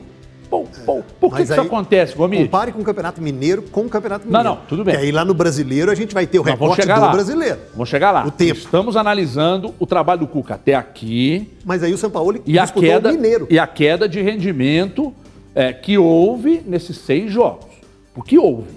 pum, 0.50 0.66
pum. 0.84 1.02
Por 1.20 1.30
que, 1.30 1.36
que 1.44 1.52
isso 1.52 1.60
acontece, 1.60 2.16
Gomes? 2.16 2.40
Compare 2.40 2.72
com 2.72 2.80
o 2.80 2.84
Campeonato 2.84 3.22
Mineiro 3.22 3.62
com 3.62 3.82
o 3.82 3.88
Campeonato 3.88 4.26
Não, 4.28 4.40
Mineiro. 4.40 4.58
não, 4.60 4.66
tudo 4.66 4.84
bem. 4.84 4.96
Que 4.96 5.00
aí 5.02 5.12
lá 5.12 5.24
no 5.24 5.32
Brasileiro 5.32 5.92
a 5.92 5.94
gente 5.94 6.12
vai 6.12 6.26
ter 6.26 6.40
o 6.40 6.42
Nós 6.44 6.58
vamos 6.58 6.76
recorte 6.76 6.82
chegar 6.82 6.96
do 6.96 7.06
lá. 7.06 7.12
Brasileiro. 7.12 7.58
Vamos 7.72 7.88
chegar 7.88 8.10
lá. 8.10 8.26
O 8.26 8.30
tempo. 8.32 8.58
Estamos 8.58 8.96
analisando 8.96 9.72
o 9.78 9.86
trabalho 9.86 10.20
do 10.20 10.26
Cuca 10.26 10.54
até 10.54 10.74
aqui 10.74 11.48
Mas 11.64 11.82
aí 11.84 11.92
o 11.94 11.98
São 11.98 12.10
Paulo 12.10 12.40
e 12.44 12.58
a 12.58 12.66
queda, 12.66 13.10
o 13.10 13.12
Mineiro. 13.12 13.46
e 13.48 13.58
a 13.60 13.66
queda 13.66 14.08
de 14.08 14.20
rendimento 14.20 15.14
é, 15.54 15.72
que 15.72 15.96
houve 15.96 16.62
nesses 16.66 16.98
seis 16.98 17.30
jogos. 17.32 17.66
Porque 18.12 18.36
houve. 18.38 18.70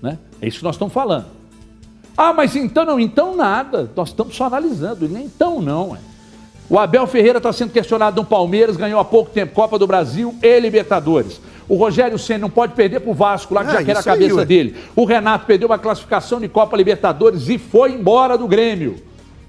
Né? 0.00 0.18
É 0.40 0.48
isso 0.48 0.58
que 0.58 0.64
nós 0.64 0.74
estamos 0.76 0.92
falando. 0.94 1.26
Ah, 2.16 2.32
mas 2.32 2.54
então 2.56 2.84
não, 2.84 3.00
então 3.00 3.36
nada. 3.36 3.90
Nós 3.94 4.08
estamos 4.08 4.36
só 4.36 4.44
analisando. 4.44 5.08
Nem 5.08 5.24
então 5.24 5.60
não. 5.60 5.96
É. 5.96 5.98
O 6.68 6.78
Abel 6.78 7.06
Ferreira 7.06 7.38
está 7.38 7.52
sendo 7.52 7.70
questionado 7.70 8.20
no 8.20 8.26
Palmeiras, 8.26 8.76
ganhou 8.76 8.98
há 8.98 9.04
pouco 9.04 9.30
tempo 9.30 9.54
Copa 9.54 9.78
do 9.78 9.86
Brasil 9.86 10.34
e 10.42 10.60
Libertadores. 10.60 11.40
O 11.68 11.76
Rogério 11.76 12.18
Senna 12.18 12.40
não 12.40 12.50
pode 12.50 12.74
perder 12.74 13.00
para 13.00 13.10
o 13.10 13.14
Vasco, 13.14 13.54
lá 13.54 13.64
que 13.64 13.70
é, 13.70 13.74
já 13.74 13.84
quer 13.84 13.96
a 13.96 14.02
cabeça 14.02 14.40
aí, 14.40 14.46
dele. 14.46 14.76
O 14.96 15.04
Renato 15.04 15.46
perdeu 15.46 15.68
uma 15.68 15.78
classificação 15.78 16.40
de 16.40 16.48
Copa 16.48 16.76
Libertadores 16.76 17.48
e 17.48 17.58
foi 17.58 17.92
embora 17.92 18.36
do 18.38 18.48
Grêmio. 18.48 18.96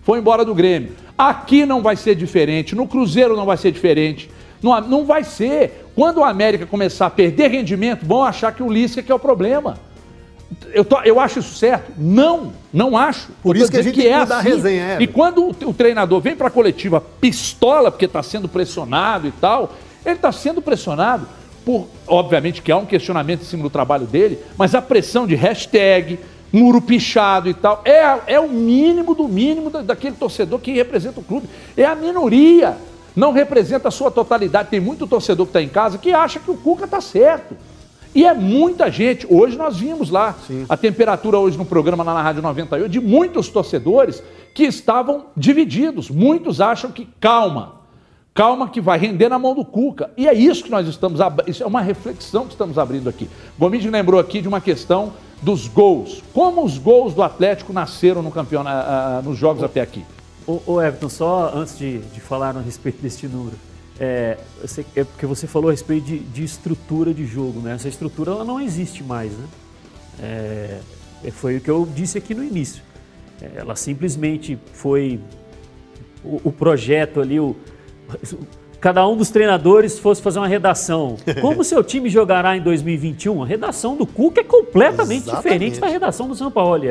Foi 0.03 0.19
embora 0.19 0.43
do 0.43 0.53
Grêmio. 0.53 0.91
Aqui 1.17 1.65
não 1.65 1.81
vai 1.81 1.95
ser 1.95 2.15
diferente, 2.15 2.75
no 2.75 2.87
Cruzeiro 2.87 3.35
não 3.35 3.45
vai 3.45 3.57
ser 3.57 3.71
diferente. 3.71 4.29
Não, 4.61 4.79
não 4.81 5.05
vai 5.05 5.23
ser. 5.23 5.85
Quando 5.95 6.17
o 6.17 6.23
América 6.23 6.65
começar 6.65 7.05
a 7.05 7.09
perder 7.09 7.49
rendimento, 7.49 8.05
vão 8.05 8.23
achar 8.23 8.51
que 8.53 8.63
o 8.63 8.71
Lisca 8.71 9.01
que 9.01 9.11
é 9.11 9.15
o 9.15 9.19
problema. 9.19 9.77
Eu, 10.73 10.83
tô, 10.83 10.99
eu 11.01 11.19
acho 11.19 11.39
isso 11.39 11.55
certo? 11.55 11.91
Não, 11.97 12.53
não 12.71 12.97
acho. 12.97 13.29
Por 13.41 13.55
isso 13.55 13.71
que 13.71 13.77
a 13.77 13.81
gente 13.81 13.95
que 13.95 14.07
é 14.07 14.15
assim. 14.15 14.49
resenha. 14.49 14.83
É. 14.83 14.97
E 15.01 15.07
quando 15.07 15.43
o, 15.43 15.69
o 15.69 15.73
treinador 15.73 16.19
vem 16.21 16.35
para 16.35 16.47
a 16.47 16.51
coletiva 16.51 17.01
pistola, 17.01 17.91
porque 17.91 18.05
está 18.05 18.21
sendo 18.21 18.47
pressionado 18.47 19.27
e 19.27 19.31
tal, 19.31 19.73
ele 20.05 20.15
está 20.15 20.31
sendo 20.31 20.61
pressionado 20.61 21.27
por, 21.65 21.87
obviamente, 22.07 22.61
que 22.61 22.71
há 22.71 22.77
um 22.77 22.85
questionamento 22.85 23.41
em 23.41 23.45
cima 23.45 23.63
do 23.63 23.69
trabalho 23.69 24.05
dele, 24.05 24.39
mas 24.57 24.75
a 24.75 24.81
pressão 24.81 25.25
de 25.25 25.35
hashtag, 25.35 26.19
muro 26.51 26.81
pichado 26.81 27.49
e 27.49 27.53
tal, 27.53 27.81
é, 27.85 28.33
é 28.33 28.39
o 28.39 28.49
mínimo 28.49 29.15
do 29.15 29.27
mínimo 29.27 29.69
daquele 29.69 30.15
torcedor 30.15 30.59
que 30.59 30.73
representa 30.73 31.19
o 31.19 31.23
clube. 31.23 31.47
É 31.77 31.85
a 31.85 31.95
minoria 31.95 32.77
não 33.15 33.31
representa 33.31 33.87
a 33.87 33.91
sua 33.91 34.09
totalidade. 34.09 34.69
Tem 34.69 34.79
muito 34.79 35.07
torcedor 35.07 35.45
que 35.45 35.51
está 35.51 35.61
em 35.61 35.69
casa 35.69 35.97
que 35.97 36.11
acha 36.11 36.39
que 36.39 36.49
o 36.49 36.57
Cuca 36.57 36.85
está 36.85 36.99
certo. 36.99 37.55
E 38.15 38.25
é 38.25 38.33
muita 38.33 38.91
gente. 38.91 39.25
Hoje 39.29 39.57
nós 39.57 39.77
vimos 39.77 40.09
lá 40.09 40.35
Sim. 40.45 40.65
a 40.69 40.77
temperatura 40.77 41.39
hoje 41.39 41.57
no 41.57 41.65
programa 41.65 42.03
lá 42.03 42.13
na 42.13 42.21
Rádio 42.21 42.43
98 42.43 42.91
de 42.91 42.99
muitos 42.99 43.49
torcedores 43.49 44.21
que 44.53 44.63
estavam 44.63 45.25
divididos. 45.35 46.09
Muitos 46.09 46.61
acham 46.61 46.91
que 46.91 47.07
calma, 47.19 47.81
calma 48.33 48.69
que 48.69 48.79
vai 48.79 48.99
render 48.99 49.29
na 49.29 49.39
mão 49.39 49.55
do 49.55 49.65
Cuca. 49.65 50.11
E 50.15 50.27
é 50.27 50.33
isso 50.33 50.63
que 50.63 50.69
nós 50.69 50.87
estamos 50.87 51.19
isso 51.47 51.63
é 51.63 51.65
uma 51.65 51.81
reflexão 51.81 52.45
que 52.45 52.51
estamos 52.51 52.77
abrindo 52.77 53.09
aqui. 53.09 53.27
Gomide 53.57 53.89
lembrou 53.89 54.19
aqui 54.19 54.41
de 54.41 54.47
uma 54.47 54.61
questão 54.61 55.13
dos 55.41 55.67
gols. 55.67 56.23
Como 56.33 56.63
os 56.63 56.77
gols 56.77 57.15
do 57.15 57.23
Atlético 57.23 57.73
nasceram 57.73 58.21
no 58.21 58.31
campeonato, 58.31 59.27
nos 59.27 59.37
jogos 59.37 59.63
até 59.63 59.81
aqui? 59.81 60.05
Ô, 60.45 60.59
ô 60.67 60.81
Everton, 60.81 61.09
só 61.09 61.51
antes 61.55 61.77
de, 61.77 61.97
de 61.97 62.21
falar 62.21 62.55
a 62.55 62.61
respeito 62.61 63.01
deste 63.01 63.27
número, 63.27 63.57
é, 64.03 64.37
é, 64.95 65.03
porque 65.03 65.25
você 65.25 65.47
falou 65.47 65.69
a 65.69 65.71
respeito 65.71 66.05
de, 66.05 66.19
de, 66.19 66.43
estrutura 66.43 67.13
de 67.13 67.25
jogo, 67.25 67.61
né? 67.61 67.73
Essa 67.73 67.87
estrutura 67.87 68.31
ela 68.31 68.43
não 68.43 68.59
existe 68.59 69.03
mais, 69.03 69.31
né? 69.31 69.45
É, 70.21 70.79
é 71.23 71.31
foi 71.31 71.57
o 71.57 71.61
que 71.61 71.69
eu 71.69 71.87
disse 71.95 72.17
aqui 72.17 72.35
no 72.35 72.43
início. 72.43 72.83
É, 73.41 73.59
ela 73.59 73.75
simplesmente 73.75 74.59
foi 74.73 75.19
o, 76.23 76.41
o 76.43 76.51
projeto 76.51 77.21
ali, 77.21 77.39
o, 77.39 77.55
cada 78.81 79.07
um 79.07 79.15
dos 79.15 79.29
treinadores 79.29 79.97
fosse 79.97 80.21
fazer 80.21 80.39
uma 80.39 80.47
redação. 80.47 81.15
Como 81.39 81.61
o 81.61 81.63
seu 81.63 81.83
time 81.83 82.09
jogará 82.09 82.57
em 82.57 82.61
2021? 82.61 83.43
A 83.43 83.45
redação 83.45 83.95
do 83.95 84.05
Cuca 84.05 84.41
é 84.41 84.43
completamente 84.43 85.23
Exatamente. 85.23 85.43
diferente 85.43 85.79
da 85.79 85.87
redação 85.87 86.27
do 86.27 86.35
São 86.35 86.51
Paulo. 86.51 86.83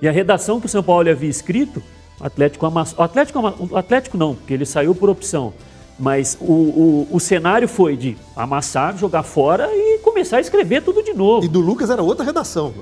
E 0.00 0.08
a 0.08 0.12
redação 0.12 0.58
que 0.58 0.66
o 0.66 0.68
São 0.68 0.82
Paulo 0.82 1.08
havia 1.10 1.28
escrito 1.28 1.82
Atlético 2.20 2.66
Atlético, 2.96 3.40
o 3.40 3.76
Atlético 3.76 4.16
não, 4.16 4.34
porque 4.34 4.54
ele 4.54 4.64
saiu 4.64 4.94
por 4.94 5.10
opção. 5.10 5.52
Mas 5.98 6.36
o, 6.40 6.52
o, 6.52 7.08
o, 7.12 7.20
cenário 7.20 7.66
foi 7.66 7.96
de 7.96 8.16
amassar, 8.36 8.96
jogar 8.98 9.22
fora 9.22 9.68
e 9.72 9.98
começar 10.00 10.36
a 10.36 10.40
escrever 10.40 10.82
tudo 10.82 11.02
de 11.02 11.14
novo. 11.14 11.44
E 11.44 11.48
do 11.48 11.60
Lucas 11.60 11.88
era 11.88 12.02
outra 12.02 12.22
redação. 12.24 12.74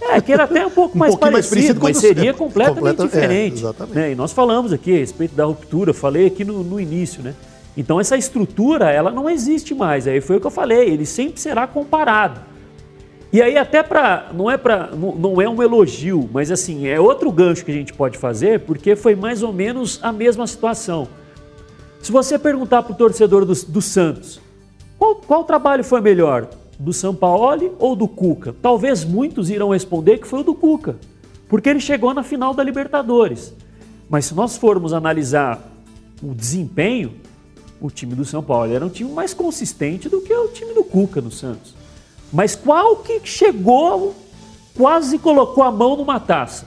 É, 0.00 0.20
que 0.20 0.32
era 0.32 0.44
até 0.44 0.66
um 0.66 0.70
pouco 0.70 0.94
um 0.96 0.98
mais 0.98 1.14
parecido, 1.14 1.80
mais 1.80 1.96
mas 1.96 1.98
seria 1.98 2.34
completamente 2.34 2.96
completa, 2.96 3.02
é, 3.02 3.06
diferente. 3.06 3.54
É, 3.54 3.58
exatamente. 3.58 3.94
Né? 3.94 4.12
E 4.12 4.14
nós 4.16 4.32
falamos 4.32 4.72
aqui 4.72 4.92
a 4.92 4.98
respeito 4.98 5.36
da 5.36 5.44
ruptura, 5.44 5.94
falei 5.94 6.26
aqui 6.26 6.44
no, 6.44 6.64
no 6.64 6.80
início, 6.80 7.22
né? 7.22 7.34
Então 7.76 8.00
essa 8.00 8.16
estrutura, 8.16 8.90
ela 8.90 9.12
não 9.12 9.30
existe 9.30 9.72
mais. 9.72 10.08
Aí 10.08 10.20
foi 10.20 10.36
o 10.38 10.40
que 10.40 10.46
eu 10.46 10.50
falei, 10.50 10.88
ele 10.88 11.06
sempre 11.06 11.40
será 11.40 11.64
comparado. 11.64 12.40
E 13.32 13.40
aí 13.40 13.56
até 13.56 13.82
para 13.82 14.30
não 14.32 14.50
é 14.50 14.56
para 14.56 14.90
não 14.92 15.40
é 15.40 15.48
um 15.48 15.62
elogio, 15.62 16.28
mas 16.32 16.50
assim, 16.50 16.88
é 16.88 16.98
outro 16.98 17.30
gancho 17.30 17.64
que 17.64 17.70
a 17.70 17.74
gente 17.74 17.92
pode 17.92 18.18
fazer, 18.18 18.60
porque 18.60 18.96
foi 18.96 19.14
mais 19.14 19.42
ou 19.42 19.52
menos 19.52 20.00
a 20.02 20.10
mesma 20.10 20.46
situação. 20.46 21.06
Se 22.02 22.12
você 22.12 22.38
perguntar 22.38 22.82
para 22.82 22.92
o 22.92 22.96
torcedor 22.96 23.44
do, 23.44 23.54
do 23.54 23.82
Santos, 23.82 24.40
qual, 24.98 25.16
qual 25.16 25.44
trabalho 25.44 25.84
foi 25.84 26.00
melhor? 26.00 26.48
Do 26.78 26.92
São 26.92 27.14
Paulo 27.14 27.74
ou 27.78 27.96
do 27.96 28.06
Cuca? 28.06 28.54
Talvez 28.62 29.04
muitos 29.04 29.50
irão 29.50 29.70
responder 29.70 30.18
que 30.18 30.26
foi 30.26 30.40
o 30.40 30.44
do 30.44 30.54
Cuca, 30.54 30.96
porque 31.48 31.68
ele 31.68 31.80
chegou 31.80 32.14
na 32.14 32.22
final 32.22 32.54
da 32.54 32.62
Libertadores. 32.62 33.52
Mas 34.08 34.26
se 34.26 34.34
nós 34.34 34.56
formos 34.56 34.92
analisar 34.92 35.60
o 36.22 36.34
desempenho, 36.34 37.14
o 37.80 37.90
time 37.90 38.14
do 38.14 38.24
São 38.24 38.42
Paulo 38.42 38.72
era 38.72 38.84
um 38.84 38.88
time 38.88 39.10
mais 39.10 39.34
consistente 39.34 40.08
do 40.08 40.20
que 40.20 40.32
o 40.32 40.48
time 40.48 40.72
do 40.72 40.82
Cuca 40.82 41.20
no 41.20 41.30
Santos. 41.30 41.74
Mas 42.32 42.54
qual 42.54 42.96
que 42.96 43.20
chegou, 43.24 44.14
quase 44.76 45.18
colocou 45.18 45.62
a 45.62 45.70
mão 45.70 45.96
numa 45.96 46.18
taça? 46.18 46.66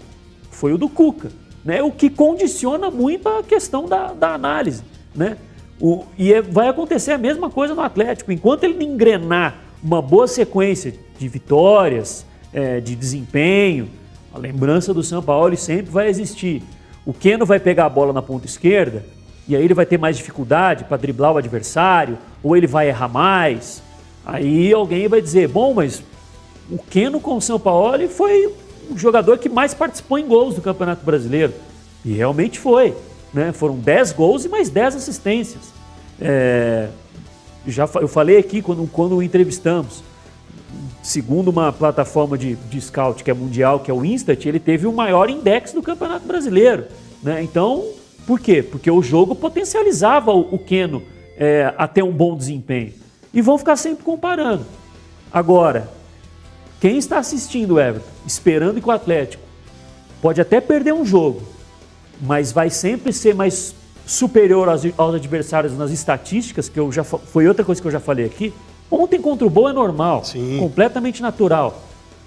Foi 0.49 0.73
o 0.73 0.77
do 0.77 0.89
Cuca, 0.89 1.31
né? 1.63 1.81
o 1.81 1.91
que 1.91 2.09
condiciona 2.09 2.89
muito 2.89 3.27
a 3.27 3.43
questão 3.43 3.85
da, 3.85 4.13
da 4.13 4.33
análise. 4.33 4.83
Né? 5.13 5.37
O, 5.79 6.05
e 6.17 6.33
é, 6.33 6.41
vai 6.41 6.67
acontecer 6.67 7.11
a 7.11 7.17
mesma 7.17 7.49
coisa 7.49 7.73
no 7.73 7.81
Atlético. 7.81 8.31
Enquanto 8.31 8.63
ele 8.63 8.83
engrenar 8.83 9.55
uma 9.83 10.01
boa 10.01 10.27
sequência 10.27 10.93
de 11.17 11.27
vitórias, 11.27 12.25
é, 12.53 12.79
de 12.79 12.95
desempenho, 12.95 13.89
a 14.33 14.37
lembrança 14.37 14.93
do 14.93 15.03
São 15.03 15.21
Paulo 15.21 15.55
sempre 15.57 15.91
vai 15.91 16.07
existir. 16.07 16.61
O 17.05 17.13
Keno 17.13 17.45
vai 17.45 17.59
pegar 17.59 17.85
a 17.85 17.89
bola 17.89 18.13
na 18.13 18.21
ponta 18.21 18.45
esquerda 18.45 19.03
e 19.47 19.55
aí 19.55 19.63
ele 19.63 19.73
vai 19.73 19.85
ter 19.85 19.97
mais 19.97 20.17
dificuldade 20.17 20.83
para 20.83 20.97
driblar 20.97 21.33
o 21.33 21.37
adversário, 21.37 22.17
ou 22.43 22.55
ele 22.55 22.67
vai 22.67 22.87
errar 22.87 23.09
mais. 23.09 23.81
Aí 24.25 24.71
alguém 24.71 25.07
vai 25.07 25.21
dizer, 25.21 25.47
bom, 25.47 25.73
mas 25.73 26.03
o 26.69 26.77
Keno 26.77 27.19
com 27.19 27.35
o 27.35 27.41
São 27.41 27.59
Paulo 27.59 28.07
foi 28.07 28.53
o 28.89 28.97
jogador 28.97 29.37
que 29.39 29.49
mais 29.49 29.73
participou 29.73 30.19
em 30.19 30.27
gols 30.27 30.55
do 30.55 30.61
Campeonato 30.61 31.03
Brasileiro. 31.03 31.53
E 32.05 32.13
realmente 32.13 32.59
foi. 32.59 32.95
Né? 33.33 33.51
Foram 33.51 33.75
10 33.77 34.13
gols 34.13 34.45
e 34.45 34.49
mais 34.49 34.69
10 34.69 34.95
assistências. 34.95 35.73
É, 36.19 36.89
já 37.65 37.87
eu 37.95 38.07
falei 38.07 38.37
aqui 38.37 38.61
quando, 38.61 38.87
quando 38.91 39.15
o 39.15 39.23
entrevistamos. 39.23 40.03
Segundo 41.01 41.47
uma 41.49 41.71
plataforma 41.71 42.37
de, 42.37 42.55
de 42.55 42.79
scout 42.79 43.23
que 43.23 43.31
é 43.31 43.33
mundial, 43.33 43.79
que 43.79 43.89
é 43.89 43.93
o 43.93 44.05
Instat, 44.05 44.45
ele 44.45 44.59
teve 44.59 44.85
o 44.85 44.93
maior 44.93 45.29
index 45.29 45.73
do 45.73 45.81
Campeonato 45.81 46.27
Brasileiro. 46.27 46.85
Né? 47.23 47.41
Então, 47.41 47.85
por 48.27 48.39
quê? 48.39 48.61
Porque 48.61 48.89
o 48.89 49.01
jogo 49.01 49.35
potencializava 49.35 50.31
o, 50.31 50.41
o 50.53 50.59
Keno 50.59 51.01
é, 51.37 51.73
a 51.77 51.87
ter 51.87 52.03
um 52.03 52.11
bom 52.11 52.35
desempenho 52.35 52.93
e 53.33 53.41
vão 53.41 53.57
ficar 53.57 53.75
sempre 53.75 54.03
comparando. 54.03 54.65
Agora, 55.33 55.89
quem 56.79 56.97
está 56.97 57.17
assistindo 57.17 57.79
Everton, 57.79 58.07
esperando 58.25 58.81
que 58.81 58.87
o 58.87 58.91
Atlético 58.91 59.43
pode 60.21 60.41
até 60.41 60.59
perder 60.59 60.93
um 60.93 61.05
jogo, 61.05 61.41
mas 62.21 62.51
vai 62.51 62.69
sempre 62.69 63.11
ser 63.11 63.33
mais 63.33 63.73
superior 64.05 64.69
aos, 64.69 64.83
aos 64.97 65.15
adversários 65.15 65.77
nas 65.77 65.91
estatísticas, 65.91 66.69
que 66.69 66.79
eu 66.79 66.91
já 66.91 67.03
foi 67.03 67.47
outra 67.47 67.65
coisa 67.65 67.81
que 67.81 67.87
eu 67.87 67.91
já 67.91 67.99
falei 67.99 68.25
aqui. 68.25 68.53
Ontem 68.89 69.21
contra 69.21 69.47
o 69.47 69.49
Boa 69.49 69.71
é 69.71 69.73
normal, 69.73 70.23
Sim. 70.23 70.57
completamente 70.59 71.21
natural. 71.21 71.81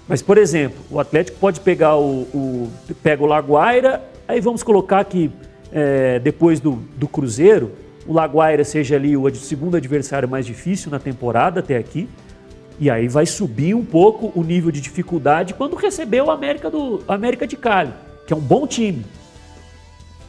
Mas, 0.07 0.21
por 0.21 0.37
exemplo, 0.37 0.77
o 0.89 0.99
Atlético 0.99 1.37
pode 1.39 1.59
pegar 1.59 1.95
o, 1.95 2.21
o 2.33 2.71
pega 3.01 3.23
o 3.23 3.25
Laguaira, 3.25 4.03
aí 4.27 4.41
vamos 4.41 4.63
colocar 4.63 5.03
que 5.05 5.31
é, 5.71 6.19
depois 6.19 6.59
do, 6.59 6.79
do 6.95 7.07
Cruzeiro, 7.07 7.71
o 8.07 8.13
Laguaira 8.13 8.63
seja 8.63 8.95
ali 8.95 9.17
o 9.17 9.33
segundo 9.35 9.77
adversário 9.77 10.29
mais 10.29 10.45
difícil 10.45 10.91
na 10.91 10.99
temporada 10.99 11.59
até 11.59 11.75
aqui. 11.77 12.07
E 12.79 12.89
aí 12.89 13.07
vai 13.07 13.25
subir 13.25 13.73
um 13.73 13.85
pouco 13.85 14.31
o 14.35 14.43
nível 14.43 14.69
de 14.69 14.81
dificuldade 14.81 15.53
quando 15.53 15.75
receber 15.75 16.21
o 16.21 16.29
América, 16.29 16.69
do, 16.69 17.01
América 17.07 17.47
de 17.47 17.55
Cali, 17.55 17.93
que 18.27 18.33
é 18.33 18.35
um 18.35 18.41
bom 18.41 18.67
time. 18.67 19.05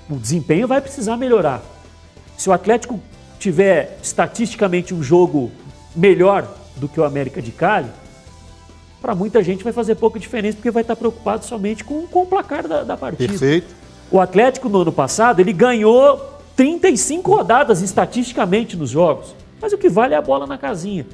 O 0.09 0.17
desempenho 0.17 0.69
vai 0.69 0.81
precisar 0.81 1.17
melhorar. 1.17 1.63
Se 2.37 2.49
o 2.49 2.53
Atlético 2.53 3.01
tiver 3.39 3.99
estatisticamente 4.03 4.95
um 4.95 5.03
jogo 5.03 5.51
melhor 5.95 6.47
do 6.77 6.89
que 6.89 7.01
o 7.01 7.05
América 7.05 7.41
de 7.43 7.51
Cali, 7.51 7.91
para 9.01 9.15
muita 9.15 9.43
gente 9.43 9.63
vai 9.63 9.73
fazer 9.73 9.95
pouca 9.95 10.19
diferença, 10.19 10.57
porque 10.57 10.71
vai 10.71 10.83
estar 10.83 10.97
preocupado 10.97 11.45
somente 11.45 11.85
com, 11.85 12.07
com 12.07 12.23
o 12.23 12.27
placar 12.27 12.67
da, 12.67 12.83
da 12.83 12.97
partida. 12.97 13.29
Perfeito. 13.29 13.75
O 14.11 14.21
Atlético 14.21 14.69
no 14.69 14.83
ano 14.83 14.93
passado, 14.93 15.41
ele 15.41 15.53
ganhou 15.53 16.41
35 16.55 17.31
rodadas 17.31 17.83
estatisticamente 17.83 18.77
nos 18.77 18.91
jogos. 18.91 19.35
Mas 19.61 19.73
o 19.73 19.79
que 19.79 19.89
vale 19.89 20.15
é 20.15 20.17
a 20.17 20.23
bola 20.23 20.47
na 20.47 20.57
casinha. 20.57 21.07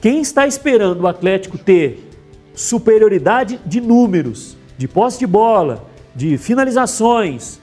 Quem 0.00 0.20
está 0.20 0.46
esperando 0.46 1.02
o 1.02 1.06
Atlético 1.06 1.58
ter 1.58 2.08
superioridade 2.54 3.60
de 3.64 3.80
números, 3.80 4.56
de 4.76 4.88
posse 4.88 5.18
de 5.18 5.26
bola, 5.26 5.84
de 6.14 6.36
finalizações, 6.38 7.60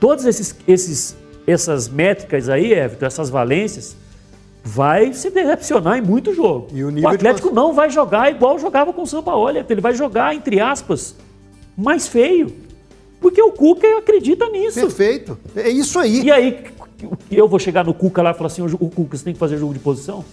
todas 0.00 0.24
esses, 0.24 0.56
esses, 0.66 1.16
essas 1.46 1.88
métricas 1.88 2.48
aí, 2.48 2.72
Everton, 2.72 3.06
essas 3.06 3.30
valências, 3.30 3.96
vai 4.64 5.12
se 5.12 5.30
decepcionar 5.30 5.98
em 5.98 6.02
muito 6.02 6.34
jogo. 6.34 6.68
o, 6.72 7.00
o 7.02 7.08
Atlético 7.08 7.50
de... 7.50 7.54
não 7.54 7.72
vai 7.72 7.90
jogar 7.90 8.30
igual 8.30 8.58
jogava 8.58 8.92
com 8.92 9.02
o 9.02 9.06
São 9.06 9.22
Paulo. 9.22 9.48
Ele 9.48 9.80
vai 9.80 9.94
jogar, 9.94 10.34
entre 10.34 10.60
aspas, 10.60 11.14
mais 11.76 12.08
feio. 12.08 12.52
Porque 13.20 13.40
o 13.40 13.52
Cuca 13.52 13.86
acredita 13.98 14.48
nisso. 14.48 14.80
Perfeito. 14.80 15.38
É 15.54 15.68
isso 15.68 15.98
aí. 15.98 16.22
E 16.24 16.32
aí, 16.32 16.64
eu 17.30 17.46
vou 17.46 17.58
chegar 17.58 17.84
no 17.84 17.92
Cuca 17.92 18.22
lá 18.22 18.30
e 18.30 18.34
falar 18.34 18.46
assim, 18.46 18.62
o 18.62 18.88
Cuca, 18.88 19.16
você 19.16 19.24
tem 19.24 19.34
que 19.34 19.38
fazer 19.38 19.58
jogo 19.58 19.74
de 19.74 19.78
posição? 19.78 20.24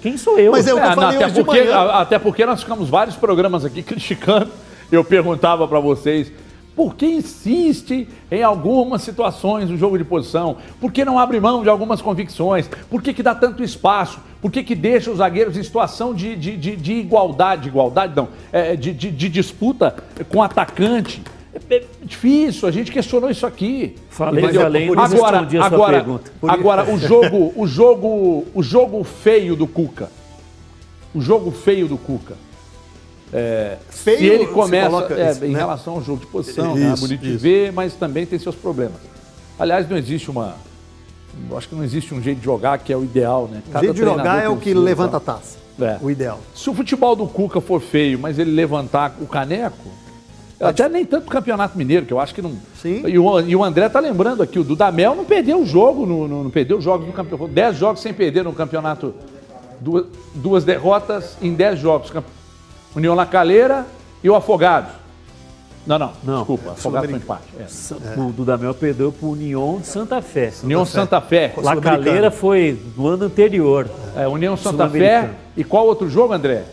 Quem 0.00 0.16
sou 0.16 0.38
eu? 0.38 0.52
Mas 0.52 0.66
é 0.66 0.72
o 0.72 0.80
que 0.80 0.86
eu 0.86 0.94
falei 0.94 1.22
até, 1.22 1.44
porque, 1.44 1.60
até 1.70 2.18
porque 2.18 2.46
nós 2.46 2.62
ficamos 2.62 2.88
vários 2.88 3.16
programas 3.16 3.64
aqui 3.64 3.82
criticando. 3.84 4.50
Eu 4.90 5.04
perguntava 5.04 5.68
para 5.68 5.80
vocês, 5.80 6.32
por 6.78 6.94
que 6.94 7.06
insiste 7.06 8.06
em 8.30 8.40
algumas 8.40 9.02
situações 9.02 9.68
no 9.68 9.76
jogo 9.76 9.98
de 9.98 10.04
posição? 10.04 10.58
Por 10.80 10.92
que 10.92 11.04
não 11.04 11.18
abre 11.18 11.40
mão 11.40 11.64
de 11.64 11.68
algumas 11.68 12.00
convicções? 12.00 12.70
Por 12.88 13.02
que, 13.02 13.12
que 13.12 13.20
dá 13.20 13.34
tanto 13.34 13.64
espaço? 13.64 14.20
Por 14.40 14.52
que, 14.52 14.62
que 14.62 14.76
deixa 14.76 15.10
os 15.10 15.18
zagueiros 15.18 15.56
em 15.56 15.62
situação 15.64 16.14
de, 16.14 16.36
de, 16.36 16.56
de, 16.56 16.76
de 16.76 16.92
igualdade, 16.92 17.66
igualdade 17.66 18.14
não, 18.14 18.28
é, 18.52 18.76
de, 18.76 18.92
de, 18.92 19.10
de 19.10 19.28
disputa 19.28 19.96
com 20.28 20.38
o 20.38 20.42
atacante? 20.44 21.20
É, 21.68 21.78
é 21.78 21.84
difícil, 22.04 22.68
a 22.68 22.70
gente 22.70 22.92
questionou 22.92 23.28
isso 23.28 23.44
aqui. 23.44 23.96
Falei, 24.08 24.44
Entendeu? 24.44 24.62
falei, 24.62 24.88
agora, 24.88 25.48
agora, 25.60 26.22
agora 26.46 26.94
o 26.94 26.96
jogo, 26.96 27.52
o 27.56 27.66
jogo, 27.66 28.46
o 28.54 28.62
jogo 28.62 29.02
feio 29.02 29.56
do 29.56 29.66
Cuca. 29.66 30.12
O 31.12 31.20
jogo 31.20 31.50
feio 31.50 31.88
do 31.88 31.98
Cuca. 31.98 32.36
É, 33.32 33.76
feio, 33.90 34.18
se 34.18 34.24
ele 34.24 34.46
começa 34.46 35.14
é, 35.14 35.30
isso, 35.30 35.44
em 35.44 35.52
né? 35.52 35.58
relação 35.58 35.94
ao 35.94 36.02
jogo 36.02 36.20
de 36.20 36.26
posição, 36.26 36.76
isso, 36.76 36.86
né? 36.86 36.94
bonito 36.98 37.24
isso. 37.24 37.32
de 37.32 37.36
ver, 37.36 37.72
mas 37.72 37.94
também 37.94 38.24
tem 38.24 38.38
seus 38.38 38.54
problemas. 38.54 38.96
Aliás, 39.58 39.88
não 39.88 39.96
existe 39.96 40.30
uma, 40.30 40.56
acho 41.56 41.68
que 41.68 41.74
não 41.74 41.84
existe 41.84 42.14
um 42.14 42.22
jeito 42.22 42.38
de 42.38 42.44
jogar 42.44 42.78
que 42.78 42.92
é 42.92 42.96
o 42.96 43.04
ideal, 43.04 43.48
né? 43.48 43.62
Cada 43.66 43.78
o 43.78 43.82
jeito 43.82 43.96
de 43.96 44.02
jogar 44.02 44.42
é 44.42 44.48
o 44.48 44.56
que 44.56 44.72
levanta 44.72 45.18
a 45.18 45.20
taça. 45.20 45.58
É. 45.80 45.98
O 46.02 46.10
ideal. 46.10 46.40
Se 46.54 46.68
o 46.68 46.74
futebol 46.74 47.14
do 47.14 47.26
Cuca 47.26 47.60
for 47.60 47.80
feio, 47.80 48.18
mas 48.18 48.38
ele 48.38 48.50
levantar 48.50 49.14
o 49.20 49.26
caneco, 49.26 49.88
até 50.60 50.88
nem 50.88 51.04
tanto 51.04 51.28
o 51.28 51.30
Campeonato 51.30 51.78
Mineiro, 51.78 52.04
que 52.04 52.12
eu 52.12 52.18
acho 52.18 52.34
que 52.34 52.42
não. 52.42 52.52
Sim. 52.82 53.06
E 53.06 53.16
o, 53.16 53.40
e 53.40 53.54
o 53.54 53.62
André 53.62 53.88
tá 53.88 54.00
lembrando 54.00 54.42
aqui, 54.42 54.58
o 54.58 54.64
Dudamel 54.64 55.14
não 55.14 55.24
perdeu 55.24 55.60
o 55.60 55.66
jogo, 55.66 56.04
no, 56.04 56.26
no, 56.26 56.44
não 56.44 56.50
perdeu 56.50 56.80
jogos 56.80 57.06
no 57.06 57.12
campeonato. 57.12 57.48
Dez 57.48 57.76
jogos 57.76 58.02
sem 58.02 58.12
perder 58.12 58.42
no 58.42 58.52
campeonato. 58.52 59.14
Duas, 59.80 60.06
duas 60.34 60.64
derrotas 60.64 61.36
em 61.40 61.54
dez 61.54 61.78
jogos. 61.78 62.12
União 62.94 63.14
La 63.14 63.26
Calheira 63.26 63.86
e 64.22 64.28
o 64.28 64.34
Afogados. 64.34 64.92
Não, 65.88 65.98
não, 65.98 66.12
não. 66.22 66.38
Desculpa, 66.38 66.72
Afogado 66.72 67.08
foi 67.08 67.16
empate. 67.16 67.44
É. 67.58 68.20
O 68.20 68.30
Dudamel 68.30 68.74
perdeu 68.74 69.10
para 69.10 69.26
o 69.26 69.30
União 69.30 69.78
de 69.80 69.86
Santa 69.86 70.20
Fé. 70.20 70.50
Santa 70.50 70.66
União 70.66 70.84
Fé. 70.84 70.92
Santa 70.92 71.20
Fé. 71.22 71.54
La 71.56 71.76
Calheira 71.76 72.30
foi 72.30 72.78
no 72.94 73.06
ano 73.06 73.24
anterior. 73.24 73.88
É, 74.14 74.28
União 74.28 74.54
Santa 74.54 74.86
Fé. 74.88 75.30
E 75.56 75.64
qual 75.64 75.86
outro 75.86 76.10
jogo, 76.10 76.34
André? 76.34 76.64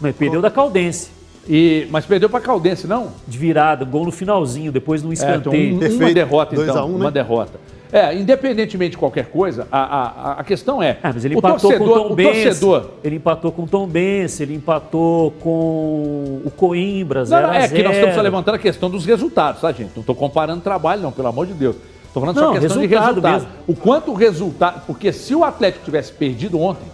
Mas 0.00 0.16
perdeu 0.16 0.40
da 0.40 0.50
Caldense. 0.50 1.10
E, 1.46 1.86
mas 1.90 2.06
perdeu 2.06 2.30
para 2.30 2.40
Caldense, 2.40 2.86
não? 2.86 3.08
De 3.28 3.36
virada, 3.36 3.84
gol 3.84 4.06
no 4.06 4.12
finalzinho, 4.12 4.72
depois 4.72 5.02
no 5.02 5.12
escanteio. 5.12 5.82
É, 5.82 5.86
então, 5.86 5.90
um, 5.90 5.96
uma 5.96 6.14
derrota, 6.14 6.54
então. 6.54 6.86
Um, 6.86 6.92
né? 6.92 6.96
Uma 6.96 7.10
derrota. 7.10 7.60
É, 7.92 8.14
independentemente 8.14 8.92
de 8.92 8.96
qualquer 8.96 9.26
coisa, 9.26 9.68
a, 9.70 9.80
a, 9.80 10.32
a 10.40 10.44
questão 10.44 10.82
é. 10.82 10.98
Ah, 11.02 11.12
mas 11.12 11.26
ele 11.26 11.36
empatou 11.36 11.70
torcedor, 11.70 11.88
com 11.88 12.04
o 12.04 12.08
Tom 12.08 12.14
Benz, 12.14 12.42
torcedor... 12.42 12.90
Ele 13.04 13.16
empatou 13.16 13.52
com 13.52 13.62
o 13.64 13.66
Tom 13.68 13.86
Benz, 13.86 14.40
ele 14.40 14.54
empatou 14.54 15.32
com 15.32 16.40
o 16.42 16.50
Coimbra, 16.56 17.24
não, 17.24 17.42
não, 17.42 17.52
É 17.52 17.68
que 17.68 17.82
nós 17.82 17.94
estamos 17.94 18.16
levantando 18.16 18.54
a 18.54 18.58
questão 18.58 18.88
dos 18.88 19.04
resultados, 19.04 19.60
tá, 19.60 19.70
gente? 19.72 19.92
Não 19.94 20.00
estou 20.00 20.14
comparando 20.14 20.62
trabalho, 20.62 21.02
não, 21.02 21.12
pelo 21.12 21.28
amor 21.28 21.46
de 21.46 21.52
Deus. 21.52 21.76
Estou 22.06 22.20
falando 22.20 22.36
não, 22.36 22.54
só 22.54 22.60
questão 22.60 22.80
resultado 22.80 23.14
de 23.14 23.20
resultado. 23.20 23.32
Mesmo. 23.32 23.48
O 23.66 23.74
quanto 23.74 24.10
o 24.10 24.14
resultado. 24.14 24.82
Porque 24.86 25.12
se 25.12 25.34
o 25.34 25.44
Atlético 25.44 25.84
tivesse 25.84 26.12
perdido 26.12 26.60
ontem, 26.60 26.86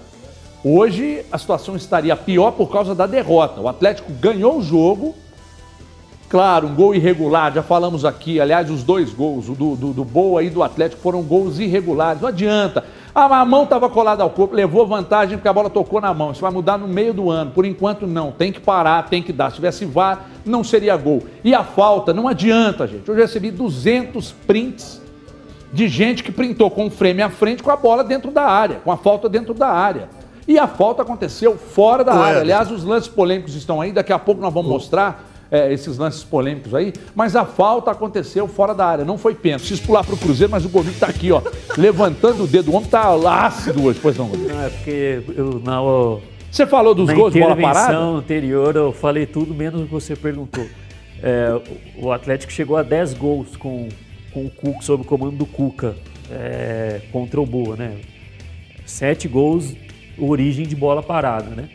hoje 0.64 1.24
a 1.30 1.38
situação 1.38 1.76
estaria 1.76 2.16
pior 2.16 2.52
por 2.52 2.70
causa 2.70 2.94
da 2.94 3.06
derrota. 3.06 3.60
O 3.60 3.68
Atlético 3.68 4.12
ganhou 4.12 4.58
o 4.58 4.62
jogo 4.62 5.14
Claro, 6.28 6.66
um 6.66 6.74
gol 6.74 6.94
irregular, 6.94 7.54
já 7.54 7.62
falamos 7.62 8.04
aqui, 8.04 8.38
aliás, 8.38 8.70
os 8.70 8.82
dois 8.82 9.10
gols, 9.14 9.48
o 9.48 9.54
do, 9.54 9.74
do, 9.74 9.92
do 9.94 10.04
Boa 10.04 10.42
e 10.42 10.50
do 10.50 10.62
Atlético, 10.62 11.00
foram 11.00 11.22
gols 11.22 11.58
irregulares. 11.58 12.20
Não 12.20 12.28
adianta. 12.28 12.84
Ah, 13.14 13.40
a 13.40 13.44
mão 13.46 13.64
estava 13.64 13.88
colada 13.88 14.22
ao 14.22 14.28
corpo, 14.28 14.54
levou 14.54 14.86
vantagem 14.86 15.38
porque 15.38 15.48
a 15.48 15.52
bola 15.52 15.70
tocou 15.70 16.02
na 16.02 16.12
mão. 16.12 16.32
Isso 16.32 16.42
vai 16.42 16.50
mudar 16.50 16.76
no 16.76 16.86
meio 16.86 17.14
do 17.14 17.30
ano. 17.30 17.50
Por 17.50 17.64
enquanto, 17.64 18.06
não. 18.06 18.30
Tem 18.30 18.52
que 18.52 18.60
parar, 18.60 19.08
tem 19.08 19.22
que 19.22 19.32
dar. 19.32 19.50
Se 19.50 19.56
tivesse 19.56 19.86
VAR, 19.86 20.26
não 20.44 20.62
seria 20.62 20.96
gol. 20.98 21.22
E 21.42 21.54
a 21.54 21.64
falta, 21.64 22.12
não 22.12 22.28
adianta, 22.28 22.86
gente. 22.86 23.08
Eu 23.08 23.14
já 23.14 23.22
recebi 23.22 23.50
200 23.50 24.30
prints 24.46 25.00
de 25.72 25.88
gente 25.88 26.22
que 26.22 26.30
printou 26.30 26.70
com 26.70 26.86
o 26.86 26.90
frame 26.90 27.22
à 27.22 27.30
frente 27.30 27.62
com 27.62 27.70
a 27.70 27.76
bola 27.76 28.04
dentro 28.04 28.30
da 28.30 28.44
área, 28.44 28.80
com 28.84 28.92
a 28.92 28.96
falta 28.98 29.28
dentro 29.28 29.54
da 29.54 29.68
área. 29.68 30.10
E 30.46 30.58
a 30.58 30.66
falta 30.66 31.02
aconteceu 31.02 31.56
fora 31.56 32.04
da 32.04 32.14
área. 32.14 32.40
Aliás, 32.40 32.70
os 32.70 32.84
lances 32.84 33.08
polêmicos 33.08 33.54
estão 33.54 33.80
aí, 33.80 33.92
daqui 33.92 34.12
a 34.12 34.18
pouco 34.18 34.40
nós 34.40 34.52
vamos 34.52 34.70
mostrar 34.70 35.24
é, 35.50 35.72
esses 35.72 35.96
lances 35.96 36.22
polêmicos 36.22 36.74
aí, 36.74 36.92
mas 37.14 37.34
a 37.34 37.44
falta 37.44 37.90
aconteceu 37.90 38.46
fora 38.46 38.74
da 38.74 38.86
área, 38.86 39.04
não 39.04 39.16
foi 39.16 39.34
pênalti. 39.34 39.60
Preciso 39.60 39.82
pular 39.82 40.04
para 40.04 40.14
o 40.14 40.18
Cruzeiro, 40.18 40.50
mas 40.50 40.64
o 40.64 40.68
Gomes 40.68 40.94
está 40.94 41.06
aqui, 41.06 41.32
ó, 41.32 41.40
levantando 41.76 42.44
o 42.44 42.46
dedo. 42.46 42.70
O 42.70 42.74
homem 42.74 42.86
está 42.86 43.14
ácido 43.46 43.84
hoje, 43.84 43.98
pois 44.00 44.16
não, 44.16 44.28
Não, 44.28 44.62
é 44.62 44.68
porque 44.68 45.22
eu 45.34 45.60
na, 45.64 45.80
Você 46.50 46.66
falou 46.66 46.94
dos 46.94 47.10
gols 47.10 47.32
de 47.32 47.40
bola 47.40 47.56
parada? 47.56 47.92
Na 47.92 48.00
anterior 48.00 48.76
eu 48.76 48.92
falei 48.92 49.26
tudo 49.26 49.54
menos 49.54 49.82
o 49.82 49.84
que 49.84 49.92
você 49.92 50.14
perguntou. 50.14 50.66
É, 51.22 51.60
o 51.96 52.12
Atlético 52.12 52.52
chegou 52.52 52.76
a 52.76 52.82
10 52.82 53.14
gols 53.14 53.56
com, 53.56 53.88
com 54.32 54.46
o 54.46 54.50
Cuca, 54.50 54.82
sob 54.82 55.02
o 55.02 55.06
comando 55.06 55.36
do 55.36 55.46
Cuca, 55.46 55.96
é, 56.30 57.00
contra 57.10 57.40
o 57.40 57.46
Boa, 57.46 57.76
né? 57.76 57.96
Sete 58.86 59.28
gols, 59.28 59.74
origem 60.18 60.66
de 60.66 60.74
bola 60.74 61.02
parada, 61.02 61.50
né? 61.50 61.68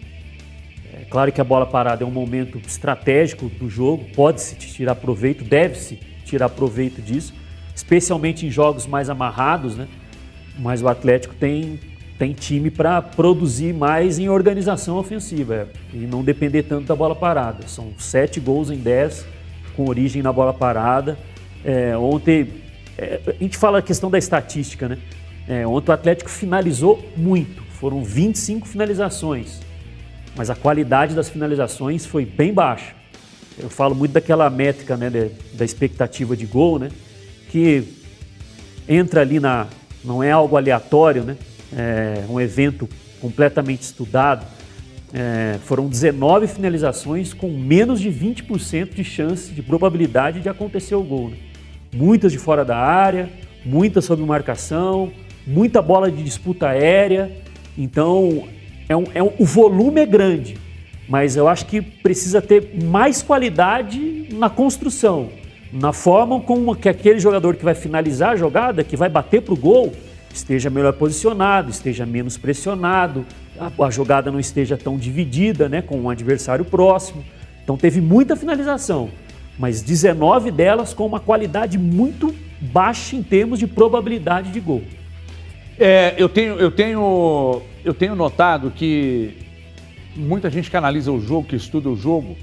Claro 1.14 1.32
que 1.32 1.40
a 1.40 1.44
bola 1.44 1.68
parada 1.68 2.04
é 2.04 2.08
um 2.08 2.12
momento 2.12 2.60
estratégico 2.66 3.48
do 3.48 3.70
jogo, 3.70 4.04
pode-se 4.16 4.56
tirar 4.56 4.96
proveito, 4.96 5.44
deve-se 5.44 6.00
tirar 6.26 6.50
proveito 6.50 7.04
disso, 7.04 7.36
especialmente 7.76 8.48
em 8.48 8.50
jogos 8.50 8.88
mais 8.88 9.12
amarrados, 9.12 9.78
né? 9.78 9.88
Mas 10.58 10.82
o 10.82 10.88
Atlético 10.88 11.36
tem, 11.36 11.80
tem 12.18 12.34
time 12.34 12.72
para 12.72 13.00
produzir 13.00 13.76
mais 13.76 14.18
em 14.18 14.28
organização 14.28 14.98
ofensiva 14.98 15.54
é, 15.54 15.68
e 15.94 15.98
não 15.98 16.24
depender 16.24 16.64
tanto 16.64 16.88
da 16.88 16.96
bola 16.96 17.16
parada. 17.16 17.68
São 17.68 17.94
sete 18.00 18.40
gols 18.40 18.72
em 18.72 18.78
dez 18.78 19.24
com 19.76 19.88
origem 19.88 20.24
na 20.24 20.34
bola 20.34 20.52
parada. 20.52 21.16
É, 21.64 21.96
ontem, 21.96 22.48
é, 22.98 23.20
a 23.28 23.44
gente 23.44 23.56
fala 23.56 23.78
a 23.78 23.82
questão 23.84 24.10
da 24.10 24.18
estatística, 24.18 24.90
né? 24.90 24.98
É, 25.48 25.68
ontem 25.68 25.92
o 25.92 25.94
Atlético 25.94 26.32
finalizou 26.32 27.08
muito, 27.16 27.62
foram 27.74 28.04
25 28.04 28.68
finalizações 28.68 29.62
mas 30.36 30.50
a 30.50 30.56
qualidade 30.56 31.16
das 31.16 31.30
finalizações 31.30 32.06
foi 32.06 32.26
bem 32.26 32.54
baixa. 32.54 32.94
Eu 33.58 33.70
falo 33.70 33.94
muito 33.94 34.12
daquela 34.12 34.50
métrica 34.50 34.98
né, 34.98 35.10
de, 35.10 35.30
da 35.56 35.64
expectativa 35.64 36.36
de 36.36 36.46
gol, 36.46 36.80
né, 36.80 36.90
que 37.50 37.84
entra 38.88 39.22
ali 39.22 39.40
na. 39.40 39.68
não 40.04 40.24
é 40.24 40.32
algo 40.32 40.58
aleatório, 40.58 41.24
né, 41.24 41.38
é 41.76 42.26
um 42.30 42.42
evento 42.42 42.90
completamente 43.22 43.82
estudado. 43.82 44.46
É, 45.16 45.60
foram 45.66 45.88
19 45.88 46.48
finalizações 46.48 47.34
com 47.34 47.48
menos 47.48 48.02
de 48.02 48.10
20% 48.10 48.96
de 48.96 49.04
chance, 49.04 49.54
de 49.54 49.62
probabilidade 49.62 50.40
de 50.42 50.50
acontecer 50.50 50.96
o 50.96 51.04
gol. 51.04 51.30
Né? 51.30 51.38
Muitas 51.94 52.32
de 52.32 52.40
fora 52.40 52.66
da 52.66 52.76
área, 52.76 53.30
muitas 53.64 54.06
sob 54.06 54.24
marcação, 54.24 55.12
muita 55.46 55.84
bola 55.84 56.12
de 56.12 56.24
disputa 56.24 56.70
aérea. 56.70 57.32
Então, 57.78 58.48
é 58.88 58.96
um, 58.96 59.04
é 59.14 59.24
um, 59.24 59.32
o 59.38 59.46
volume 59.46 60.02
é 60.02 60.06
grande, 60.06 60.58
mas 61.08 61.36
eu 61.36 61.48
acho 61.48 61.66
que 61.66 61.82
precisa 61.82 62.42
ter 62.42 62.72
mais 62.84 63.22
qualidade 63.22 64.28
na 64.32 64.50
construção, 64.50 65.30
na 65.72 65.94
forma 65.94 66.40
como 66.40 66.76
que 66.76 66.88
aquele 66.88 67.20
jogador 67.20 67.56
que 67.56 67.64
vai 67.64 67.76
finalizar 67.76 68.32
a 68.32 68.36
jogada, 68.36 68.84
que 68.84 68.96
vai 68.96 69.10
bater 69.10 69.42
para 69.42 69.54
o 69.54 69.58
gol, 69.58 69.94
esteja 70.34 70.70
melhor 70.70 70.94
posicionado, 70.94 71.70
esteja 71.70 72.06
menos 72.06 72.38
pressionado, 72.38 73.26
a, 73.58 73.72
a, 73.86 73.90
jogada 73.90 74.32
não 74.32 74.40
esteja 74.40 74.78
tão 74.78 74.98
dividida 74.98 75.70
né, 75.70 75.82
com 75.82 75.98
um 76.00 76.10
adversário 76.10 76.66
próximo. 76.66 77.24
Então 77.64 77.78
teve 77.78 78.02
muita 78.02 78.36
finalização, 78.36 79.10
mas 79.58 79.82
19 79.82 80.52
delas 80.52 80.94
com 80.94 81.06
uma 81.06 81.20
qualidade 81.20 81.78
muito 81.78 82.34
baixa 82.60 83.16
em 83.16 83.24
termos 83.24 83.60
de 83.60 83.68
probabilidade 83.68 84.52
de 84.52 84.60
gol. 84.60 84.82
É, 85.80 86.14
eu 86.18 86.30
tenho, 86.30 86.56
eu 86.56 86.72
tenho, 86.72 87.62
eu 87.84 87.94
tenho 87.94 88.16
notado 88.16 88.72
que 88.72 89.38
muita 90.16 90.50
gente 90.50 90.70
que 90.70 90.78
analisa 90.78 91.12
o 91.12 91.20
jogo, 91.20 91.48
que 91.48 91.56
estuda 91.56 91.90
o 91.90 91.96
jogo, 91.96 92.38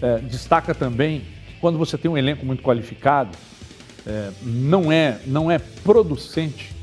é, 0.00 0.18
destaca 0.18 0.74
também 0.74 1.20
que 1.20 1.54
quando 1.60 1.78
você 1.78 1.96
tem 1.98 2.10
um 2.10 2.16
elenco 2.16 2.44
muito 2.44 2.62
qualificado, 2.62 3.36
é, 4.06 4.30
não 4.42 4.92
é, 4.92 5.18
não 5.26 5.50
é 5.50 5.58
producente 5.58 6.74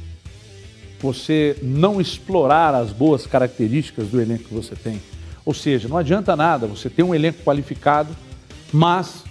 você 0.99 1.58
não 1.62 1.99
explorar 1.99 2.74
as 2.74 2.91
boas 2.91 3.28
características 3.28 4.08
do 4.08 4.22
elenco 4.22 4.45
que 4.45 4.54
você 4.54 4.74
tem. 4.74 5.01
Ou 5.45 5.54
seja, 5.54 5.89
não 5.89 5.97
adianta 5.97 6.34
nada 6.36 6.66
você 6.66 6.89
ter 6.89 7.04
um 7.04 7.14
elenco 7.14 7.43
qualificado, 7.43 8.16
mas 8.72 9.26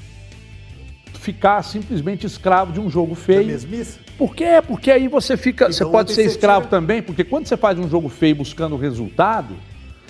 ficar 1.23 1.63
simplesmente 1.63 2.27
escravo 2.27 2.73
de 2.73 2.81
um 2.81 2.91
jogo 2.91 3.15
feio. 3.15 3.43
É 3.43 3.45
mesmice? 3.45 4.01
Por 4.19 4.35
quê? 4.35 4.61
Porque 4.67 4.91
aí 4.91 5.07
você 5.07 5.37
fica. 5.37 5.67
Então, 5.67 5.73
você 5.73 5.87
pode 5.87 6.13
ser 6.13 6.25
escravo 6.25 6.67
também, 6.67 7.01
porque 7.01 7.23
quando 7.23 7.47
você 7.47 7.57
faz 7.57 7.79
um 7.79 7.89
jogo 7.89 8.09
feio 8.09 8.35
buscando 8.37 8.77
resultado, 8.77 9.55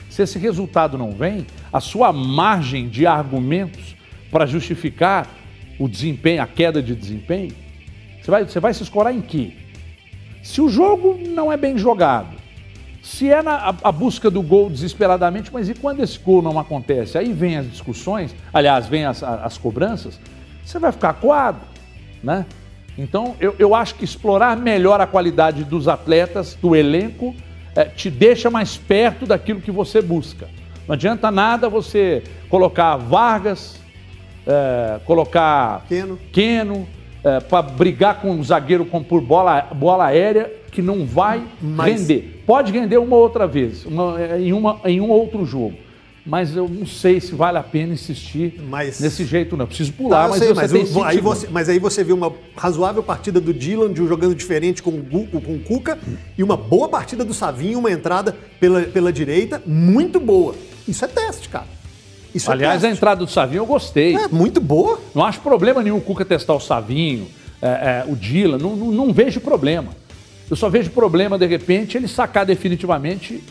se 0.09 0.23
esse 0.23 0.39
resultado 0.39 0.97
não 0.97 1.13
vem, 1.13 1.47
a 1.71 1.81
sua 1.81 2.13
margem 2.13 2.89
de 2.89 3.07
argumentos 3.07 3.95
para 4.31 4.47
justificar 4.47 5.29
o 5.79 5.87
desempenho, 5.87 6.43
a 6.43 6.47
queda 6.47 6.83
de 6.83 6.95
desempenho, 6.95 7.53
você 8.21 8.31
vai, 8.31 8.45
você 8.45 8.61
vai 8.61 8.73
se 8.73 8.83
escorar 8.83 9.15
em 9.15 9.21
quê? 9.21 9.53
Se 10.43 10.63
o 10.63 10.69
jogo 10.69 11.19
não 11.29 11.53
é 11.53 11.59
bem 11.59 11.77
jogado, 11.77 12.37
se 13.03 13.29
é 13.29 13.43
na, 13.43 13.57
a, 13.57 13.75
a, 13.85 13.93
busca 13.93 14.31
do 14.31 14.41
gol 14.41 14.71
desesperadamente, 14.71 15.53
mas 15.53 15.69
e 15.69 15.75
quando 15.75 16.01
esse 16.01 16.19
gol 16.19 16.41
não 16.41 16.59
acontece? 16.59 17.19
Aí 17.19 17.33
vem 17.33 17.57
as 17.59 17.71
discussões, 17.71 18.35
aliás, 18.53 18.87
vem 18.87 19.05
as, 19.05 19.23
as 19.23 19.59
cobranças, 19.59 20.19
você 20.65 20.79
vai 20.79 20.93
ficar 20.93 21.15
coado, 21.15 21.61
né? 22.23 22.47
Então, 22.97 23.35
eu, 23.41 23.55
eu 23.59 23.75
acho 23.75 23.95
que 23.95 24.05
explorar 24.05 24.57
melhor 24.57 25.01
a 25.01 25.07
qualidade 25.07 25.65
dos 25.65 25.89
atletas, 25.89 26.55
do 26.61 26.77
elenco, 26.77 27.35
é, 27.75 27.85
te 27.85 28.11
deixa 28.11 28.51
mais 28.51 28.77
perto 28.77 29.25
daquilo 29.27 29.61
que 29.61 29.71
você 29.71 30.03
busca. 30.03 30.49
Não 30.87 30.95
adianta 30.95 31.31
nada 31.31 31.69
você 31.69 32.23
colocar 32.51 32.97
Vargas, 32.97 33.81
é, 34.47 35.01
colocar 35.07 35.85
Queno, 35.89 36.19
Queno 36.33 36.87
é, 37.25 37.41
para 37.41 37.63
brigar 37.63 38.21
com 38.21 38.31
um 38.31 38.45
zagueiro 38.45 38.85
com, 38.85 39.03
por 39.03 39.23
bola, 39.23 39.63
bola 39.75 40.07
aérea 40.07 40.53
que 40.71 40.83
não 40.83 41.07
vai 41.07 41.43
Mas... 41.61 42.01
render. 42.01 42.43
Pode 42.47 42.73
render 42.73 42.99
uma 42.99 43.17
outra 43.17 43.47
vez, 43.47 43.87
uma, 43.87 44.17
em, 44.39 44.53
uma, 44.53 44.81
em 44.85 45.01
um 45.01 45.09
outro 45.09 45.47
jogo 45.47 45.77
mas 46.25 46.55
eu 46.55 46.69
não 46.69 46.87
sei 46.87 47.21
se 47.21 47.35
vale 47.35 47.59
a 47.59 47.63
pena 47.63 47.95
insistir 47.95 48.61
mas... 48.69 49.01
nesse 49.01 49.25
jeito, 49.25 49.57
não. 49.57 49.65
Eu 49.65 49.69
preciso 49.69 49.93
pular, 49.93 50.29
mas, 50.29 50.39
sei, 50.39 50.49
você 50.49 50.55
mas, 50.55 50.71
tem 50.71 51.05
aí 51.05 51.21
você, 51.21 51.49
mas 51.51 51.69
aí 51.69 51.79
você 51.79 52.05
viu 52.05 52.15
uma 52.15 52.33
razoável 52.57 53.03
partida 53.03 53.41
do 53.41 53.53
Dylan, 53.53 53.93
de 53.93 54.01
um 54.01 54.07
jogando 54.07 54.35
diferente 54.35 54.83
com 54.83 54.91
o, 54.91 55.27
com 55.27 55.55
o 55.55 55.61
Cuca, 55.61 55.99
e 56.39 56.43
uma 56.43 56.57
boa 56.57 56.89
partida 56.89 57.25
do 57.25 57.35
Savinho, 57.35 57.81
uma 57.81 57.91
entrada 57.91 58.37
pela, 58.61 58.83
pela 58.83 59.13
direita, 59.13 59.61
muito 59.67 60.21
boa. 60.21 60.55
Isso 60.87 61.05
é 61.05 61.09
teste, 61.09 61.49
cara. 61.49 61.67
Isso 62.33 62.51
é 62.51 62.55
Aliás, 62.55 62.85
é 62.85 62.89
a 62.89 62.91
entrada 62.91 63.25
do 63.25 63.31
Savinho 63.31 63.61
eu 63.61 63.67
gostei. 63.67 64.17
É, 64.17 64.29
muito 64.29 64.61
boa. 64.61 65.01
Não 65.15 65.25
acho 65.25 65.41
problema 65.41 65.83
nenhum 65.83 65.97
o 65.97 66.01
Cuca 66.01 66.25
testar 66.25 66.55
o 66.55 66.61
Savinho, 66.61 67.27
é, 67.61 67.67
é, 67.67 68.05
o 68.07 68.15
Dylan, 68.15 68.59
não, 68.59 68.77
não, 68.77 68.93
não 68.93 69.13
vejo 69.13 69.41
problema. 69.41 69.89
Eu 70.49 70.57
só 70.57 70.69
vejo 70.69 70.91
problema, 70.91 71.39
de 71.39 71.47
repente, 71.47 71.97
ele 71.97 72.07
sacar 72.07 72.47
definitivamente 72.47 73.43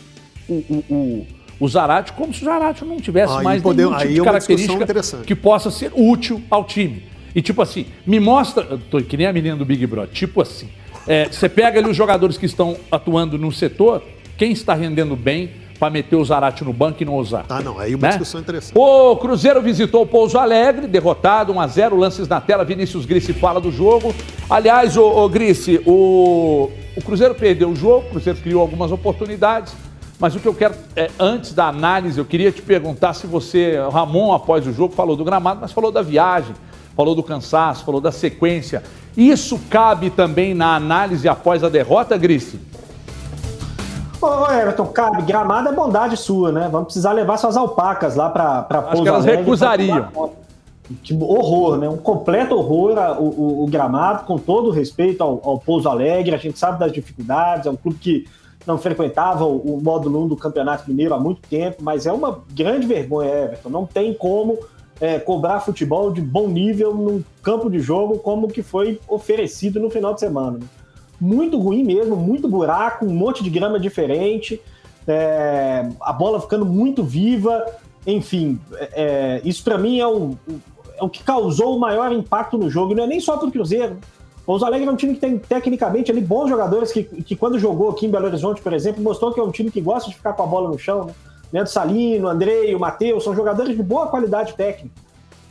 o, 0.48 0.54
o, 0.54 0.84
o 0.94 1.26
o 1.62 1.68
Zarate 1.68 2.12
como 2.14 2.34
se 2.34 2.42
o 2.42 2.44
Zarate 2.44 2.84
não 2.84 2.96
tivesse 2.96 3.32
aí 3.34 3.44
mais 3.44 3.62
poder, 3.62 3.84
nenhum 3.84 3.96
tipo 3.96 4.12
de 4.12 4.20
é 4.20 4.24
característica 4.24 5.22
que 5.24 5.36
possa 5.36 5.70
ser 5.70 5.92
útil 5.94 6.42
ao 6.50 6.64
time. 6.64 7.04
E 7.32 7.40
tipo 7.40 7.62
assim, 7.62 7.86
me 8.04 8.18
mostra, 8.18 8.80
tô 8.90 9.00
que 9.00 9.16
nem 9.16 9.28
a 9.28 9.32
menina 9.32 9.54
do 9.54 9.64
Big 9.64 9.86
Brother, 9.86 10.12
tipo 10.12 10.42
assim, 10.42 10.68
é, 11.06 11.28
você 11.28 11.48
pega 11.48 11.78
ali 11.78 11.88
os 11.88 11.96
jogadores 11.96 12.36
que 12.36 12.46
estão 12.46 12.76
atuando 12.90 13.38
no 13.38 13.52
setor, 13.52 14.02
quem 14.36 14.50
está 14.50 14.74
rendendo 14.74 15.14
bem 15.14 15.52
para 15.78 15.88
meter 15.88 16.16
o 16.16 16.24
Zarate 16.24 16.64
no 16.64 16.72
banco 16.72 17.00
e 17.00 17.06
não 17.06 17.14
usar. 17.14 17.44
Ah, 17.48 17.62
não, 17.62 17.78
aí 17.78 17.94
uma 17.94 18.02
né? 18.02 18.08
discussão 18.08 18.40
interessante. 18.40 18.76
O 18.76 19.16
Cruzeiro 19.16 19.62
visitou 19.62 20.02
o 20.02 20.06
Pouso 20.06 20.38
Alegre, 20.38 20.88
derrotado, 20.88 21.52
1 21.52 21.60
a 21.60 21.66
0 21.68 21.96
lances 21.96 22.26
na 22.26 22.40
tela, 22.40 22.64
Vinícius 22.64 23.06
Grice 23.06 23.32
fala 23.32 23.60
do 23.60 23.70
jogo. 23.70 24.12
Aliás, 24.50 24.96
o, 24.96 25.04
o 25.04 25.28
Grice, 25.28 25.80
o, 25.86 26.70
o 26.96 27.02
Cruzeiro 27.02 27.36
perdeu 27.36 27.70
o 27.70 27.76
jogo, 27.76 28.06
o 28.08 28.10
Cruzeiro 28.10 28.40
criou 28.40 28.60
algumas 28.60 28.90
oportunidades, 28.90 29.74
mas 30.22 30.36
o 30.36 30.38
que 30.38 30.46
eu 30.46 30.54
quero, 30.54 30.72
é, 30.94 31.10
antes 31.18 31.52
da 31.52 31.66
análise, 31.66 32.16
eu 32.16 32.24
queria 32.24 32.52
te 32.52 32.62
perguntar 32.62 33.12
se 33.12 33.26
você, 33.26 33.76
Ramon, 33.90 34.32
após 34.32 34.64
o 34.64 34.72
jogo, 34.72 34.94
falou 34.94 35.16
do 35.16 35.24
gramado, 35.24 35.58
mas 35.60 35.72
falou 35.72 35.90
da 35.90 36.00
viagem, 36.00 36.54
falou 36.96 37.12
do 37.12 37.24
cansaço, 37.24 37.84
falou 37.84 38.00
da 38.00 38.12
sequência. 38.12 38.84
Isso 39.16 39.58
cabe 39.68 40.10
também 40.10 40.54
na 40.54 40.76
análise 40.76 41.28
após 41.28 41.64
a 41.64 41.68
derrota, 41.68 42.16
Grice? 42.16 42.60
Ô, 44.20 44.48
Everton, 44.48 44.86
cabe. 44.86 45.22
Gramado 45.22 45.70
é 45.70 45.72
bondade 45.72 46.16
sua, 46.16 46.52
né? 46.52 46.68
Vamos 46.70 46.86
precisar 46.86 47.10
levar 47.10 47.36
suas 47.36 47.56
alpacas 47.56 48.14
lá 48.14 48.30
para 48.30 48.62
Pouso 48.62 48.92
Acho 48.92 49.02
que 49.02 49.08
elas 49.08 49.24
recusariam. 49.24 50.08
Tipo, 51.02 51.24
horror, 51.24 51.78
né? 51.78 51.88
Um 51.88 51.96
completo 51.96 52.54
horror 52.54 52.96
o, 53.18 53.24
o, 53.24 53.64
o, 53.64 53.66
gramado, 53.66 54.24
com 54.24 54.38
todo 54.38 54.70
respeito 54.70 55.20
ao, 55.20 55.40
ao 55.42 55.58
Pouso 55.58 55.88
Alegre. 55.88 56.32
A 56.32 56.38
gente 56.38 56.60
sabe 56.60 56.78
das 56.78 56.92
dificuldades, 56.92 57.66
é 57.66 57.70
um 57.70 57.76
clube 57.76 57.98
que 57.98 58.24
não 58.66 58.78
frequentava 58.78 59.44
o, 59.44 59.76
o 59.76 59.82
módulo 59.82 60.24
1 60.24 60.28
do 60.28 60.36
Campeonato 60.36 60.88
Mineiro 60.88 61.14
há 61.14 61.20
muito 61.20 61.40
tempo, 61.48 61.82
mas 61.82 62.06
é 62.06 62.12
uma 62.12 62.42
grande 62.52 62.86
vergonha, 62.86 63.30
Everton. 63.30 63.68
Não 63.68 63.86
tem 63.86 64.14
como 64.14 64.58
é, 65.00 65.18
cobrar 65.18 65.60
futebol 65.60 66.12
de 66.12 66.20
bom 66.20 66.48
nível 66.48 66.94
num 66.94 67.24
campo 67.42 67.68
de 67.68 67.80
jogo 67.80 68.18
como 68.18 68.48
que 68.48 68.62
foi 68.62 69.00
oferecido 69.08 69.80
no 69.80 69.90
final 69.90 70.14
de 70.14 70.20
semana. 70.20 70.58
Né? 70.58 70.66
Muito 71.20 71.58
ruim 71.58 71.82
mesmo, 71.82 72.16
muito 72.16 72.48
buraco, 72.48 73.04
um 73.04 73.14
monte 73.14 73.42
de 73.42 73.50
grama 73.50 73.78
diferente, 73.78 74.60
é, 75.06 75.88
a 76.00 76.12
bola 76.12 76.40
ficando 76.40 76.64
muito 76.64 77.02
viva, 77.02 77.64
enfim, 78.06 78.60
é, 78.74 78.90
é 78.94 79.42
isso 79.44 79.64
para 79.64 79.78
mim 79.78 79.98
é 79.98 80.06
o, 80.06 80.36
é 80.96 81.02
o 81.02 81.08
que 81.08 81.22
causou 81.22 81.76
o 81.76 81.80
maior 81.80 82.12
impacto 82.12 82.56
no 82.56 82.70
jogo. 82.70 82.94
Não 82.94 83.04
é 83.04 83.06
nem 83.06 83.20
só 83.20 83.36
para 83.36 83.48
o 83.48 83.52
Cruzeiro, 83.52 83.98
Pouso 84.44 84.64
Alegre 84.64 84.88
é 84.88 84.90
um 84.90 84.96
time 84.96 85.14
que 85.14 85.20
tem 85.20 85.38
tecnicamente 85.38 86.10
ali 86.10 86.20
bons 86.20 86.48
jogadores 86.48 86.90
que, 86.90 87.04
que 87.04 87.36
quando 87.36 87.58
jogou 87.58 87.90
aqui 87.90 88.06
em 88.06 88.10
Belo 88.10 88.26
Horizonte, 88.26 88.60
por 88.60 88.72
exemplo, 88.72 89.02
mostrou 89.02 89.32
que 89.32 89.38
é 89.38 89.42
um 89.42 89.52
time 89.52 89.70
que 89.70 89.80
gosta 89.80 90.10
de 90.10 90.16
ficar 90.16 90.32
com 90.32 90.42
a 90.42 90.46
bola 90.46 90.68
no 90.68 90.78
chão, 90.78 91.06
né? 91.06 91.14
Leandro 91.52 91.72
Salino, 91.72 92.28
Andrei, 92.28 92.74
o 92.74 92.80
Matheus, 92.80 93.22
são 93.22 93.36
jogadores 93.36 93.76
de 93.76 93.82
boa 93.82 94.06
qualidade 94.06 94.54
técnica. 94.54 94.96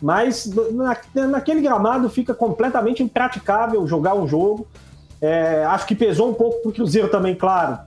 Mas 0.01 0.51
na, 0.71 0.97
naquele 1.27 1.61
gramado 1.61 2.09
fica 2.09 2.33
completamente 2.33 3.03
impraticável 3.03 3.85
jogar 3.85 4.15
um 4.15 4.27
jogo. 4.27 4.67
É, 5.21 5.63
acho 5.65 5.85
que 5.85 5.93
pesou 5.93 6.29
um 6.29 6.33
pouco 6.33 6.59
para 6.61 6.69
o 6.69 6.73
Cruzeiro 6.73 7.07
também, 7.07 7.35
claro, 7.35 7.77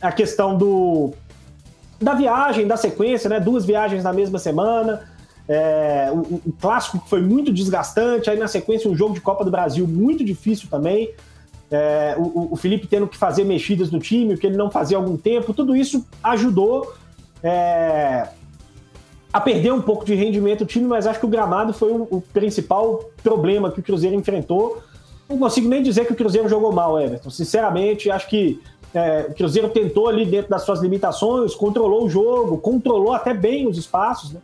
a 0.00 0.10
questão 0.10 0.58
do, 0.58 1.12
da 2.00 2.14
viagem, 2.14 2.66
da 2.66 2.76
sequência, 2.76 3.30
né? 3.30 3.38
Duas 3.38 3.64
viagens 3.64 4.02
na 4.02 4.12
mesma 4.12 4.40
semana. 4.40 5.08
É, 5.48 6.10
o, 6.12 6.40
o, 6.46 6.54
clássico 6.60 7.02
foi 7.06 7.20
muito 7.20 7.52
desgastante, 7.52 8.30
aí 8.30 8.38
na 8.38 8.46
sequência 8.46 8.88
um 8.88 8.96
jogo 8.96 9.14
de 9.14 9.20
Copa 9.20 9.44
do 9.44 9.50
Brasil 9.50 9.86
muito 9.86 10.24
difícil 10.24 10.68
também. 10.70 11.10
É, 11.70 12.14
o, 12.18 12.52
o, 12.52 12.56
Felipe 12.56 12.86
tendo 12.86 13.06
que 13.06 13.16
fazer 13.16 13.44
mexidas 13.44 13.90
no 13.90 13.98
time, 13.98 14.34
o 14.34 14.38
que 14.38 14.46
ele 14.46 14.56
não 14.56 14.70
fazia 14.70 14.96
há 14.96 15.00
algum 15.00 15.16
tempo, 15.16 15.54
tudo 15.54 15.74
isso 15.74 16.06
ajudou 16.22 16.94
é, 17.42 18.28
a 19.32 19.40
perder 19.40 19.72
um 19.72 19.80
pouco 19.80 20.04
de 20.04 20.14
rendimento 20.14 20.62
o 20.62 20.66
time, 20.66 20.86
mas 20.86 21.06
acho 21.06 21.18
que 21.18 21.26
o 21.26 21.28
gramado 21.28 21.72
foi 21.72 21.90
o, 21.90 22.06
o 22.10 22.20
principal 22.20 23.10
problema 23.22 23.70
que 23.70 23.80
o 23.80 23.82
Cruzeiro 23.82 24.14
enfrentou. 24.14 24.82
Não 25.28 25.38
consigo 25.38 25.68
nem 25.68 25.82
dizer 25.82 26.06
que 26.06 26.12
o 26.12 26.16
Cruzeiro 26.16 26.48
jogou 26.48 26.72
mal, 26.72 27.00
Everton. 27.00 27.30
Sinceramente, 27.30 28.10
acho 28.10 28.28
que 28.28 28.60
é, 28.94 29.26
o 29.30 29.34
Cruzeiro 29.34 29.70
tentou 29.70 30.08
ali 30.08 30.26
dentro 30.26 30.50
das 30.50 30.62
suas 30.62 30.80
limitações, 30.80 31.54
controlou 31.54 32.04
o 32.04 32.10
jogo, 32.10 32.58
controlou 32.58 33.14
até 33.14 33.32
bem 33.32 33.66
os 33.66 33.78
espaços, 33.78 34.32
né? 34.32 34.40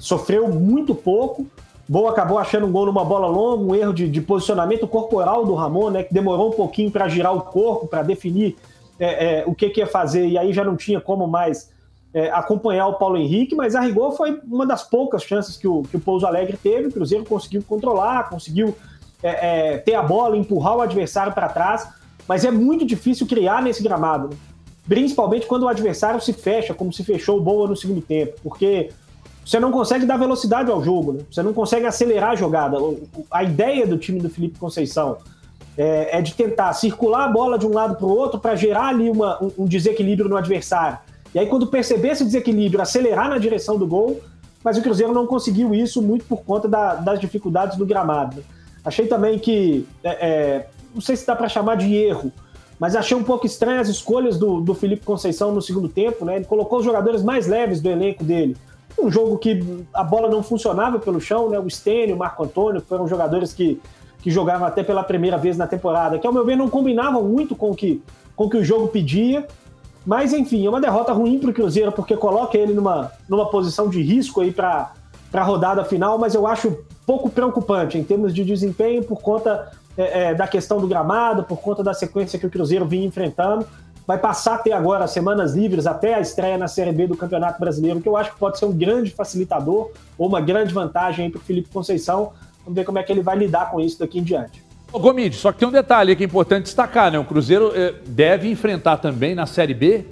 Sofreu 0.00 0.48
muito 0.48 0.94
pouco. 0.94 1.46
Boa 1.88 2.10
acabou 2.10 2.38
achando 2.38 2.66
um 2.66 2.72
gol 2.72 2.86
numa 2.86 3.04
bola 3.04 3.26
longa, 3.26 3.62
um 3.62 3.74
erro 3.74 3.92
de, 3.92 4.08
de 4.08 4.20
posicionamento 4.20 4.86
corporal 4.88 5.44
do 5.44 5.54
Ramon, 5.54 5.90
né, 5.90 6.02
que 6.02 6.14
demorou 6.14 6.48
um 6.48 6.52
pouquinho 6.52 6.90
para 6.90 7.08
girar 7.08 7.36
o 7.36 7.42
corpo, 7.42 7.86
para 7.86 8.02
definir 8.02 8.56
é, 8.98 9.40
é, 9.40 9.44
o 9.46 9.54
que, 9.54 9.70
que 9.70 9.80
ia 9.80 9.86
fazer, 9.86 10.26
e 10.26 10.38
aí 10.38 10.52
já 10.52 10.64
não 10.64 10.76
tinha 10.76 11.00
como 11.00 11.26
mais 11.26 11.70
é, 12.12 12.30
acompanhar 12.30 12.86
o 12.86 12.94
Paulo 12.94 13.16
Henrique, 13.16 13.54
mas 13.54 13.74
a 13.74 13.80
rigor 13.80 14.12
foi 14.12 14.40
uma 14.46 14.66
das 14.66 14.82
poucas 14.82 15.22
chances 15.22 15.56
que 15.56 15.66
o, 15.66 15.82
que 15.82 15.96
o 15.96 16.00
Pouso 16.00 16.26
Alegre 16.26 16.56
teve. 16.56 16.88
O 16.88 16.92
Cruzeiro 16.92 17.24
conseguiu 17.24 17.62
controlar, 17.62 18.28
conseguiu 18.28 18.76
é, 19.22 19.74
é, 19.74 19.78
ter 19.78 19.94
a 19.94 20.02
bola, 20.02 20.36
empurrar 20.36 20.76
o 20.76 20.80
adversário 20.80 21.32
para 21.32 21.48
trás, 21.48 21.88
mas 22.26 22.44
é 22.44 22.50
muito 22.50 22.84
difícil 22.84 23.26
criar 23.26 23.62
nesse 23.62 23.82
gramado, 23.82 24.28
né? 24.28 24.36
principalmente 24.88 25.46
quando 25.46 25.64
o 25.64 25.68
adversário 25.68 26.20
se 26.20 26.32
fecha, 26.32 26.74
como 26.74 26.92
se 26.92 27.04
fechou 27.04 27.38
o 27.38 27.40
Boa 27.40 27.68
no 27.68 27.76
segundo 27.76 28.00
tempo, 28.00 28.34
porque 28.42 28.90
você 29.44 29.58
não 29.58 29.72
consegue 29.72 30.06
dar 30.06 30.16
velocidade 30.16 30.70
ao 30.70 30.82
jogo, 30.82 31.12
né? 31.12 31.20
você 31.30 31.42
não 31.42 31.52
consegue 31.52 31.86
acelerar 31.86 32.30
a 32.30 32.36
jogada. 32.36 32.76
A 33.30 33.42
ideia 33.42 33.86
do 33.86 33.98
time 33.98 34.20
do 34.20 34.30
Felipe 34.30 34.58
Conceição 34.58 35.18
é, 35.76 36.18
é 36.18 36.22
de 36.22 36.34
tentar 36.34 36.72
circular 36.74 37.24
a 37.24 37.28
bola 37.28 37.58
de 37.58 37.66
um 37.66 37.72
lado 37.72 37.96
para 37.96 38.06
o 38.06 38.10
outro 38.10 38.38
para 38.38 38.54
gerar 38.54 38.88
ali 38.88 39.08
uma, 39.08 39.42
um, 39.58 39.66
desequilíbrio 39.66 40.28
no 40.28 40.36
adversário. 40.36 40.98
E 41.34 41.38
aí, 41.38 41.46
quando 41.46 41.66
perceber 41.66 42.08
esse 42.08 42.24
desequilíbrio, 42.24 42.82
acelerar 42.82 43.28
na 43.28 43.38
direção 43.38 43.78
do 43.78 43.86
gol, 43.86 44.20
mas 44.62 44.76
o 44.76 44.82
Cruzeiro 44.82 45.12
não 45.12 45.26
conseguiu 45.26 45.74
isso 45.74 46.02
muito 46.02 46.24
por 46.26 46.42
conta 46.42 46.68
da, 46.68 46.94
das 46.96 47.18
dificuldades 47.18 47.78
do 47.78 47.86
gramado. 47.86 48.36
Né? 48.36 48.42
Achei 48.84 49.06
também 49.06 49.38
que, 49.38 49.86
é, 50.02 50.10
é, 50.10 50.66
não 50.94 51.00
sei 51.00 51.16
se 51.16 51.26
dá 51.26 51.34
para 51.34 51.48
chamar 51.48 51.76
de 51.76 51.94
erro, 51.94 52.32
mas 52.78 52.96
achei 52.96 53.16
um 53.16 53.22
pouco 53.22 53.46
estranho 53.46 53.80
as 53.80 53.88
escolhas 53.88 54.38
do, 54.38 54.60
do 54.60 54.74
Felipe 54.74 55.04
Conceição 55.04 55.52
no 55.52 55.62
segundo 55.62 55.88
tempo. 55.88 56.24
Né? 56.24 56.36
Ele 56.36 56.44
colocou 56.44 56.80
os 56.80 56.84
jogadores 56.84 57.22
mais 57.22 57.46
leves 57.46 57.80
do 57.80 57.88
elenco 57.88 58.24
dele 58.24 58.56
um 58.98 59.10
jogo 59.10 59.38
que 59.38 59.84
a 59.92 60.02
bola 60.02 60.28
não 60.28 60.42
funcionava 60.42 60.98
pelo 60.98 61.20
chão, 61.20 61.48
né? 61.48 61.58
O 61.58 61.68
Stênio, 61.68 62.16
o 62.16 62.18
Marco 62.18 62.42
Antônio, 62.42 62.80
foram 62.80 63.06
jogadores 63.06 63.52
que, 63.52 63.80
que 64.22 64.30
jogavam 64.30 64.66
até 64.66 64.82
pela 64.82 65.02
primeira 65.02 65.38
vez 65.38 65.56
na 65.56 65.66
temporada, 65.66 66.18
que 66.18 66.26
ao 66.26 66.32
meu 66.32 66.44
ver 66.44 66.56
não 66.56 66.68
combinavam 66.68 67.22
muito 67.22 67.54
com 67.54 67.74
que, 67.74 68.02
o 68.36 68.48
que 68.48 68.56
o 68.56 68.64
jogo 68.64 68.88
pedia. 68.88 69.46
Mas 70.04 70.32
enfim, 70.32 70.64
é 70.64 70.68
uma 70.68 70.80
derrota 70.80 71.12
ruim 71.12 71.38
para 71.38 71.50
o 71.50 71.52
Cruzeiro, 71.52 71.92
porque 71.92 72.16
coloca 72.16 72.56
ele 72.56 72.72
numa, 72.72 73.12
numa 73.28 73.50
posição 73.50 73.88
de 73.88 74.00
risco 74.00 74.40
aí 74.40 74.50
para 74.50 74.92
a 75.32 75.42
rodada 75.42 75.84
final, 75.84 76.18
mas 76.18 76.34
eu 76.34 76.46
acho 76.46 76.78
pouco 77.06 77.28
preocupante 77.28 77.98
em 77.98 78.04
termos 78.04 78.34
de 78.34 78.44
desempenho 78.44 79.04
por 79.04 79.20
conta 79.20 79.70
é, 79.96 80.30
é, 80.30 80.34
da 80.34 80.46
questão 80.46 80.80
do 80.80 80.86
gramado, 80.86 81.42
por 81.42 81.58
conta 81.58 81.82
da 81.82 81.92
sequência 81.92 82.38
que 82.38 82.46
o 82.46 82.50
Cruzeiro 82.50 82.86
vinha 82.86 83.06
enfrentando. 83.06 83.66
Vai 84.10 84.18
passar 84.18 84.56
a 84.56 84.58
ter 84.58 84.72
agora 84.72 85.06
semanas 85.06 85.54
livres 85.54 85.86
até 85.86 86.14
a 86.14 86.20
estreia 86.20 86.58
na 86.58 86.66
Série 86.66 86.90
B 86.90 87.06
do 87.06 87.16
Campeonato 87.16 87.60
Brasileiro, 87.60 88.00
que 88.00 88.08
eu 88.08 88.16
acho 88.16 88.32
que 88.32 88.38
pode 88.40 88.58
ser 88.58 88.64
um 88.64 88.72
grande 88.72 89.12
facilitador 89.12 89.92
ou 90.18 90.26
uma 90.26 90.40
grande 90.40 90.74
vantagem 90.74 91.30
para 91.30 91.38
o 91.38 91.40
Felipe 91.40 91.68
Conceição. 91.72 92.32
Vamos 92.64 92.74
ver 92.74 92.84
como 92.84 92.98
é 92.98 93.04
que 93.04 93.12
ele 93.12 93.22
vai 93.22 93.36
lidar 93.38 93.70
com 93.70 93.80
isso 93.80 94.00
daqui 94.00 94.18
em 94.18 94.24
diante. 94.24 94.64
Ô, 94.92 94.98
Gomide, 94.98 95.36
só 95.36 95.52
que 95.52 95.60
tem 95.60 95.68
um 95.68 95.70
detalhe 95.70 96.16
que 96.16 96.24
é 96.24 96.26
importante 96.26 96.64
destacar, 96.64 97.12
né? 97.12 97.20
O 97.20 97.24
Cruzeiro 97.24 97.70
eh, 97.72 97.94
deve 98.04 98.50
enfrentar 98.50 98.96
também 98.96 99.32
na 99.32 99.46
Série 99.46 99.74
B, 99.74 100.04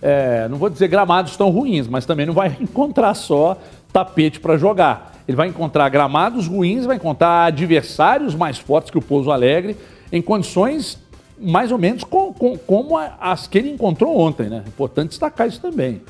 eh, 0.00 0.46
não 0.48 0.56
vou 0.56 0.70
dizer 0.70 0.86
gramados 0.86 1.36
tão 1.36 1.50
ruins, 1.50 1.88
mas 1.88 2.06
também 2.06 2.24
não 2.24 2.34
vai 2.34 2.56
encontrar 2.62 3.12
só 3.14 3.58
tapete 3.92 4.38
para 4.38 4.56
jogar. 4.56 5.14
Ele 5.26 5.36
vai 5.36 5.48
encontrar 5.48 5.88
gramados 5.88 6.46
ruins, 6.46 6.86
vai 6.86 6.94
encontrar 6.94 7.46
adversários 7.46 8.36
mais 8.36 8.56
fortes 8.56 8.92
que 8.92 8.98
o 8.98 9.02
Pouso 9.02 9.32
Alegre, 9.32 9.76
em 10.12 10.22
condições 10.22 11.01
mais 11.42 11.72
ou 11.72 11.78
menos 11.78 12.04
com, 12.04 12.32
com, 12.32 12.56
como 12.56 12.96
as 12.96 13.46
que 13.46 13.58
ele 13.58 13.70
encontrou 13.70 14.16
ontem, 14.18 14.48
né? 14.48 14.62
Importante 14.66 15.10
destacar 15.10 15.48
isso 15.48 15.60
também. 15.60 16.00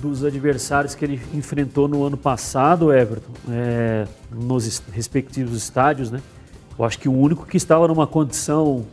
Dos 0.00 0.24
adversários 0.24 0.94
que 0.94 1.04
ele 1.04 1.20
enfrentou 1.34 1.88
no 1.88 2.04
ano 2.04 2.16
passado, 2.16 2.92
Everton, 2.92 3.32
é, 3.50 4.06
nos 4.30 4.82
respectivos 4.92 5.56
estádios, 5.56 6.10
né? 6.10 6.22
Eu 6.78 6.84
acho 6.84 6.98
que 6.98 7.08
o 7.08 7.12
único 7.12 7.46
que 7.46 7.56
estava 7.56 7.88
numa 7.88 8.06
condição 8.06 8.84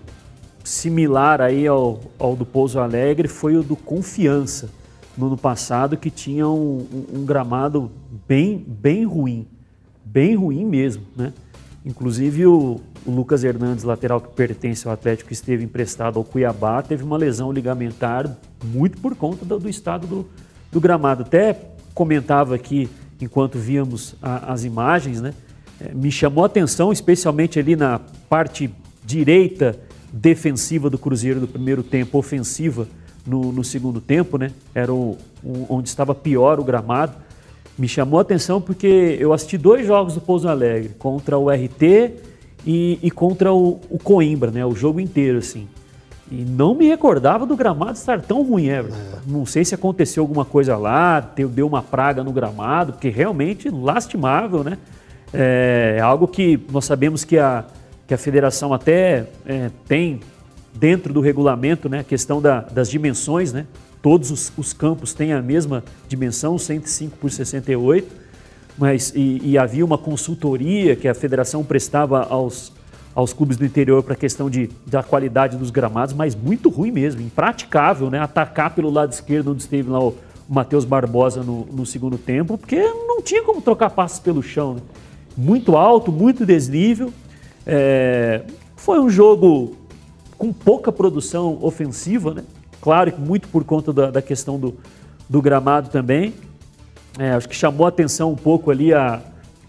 similar 0.64 1.41
aí 1.41 1.68
ao, 1.68 1.99
ao 2.18 2.36
do 2.36 2.45
Pouso 2.45 2.80
Alegre 2.80 3.28
foi 3.28 3.58
o 3.58 3.64
do 3.64 3.76
Confiança, 3.76 4.70
no 5.18 5.28
ano 5.28 5.38
passado, 5.38 5.95
que 5.95 6.10
tinha 6.10 6.47
um, 6.47 6.88
um, 6.91 7.20
um 7.20 7.26
gramado 7.26 7.91
bem, 8.28 8.58
bem 8.68 9.06
ruim, 9.06 9.45
bem 10.04 10.36
ruim 10.36 10.66
mesmo, 10.66 11.04
né? 11.16 11.32
Inclusive 11.86 12.47
o, 12.47 12.80
o, 13.06 13.12
Lucas 13.12 13.43
Hernandes, 13.43 13.84
lateral 13.84 14.20
que 14.22 14.30
pertence 14.30 14.88
ao 14.88 14.93
Atlético, 14.93 15.32
esteve 15.32 15.64
emprestado 15.64 16.18
ao 16.18 16.24
Cuiabá, 16.24 16.82
teve 16.82 17.04
uma 17.04 17.18
lesão 17.18 17.51
ligamentar 17.51 18.38
muito 18.64 18.99
por 18.99 19.16
conta 19.16 19.45
do, 19.45 19.60
do 19.60 19.70
estado 19.70 20.08
do, 20.08 20.28
do, 20.72 20.82
gramado. 20.82 21.24
Até 21.24 21.58
comentava 21.93 22.56
aqui, 22.56 22.89
enquanto 23.22 23.58
víamos 23.58 24.16
a, 24.22 24.54
as 24.54 24.64
imagens, 24.64 25.22
né? 25.22 25.34
É, 25.80 25.93
me 25.93 26.12
chamou 26.12 26.43
a 26.43 26.47
atenção, 26.47 26.91
especialmente 26.91 27.60
ali 27.60 27.76
na 27.76 27.99
parte 28.30 28.70
direita 29.04 29.80
defensiva 30.12 30.89
do 30.89 30.97
Cruzeiro 30.97 31.39
do 31.39 31.47
primeiro 31.47 31.84
tempo, 31.84 32.18
ofensiva 32.18 32.88
no, 33.26 33.51
no 33.51 33.64
segundo 33.64 33.99
tempo, 33.99 34.38
né? 34.38 34.51
Era 34.74 34.93
o, 34.93 35.18
o, 35.43 35.66
onde 35.70 35.89
estava 35.89 36.14
pior 36.14 36.60
o 36.60 36.64
gramado. 36.64 37.16
Me 37.78 37.88
chamou 37.88 38.20
a 38.20 38.22
atenção 38.22 38.62
porque 38.62 39.18
eu 39.20 39.34
assisti 39.34 39.58
dois 39.58 39.86
jogos 39.86 40.14
do 40.14 40.22
Pouso 40.22 40.47
Alegre, 40.47 40.91
contra 40.99 41.38
o 41.38 41.49
RT 41.49 42.33
e, 42.66 42.99
e 43.01 43.11
contra 43.11 43.53
o, 43.53 43.80
o, 43.89 43.99
Coimbra, 43.99 44.51
né? 44.51 44.66
O 44.66 44.76
jogo 44.76 44.99
inteiro, 44.99 45.39
assim. 45.39 45.68
E 46.32 46.36
não 46.36 46.74
me 46.74 46.88
recordava 46.88 47.45
do 47.45 47.55
gramado 47.55 47.93
estar 47.93 48.22
tão 48.22 48.43
ruim, 48.43 48.68
Everton. 48.68 48.97
É. 48.97 49.20
Não 49.28 49.45
sei 49.45 49.66
se 49.66 49.76
aconteceu 49.76 50.24
alguma 50.24 50.45
coisa 50.45 50.78
lá, 50.78 51.20
deu 51.20 51.68
uma 51.68 51.82
praga 51.82 52.24
no 52.24 52.32
gramado, 52.32 52.93
porque 52.93 53.09
realmente 53.09 53.70
lastimável, 53.70 54.64
né? 54.64 54.78
É, 55.34 55.95
é 55.97 56.01
algo 56.01 56.28
que 56.28 56.59
nós 56.72 56.86
sabemos 56.86 57.24
que 57.24 57.38
a, 57.38 57.66
que 58.07 58.14
a 58.14 58.18
federação 58.18 58.74
até 58.74 59.28
é, 59.45 59.70
tem 59.88 60.22
dentro 60.74 61.14
do 61.14 61.22
regulamento, 61.22 61.89
né? 61.89 61.99
A 61.99 62.03
questão 62.03 62.41
da, 62.41 62.61
das 62.61 62.89
dimensões, 62.89 63.51
né? 63.51 63.66
Todos 64.01 64.32
os, 64.32 64.51
os, 64.57 64.74
campos 64.74 65.14
têm 65.14 65.34
a 65.34 65.41
mesma 65.41 65.84
dimensão, 66.07 66.57
105 66.57 67.18
por 67.18 67.32
68, 67.32 68.22
mas 68.78 69.11
e, 69.15 69.39
e 69.43 69.57
havia 69.57 69.84
uma 69.86 69.97
consultoria 69.97 70.95
que 70.95 71.07
a 71.07 71.13
federação 71.13 71.63
prestava 71.63 72.28
aos, 72.30 72.74
aos 73.13 73.34
clubes 73.34 73.57
do 73.57 73.65
interior 73.65 74.03
para 74.03 74.13
a 74.13 74.17
questão 74.17 74.49
de, 74.49 74.69
da 74.86 75.03
qualidade 75.03 75.57
dos 75.57 75.69
gramados, 75.69 76.13
mas 76.13 76.36
muito 76.36 76.69
ruim 76.69 76.91
mesmo, 76.91 77.21
impraticável, 77.21 78.09
né? 78.09 78.19
Atacar 78.19 78.71
pelo 78.71 78.89
lado 78.89 79.11
esquerdo 79.11 79.51
onde 79.51 79.61
esteve 79.61 79.89
lá 79.89 79.99
o, 79.99 80.15
Matheus 80.47 80.86
Barbosa 80.86 81.41
no, 81.41 81.65
no, 81.71 81.86
segundo 81.86 82.17
tempo, 82.17 82.57
porque 82.57 82.82
não 82.82 83.21
tinha 83.21 83.43
como 83.43 83.61
trocar 83.61 83.89
passos 83.89 84.19
pelo 84.19 84.43
chão. 84.43 84.76
Né? 84.76 84.82
Muito 85.36 85.76
alto, 85.76 86.11
muito 86.11 86.45
desnível. 86.45 87.13
É, 87.65 88.41
foi 88.76 88.99
um 88.99 89.09
jogo 89.09 89.76
com 90.38 90.51
pouca 90.51 90.91
produção 90.91 91.57
ofensiva, 91.61 92.34
né? 92.34 92.43
Claro 92.82 93.11
que 93.11 93.21
muito 93.21 93.47
por 93.47 93.63
conta 93.63 93.93
da, 93.93 94.11
da 94.11 94.21
questão 94.21 94.59
do, 94.59 94.76
do, 95.30 95.41
gramado 95.41 95.89
também. 95.89 96.34
É, 97.18 97.32
acho 97.32 97.47
que 97.47 97.55
chamou 97.55 97.86
a 97.86 97.89
atenção 97.89 98.32
um 98.32 98.36
pouco 98.36 98.72
ali 98.72 98.93
a, 98.93 99.22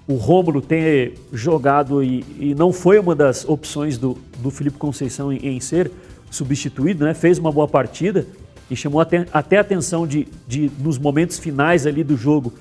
o 0.07 0.15
Rômulo 0.15 0.61
ter 0.63 1.15
jogado 1.33 2.03
e, 2.03 2.25
e, 2.39 2.55
não 2.55 2.73
foi 2.73 2.99
uma 2.99 3.15
das 3.15 3.45
opções 3.47 3.99
do, 3.99 4.19
do 4.39 4.51
Felipe 4.51 4.79
Conceição 4.79 5.33
em, 5.33 5.39
em, 5.47 5.61
ser 5.61 5.91
substituído, 6.31 7.05
né? 7.05 7.15
fez 7.15 7.39
uma 7.39 7.53
boa 7.53 7.69
partida 7.69 8.27
e 8.71 8.77
chamou 8.77 9.01
até, 9.01 9.27
até 9.33 9.59
a 9.59 9.61
atenção 9.61 10.07
de, 10.07 10.27
de, 10.49 10.71
nos 10.79 10.99
momentos 10.99 11.39
finais 11.39 11.87
ali 11.87 12.03
do 12.03 12.17
jogo, 12.17 12.53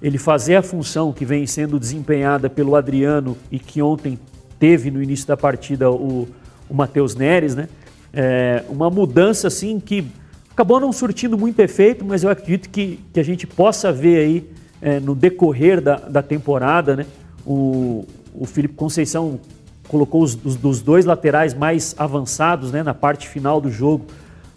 ele 0.00 0.16
fazer 0.16 0.56
a 0.56 0.62
função 0.62 1.12
que 1.12 1.24
vem 1.24 1.46
sendo 1.46 1.78
desempenhada 1.78 2.48
pelo 2.48 2.74
Adriano 2.74 3.36
e 3.50 3.58
que 3.58 3.82
ontem 3.82 4.18
teve 4.58 4.90
no 4.90 5.02
início 5.02 5.26
da 5.26 5.36
partida 5.36 5.90
o, 5.90 6.26
o 6.68 6.74
Matheus 6.74 7.14
Neres, 7.14 7.54
né? 7.54 7.68
é, 8.12 8.64
uma 8.68 8.90
mudança 8.90 9.48
assim 9.48 9.78
que 9.78 10.06
acabou 10.60 10.78
não 10.78 10.92
surtindo 10.92 11.38
muito 11.38 11.58
efeito, 11.60 12.04
mas 12.04 12.22
eu 12.22 12.28
acredito 12.28 12.68
que, 12.68 13.00
que 13.14 13.18
a 13.18 13.22
gente 13.22 13.46
possa 13.46 13.90
ver 13.90 14.18
aí 14.18 14.50
é, 14.82 15.00
no 15.00 15.14
decorrer 15.14 15.80
da, 15.80 15.96
da 15.96 16.22
temporada, 16.22 16.96
né? 16.96 17.06
O, 17.46 18.04
o 18.34 18.44
Felipe 18.44 18.74
Conceição 18.74 19.40
colocou 19.88 20.22
os, 20.22 20.38
os, 20.44 20.56
dos 20.56 20.82
dois 20.82 21.06
laterais 21.06 21.54
mais 21.54 21.94
avançados 21.96 22.70
né, 22.72 22.82
na 22.82 22.92
parte 22.92 23.26
final 23.26 23.58
do 23.58 23.70
jogo 23.70 24.04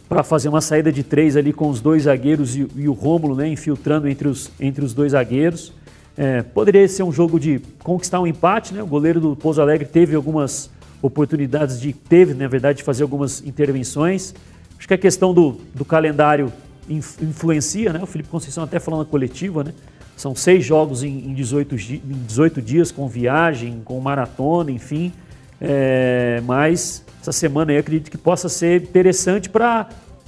para 0.09 0.23
fazer 0.23 0.49
uma 0.49 0.59
saída 0.59 0.91
de 0.91 1.03
três 1.03 1.37
ali 1.37 1.53
com 1.53 1.69
os 1.69 1.79
dois 1.79 2.03
zagueiros 2.03 2.53
e, 2.53 2.67
e 2.75 2.89
o 2.89 2.91
Rômulo 2.91 3.33
né, 3.33 3.47
infiltrando 3.47 4.09
entre 4.09 4.27
os, 4.27 4.51
entre 4.59 4.83
os 4.83 4.93
dois 4.93 5.13
zagueiros. 5.13 5.71
É, 6.17 6.41
poderia 6.41 6.85
ser 6.89 7.03
um 7.03 7.13
jogo 7.13 7.39
de 7.39 7.61
conquistar 7.81 8.19
um 8.19 8.27
empate, 8.27 8.73
né? 8.73 8.83
O 8.83 8.87
goleiro 8.87 9.21
do 9.21 9.37
Pouso 9.37 9.61
Alegre 9.61 9.87
teve 9.87 10.17
algumas 10.17 10.69
oportunidades 11.01 11.79
de 11.79 11.93
teve, 11.93 12.33
na 12.33 12.49
verdade, 12.49 12.79
de 12.79 12.83
fazer 12.83 13.03
algumas 13.03 13.41
intervenções. 13.45 14.35
Acho 14.83 14.87
que 14.89 14.93
a 14.95 14.97
questão 14.97 15.33
do, 15.33 15.61
do 15.73 15.85
calendário 15.85 16.51
influencia, 16.89 17.93
né? 17.93 18.03
O 18.03 18.05
Felipe 18.05 18.27
Conceição 18.27 18.65
até 18.65 18.81
falando 18.81 18.99
na 18.99 19.05
coletiva, 19.05 19.63
né? 19.63 19.73
São 20.17 20.35
seis 20.35 20.65
jogos 20.65 21.03
em, 21.03 21.29
em, 21.29 21.33
18, 21.33 21.73
em 21.73 22.25
18 22.27 22.61
dias, 22.61 22.91
com 22.91 23.07
viagem, 23.07 23.81
com 23.85 23.97
maratona, 24.01 24.71
enfim. 24.71 25.13
É, 25.61 26.41
mas 26.43 27.01
essa 27.21 27.31
semana 27.31 27.71
aí 27.71 27.77
eu 27.77 27.79
acredito 27.79 28.11
que 28.11 28.17
possa 28.17 28.49
ser 28.49 28.81
interessante 28.83 29.49
para 29.49 29.87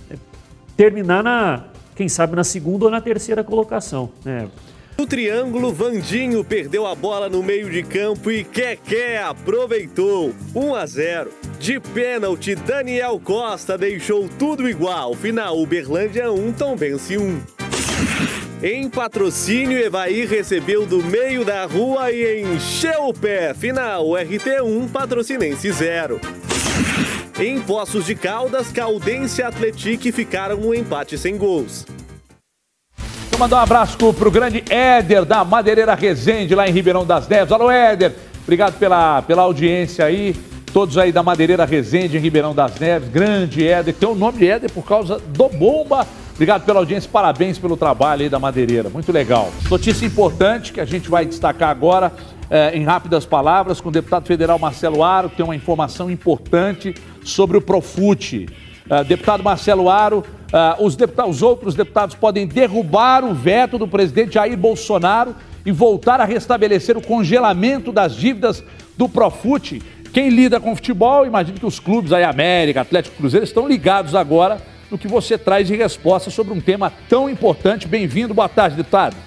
é, 0.10 0.16
terminar 0.78 1.22
na, 1.22 1.66
quem 1.94 2.08
sabe, 2.08 2.34
na 2.34 2.46
segunda 2.46 2.86
ou 2.86 2.92
na 2.92 3.02
terceira 3.02 3.44
colocação. 3.44 4.10
Né? 4.24 4.48
No 4.98 5.06
triângulo, 5.06 5.74
Vandinho 5.74 6.42
perdeu 6.44 6.88
a 6.88 6.96
bola 6.96 7.28
no 7.28 7.44
meio 7.44 7.70
de 7.70 7.84
campo 7.84 8.32
e 8.32 8.46
Keké 8.46 9.18
aproveitou. 9.18 10.34
1 10.56 10.76
a 10.76 10.86
0. 10.86 11.32
De 11.60 11.80
pênalti, 11.82 12.56
Daniel 12.56 13.20
Costa 13.22 13.78
deixou 13.78 14.30
tudo 14.40 14.70
igual. 14.70 15.14
Final, 15.14 15.60
Uberlândia 15.60 16.32
1, 16.32 16.54
Tombense 16.54 17.18
1. 17.18 17.42
Em 18.64 18.90
patrocínio, 18.90 19.78
Evaí 19.78 20.26
recebeu 20.26 20.86
do 20.86 21.04
meio 21.04 21.44
da 21.44 21.66
rua 21.66 22.10
e 22.12 22.42
encheu 22.42 23.10
o 23.10 23.14
pé. 23.14 23.54
Final, 23.54 24.06
RT1, 24.08 24.90
Patrocinense 24.92 25.72
0. 25.72 26.22
Em 27.38 27.60
Poços 27.60 28.06
de 28.06 28.16
Caldas, 28.16 28.72
Caldense 28.72 29.42
e 29.42 29.44
Atletique 29.44 30.10
ficaram 30.14 30.56
no 30.56 30.74
empate 30.74 31.18
sem 31.18 31.38
gols. 31.38 31.86
Vou 33.32 33.40
mandar 33.40 33.58
um 33.58 33.60
abraço 33.60 33.98
pro 34.14 34.32
grande 34.32 34.64
Éder 34.70 35.26
da 35.26 35.44
Madeireira 35.44 35.94
Resende, 35.94 36.56
lá 36.56 36.68
em 36.68 36.72
Ribeirão 36.72 37.06
das 37.06 37.28
Neves. 37.28 37.52
Alô, 37.52 37.70
Éder, 37.70 38.14
obrigado 38.44 38.78
pela, 38.80 39.22
pela 39.22 39.42
audiência 39.42 40.06
aí. 40.06 40.36
Todos 40.72 40.98
aí 40.98 41.12
da 41.12 41.24
Madeireira 41.24 41.66
Resende, 41.66 42.18
em 42.18 42.20
Ribeirão 42.20 42.54
das 42.54 42.80
Neves. 42.80 43.10
Grande 43.10 43.68
Éder, 43.68 43.94
tem 43.94 44.08
o 44.08 44.16
nome 44.16 44.40
de 44.40 44.50
Éder 44.50 44.72
por 44.72 44.86
causa 44.86 45.20
do 45.20 45.50
Bomba. 45.50 46.08
Obrigado 46.34 46.66
pela 46.66 46.80
audiência, 46.80 47.10
parabéns 47.12 47.58
pelo 47.58 47.78
trabalho 47.78 48.24
aí 48.24 48.30
da 48.30 48.40
Madeireira, 48.40 48.90
muito 48.90 49.12
legal. 49.12 49.50
Notícia 49.70 50.06
importante 50.06 50.74
que 50.74 50.82
a 50.82 50.86
gente 50.86 51.10
vai 51.10 51.26
destacar 51.26 51.70
agora 51.70 52.12
eh, 52.50 52.78
em 52.78 52.84
rápidas 52.84 53.26
palavras 53.26 53.80
com 53.80 53.88
o 53.88 53.92
deputado 53.92 54.28
federal 54.28 54.60
Marcelo 54.60 55.02
Aro, 55.02 55.30
que 55.30 55.38
tem 55.38 55.46
uma 55.46 55.56
informação 55.56 56.12
importante 56.12 56.94
sobre 57.24 57.58
o 57.58 57.62
Profute. 57.62 58.48
Uh, 58.90 59.04
deputado 59.04 59.44
Marcelo 59.44 59.90
Aro, 59.90 60.20
uh, 60.20 60.84
os, 60.84 60.96
deputados, 60.96 61.38
os 61.38 61.42
outros 61.42 61.74
deputados 61.74 62.16
podem 62.16 62.46
derrubar 62.46 63.24
o 63.24 63.34
veto 63.34 63.80
do 63.80 63.88
presidente 63.88 64.36
Jair 64.36 64.56
Bolsonaro 64.56 65.36
e 65.66 65.72
voltar 65.72 66.22
a 66.22 66.26
restabelecer 66.26 66.96
o 66.96 67.02
congelamento 67.02 67.92
das 67.92 68.16
dívidas 68.16 68.64
do 68.96 69.10
Profute. 69.10 69.82
Quem 70.14 70.30
lida 70.30 70.60
com 70.60 70.76
futebol, 70.76 71.26
imagino 71.26 71.60
que 71.60 71.66
os 71.66 71.80
clubes 71.80 72.14
aí, 72.14 72.24
América, 72.24 72.82
Atlético 72.82 73.18
Cruzeiro, 73.18 73.44
estão 73.44 73.68
ligados 73.68 74.14
agora 74.14 74.62
no 74.90 74.98
que 74.98 75.08
você 75.08 75.38
traz 75.38 75.68
de 75.68 75.76
resposta 75.76 76.30
sobre 76.30 76.54
um 76.54 76.62
tema 76.62 76.94
tão 77.10 77.28
importante. 77.28 77.88
Bem-vindo, 77.88 78.34
boa 78.34 78.48
tarde, 78.48 78.78
deputado. 78.78 79.25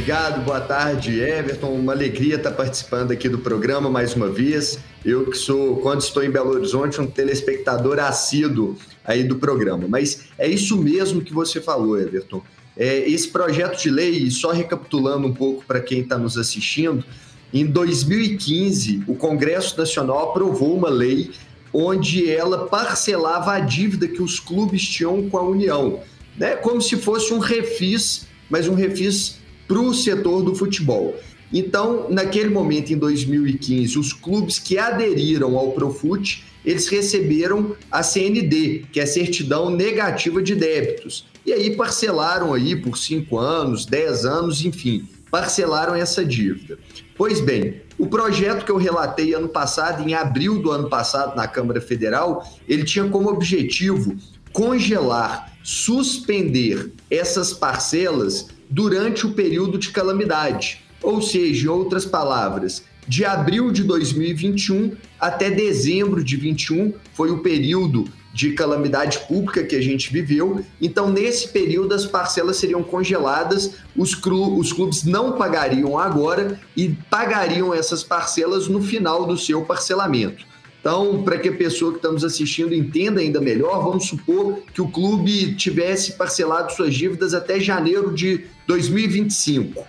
Obrigado, 0.00 0.42
boa 0.46 0.62
tarde, 0.62 1.20
Everton. 1.20 1.74
Uma 1.74 1.92
alegria 1.92 2.36
estar 2.36 2.52
participando 2.52 3.10
aqui 3.10 3.28
do 3.28 3.38
programa 3.40 3.90
mais 3.90 4.14
uma 4.14 4.30
vez. 4.30 4.78
Eu 5.04 5.26
que 5.26 5.36
sou, 5.36 5.76
quando 5.76 6.00
estou 6.00 6.24
em 6.24 6.30
Belo 6.30 6.52
Horizonte, 6.52 6.98
um 6.98 7.06
telespectador 7.06 7.98
assíduo 7.98 8.78
aí 9.04 9.22
do 9.22 9.36
programa. 9.36 9.86
Mas 9.86 10.28
é 10.38 10.48
isso 10.48 10.78
mesmo 10.78 11.20
que 11.20 11.34
você 11.34 11.60
falou, 11.60 12.00
Everton. 12.00 12.42
É, 12.78 13.06
esse 13.10 13.28
projeto 13.28 13.78
de 13.78 13.90
lei, 13.90 14.30
só 14.30 14.52
recapitulando 14.52 15.26
um 15.26 15.34
pouco 15.34 15.66
para 15.66 15.80
quem 15.80 16.00
está 16.00 16.16
nos 16.16 16.38
assistindo, 16.38 17.04
em 17.52 17.66
2015, 17.66 19.04
o 19.06 19.14
Congresso 19.14 19.76
Nacional 19.76 20.30
aprovou 20.30 20.78
uma 20.78 20.88
lei 20.88 21.30
onde 21.74 22.32
ela 22.32 22.68
parcelava 22.68 23.52
a 23.52 23.60
dívida 23.60 24.08
que 24.08 24.22
os 24.22 24.40
clubes 24.40 24.82
tinham 24.82 25.28
com 25.28 25.36
a 25.36 25.42
União, 25.42 26.00
né? 26.38 26.56
como 26.56 26.80
se 26.80 26.96
fosse 26.96 27.34
um 27.34 27.38
refis, 27.38 28.26
mas 28.48 28.66
um 28.66 28.74
refis 28.74 29.39
para 29.70 29.78
o 29.78 29.94
setor 29.94 30.42
do 30.42 30.52
futebol. 30.52 31.16
Então, 31.52 32.10
naquele 32.10 32.50
momento, 32.50 32.92
em 32.92 32.98
2015, 32.98 34.00
os 34.00 34.12
clubes 34.12 34.58
que 34.58 34.76
aderiram 34.76 35.56
ao 35.56 35.70
Profut, 35.70 36.44
eles 36.64 36.88
receberam 36.88 37.76
a 37.88 38.02
CND, 38.02 38.86
que 38.90 38.98
é 38.98 39.04
a 39.04 39.06
certidão 39.06 39.70
negativa 39.70 40.42
de 40.42 40.56
débitos. 40.56 41.24
E 41.46 41.52
aí 41.52 41.76
parcelaram 41.76 42.52
aí 42.52 42.74
por 42.74 42.98
cinco 42.98 43.38
anos, 43.38 43.86
dez 43.86 44.24
anos, 44.24 44.64
enfim, 44.64 45.08
parcelaram 45.30 45.94
essa 45.94 46.24
dívida. 46.24 46.76
Pois 47.16 47.40
bem, 47.40 47.80
o 47.96 48.08
projeto 48.08 48.64
que 48.64 48.72
eu 48.72 48.76
relatei 48.76 49.34
ano 49.34 49.48
passado, 49.48 50.02
em 50.02 50.14
abril 50.14 50.60
do 50.60 50.72
ano 50.72 50.88
passado, 50.88 51.36
na 51.36 51.46
Câmara 51.46 51.80
Federal, 51.80 52.44
ele 52.68 52.82
tinha 52.82 53.08
como 53.08 53.30
objetivo 53.30 54.16
congelar, 54.52 55.52
suspender 55.62 56.90
essas 57.08 57.52
parcelas 57.52 58.48
durante 58.70 59.26
o 59.26 59.32
período 59.32 59.76
de 59.76 59.90
calamidade. 59.90 60.82
Ou 61.02 61.20
seja, 61.20 61.66
em 61.66 61.68
outras 61.68 62.04
palavras, 62.06 62.84
de 63.08 63.24
abril 63.24 63.72
de 63.72 63.82
2021 63.82 64.96
até 65.18 65.50
dezembro 65.50 66.22
de 66.22 66.36
21 66.36 66.94
foi 67.12 67.30
o 67.30 67.38
período 67.38 68.04
de 68.32 68.52
calamidade 68.52 69.18
pública 69.26 69.64
que 69.64 69.74
a 69.74 69.80
gente 69.80 70.12
viveu. 70.12 70.64
Então, 70.80 71.10
nesse 71.10 71.48
período, 71.48 71.92
as 71.92 72.06
parcelas 72.06 72.58
seriam 72.58 72.82
congeladas, 72.82 73.72
os, 73.96 74.14
clu 74.14 74.56
os 74.56 74.72
clubes 74.72 75.02
não 75.02 75.32
pagariam 75.32 75.98
agora 75.98 76.60
e 76.76 76.90
pagariam 77.10 77.74
essas 77.74 78.04
parcelas 78.04 78.68
no 78.68 78.80
final 78.80 79.26
do 79.26 79.36
seu 79.36 79.62
parcelamento. 79.62 80.46
Então, 80.80 81.22
para 81.22 81.38
que 81.38 81.50
a 81.50 81.54
pessoa 81.54 81.92
que 81.92 81.98
está 81.98 82.10
nos 82.10 82.24
assistindo 82.24 82.74
entenda 82.74 83.20
ainda 83.20 83.40
melhor, 83.40 83.84
vamos 83.84 84.06
supor 84.06 84.60
que 84.72 84.80
o 84.80 84.88
clube 84.88 85.54
tivesse 85.54 86.12
parcelado 86.12 86.72
suas 86.72 86.94
dívidas 86.94 87.34
até 87.34 87.60
janeiro 87.60 88.14
de 88.14 88.46
2025. 88.66 89.84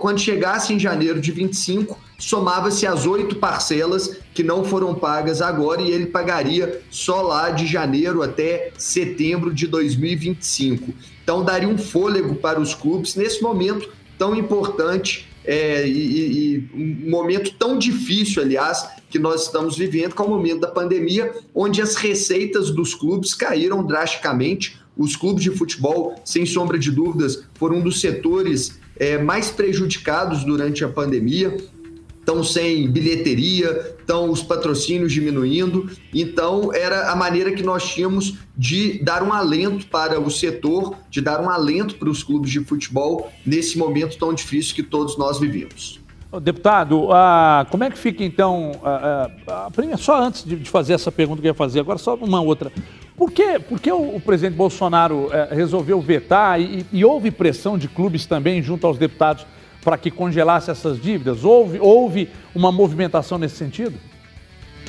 Quando 0.00 0.20
chegasse 0.20 0.72
em 0.72 0.78
janeiro 0.78 1.20
de 1.20 1.30
25, 1.30 1.98
somava-se 2.18 2.86
as 2.86 3.06
oito 3.06 3.36
parcelas 3.36 4.18
que 4.32 4.42
não 4.42 4.64
foram 4.64 4.94
pagas 4.94 5.42
agora 5.42 5.82
e 5.82 5.90
ele 5.90 6.06
pagaria 6.06 6.80
só 6.90 7.20
lá 7.20 7.50
de 7.50 7.66
janeiro 7.66 8.22
até 8.22 8.72
setembro 8.78 9.52
de 9.52 9.66
2025. 9.66 10.92
Então 11.22 11.44
daria 11.44 11.68
um 11.68 11.76
fôlego 11.78 12.36
para 12.36 12.60
os 12.60 12.74
clubes 12.74 13.14
nesse 13.14 13.42
momento 13.42 13.90
tão 14.18 14.34
importante 14.34 15.28
é, 15.44 15.86
e, 15.86 16.56
e, 16.56 16.70
um 16.74 17.10
momento 17.10 17.52
tão 17.58 17.78
difícil, 17.78 18.42
aliás, 18.42 18.88
que 19.10 19.18
nós 19.18 19.44
estamos 19.44 19.76
vivendo, 19.76 20.14
que 20.14 20.22
é 20.22 20.24
o 20.24 20.28
momento 20.28 20.60
da 20.60 20.68
pandemia, 20.68 21.32
onde 21.54 21.82
as 21.82 21.94
receitas 21.96 22.70
dos 22.70 22.94
clubes 22.94 23.34
caíram 23.34 23.84
drasticamente. 23.84 24.80
Os 24.96 25.16
clubes 25.16 25.42
de 25.42 25.50
futebol, 25.50 26.14
sem 26.24 26.46
sombra 26.46 26.78
de 26.78 26.90
dúvidas, 26.90 27.44
foram 27.54 27.76
um 27.76 27.82
dos 27.82 28.00
setores 28.00 28.78
é, 28.96 29.18
mais 29.18 29.50
prejudicados 29.50 30.44
durante 30.44 30.84
a 30.84 30.88
pandemia 30.88 31.56
estão 32.24 32.42
sem 32.42 32.90
bilheteria, 32.90 33.94
estão 34.00 34.30
os 34.30 34.42
patrocínios 34.42 35.12
diminuindo. 35.12 35.90
Então, 36.12 36.72
era 36.72 37.12
a 37.12 37.16
maneira 37.16 37.52
que 37.52 37.62
nós 37.62 37.84
tínhamos 37.84 38.38
de 38.56 38.98
dar 39.02 39.22
um 39.22 39.32
alento 39.32 39.86
para 39.86 40.18
o 40.18 40.30
setor, 40.30 40.96
de 41.10 41.20
dar 41.20 41.40
um 41.40 41.50
alento 41.50 41.96
para 41.96 42.08
os 42.08 42.22
clubes 42.22 42.50
de 42.50 42.64
futebol 42.64 43.30
nesse 43.44 43.76
momento 43.76 44.16
tão 44.16 44.32
difícil 44.32 44.74
que 44.74 44.82
todos 44.82 45.18
nós 45.18 45.38
vivemos. 45.38 46.00
Deputado, 46.42 47.08
como 47.70 47.84
é 47.84 47.90
que 47.90 47.98
fica 47.98 48.24
então? 48.24 48.72
Ah, 48.82 49.30
só 49.96 50.20
antes 50.20 50.44
de 50.44 50.68
fazer 50.68 50.94
essa 50.94 51.12
pergunta 51.12 51.40
que 51.40 51.46
eu 51.46 51.50
ia 51.50 51.54
fazer, 51.54 51.80
agora 51.80 51.98
só 51.98 52.14
uma 52.16 52.40
outra. 52.40 52.72
Por 53.16 53.30
que, 53.30 53.60
por 53.60 53.78
que 53.78 53.92
o, 53.92 54.16
o 54.16 54.20
presidente 54.20 54.56
Bolsonaro 54.56 55.28
eh, 55.32 55.50
resolveu 55.52 56.00
vetar 56.00 56.60
e, 56.60 56.84
e 56.92 57.04
houve 57.04 57.30
pressão 57.30 57.78
de 57.78 57.86
clubes 57.86 58.26
também 58.26 58.60
junto 58.60 58.84
aos 58.88 58.98
deputados 58.98 59.46
para 59.84 59.98
que 59.98 60.10
congelasse 60.10 60.70
essas 60.70 61.00
dívidas? 61.00 61.44
Houve, 61.44 61.78
houve 61.78 62.30
uma 62.54 62.72
movimentação 62.72 63.36
nesse 63.38 63.56
sentido? 63.56 63.94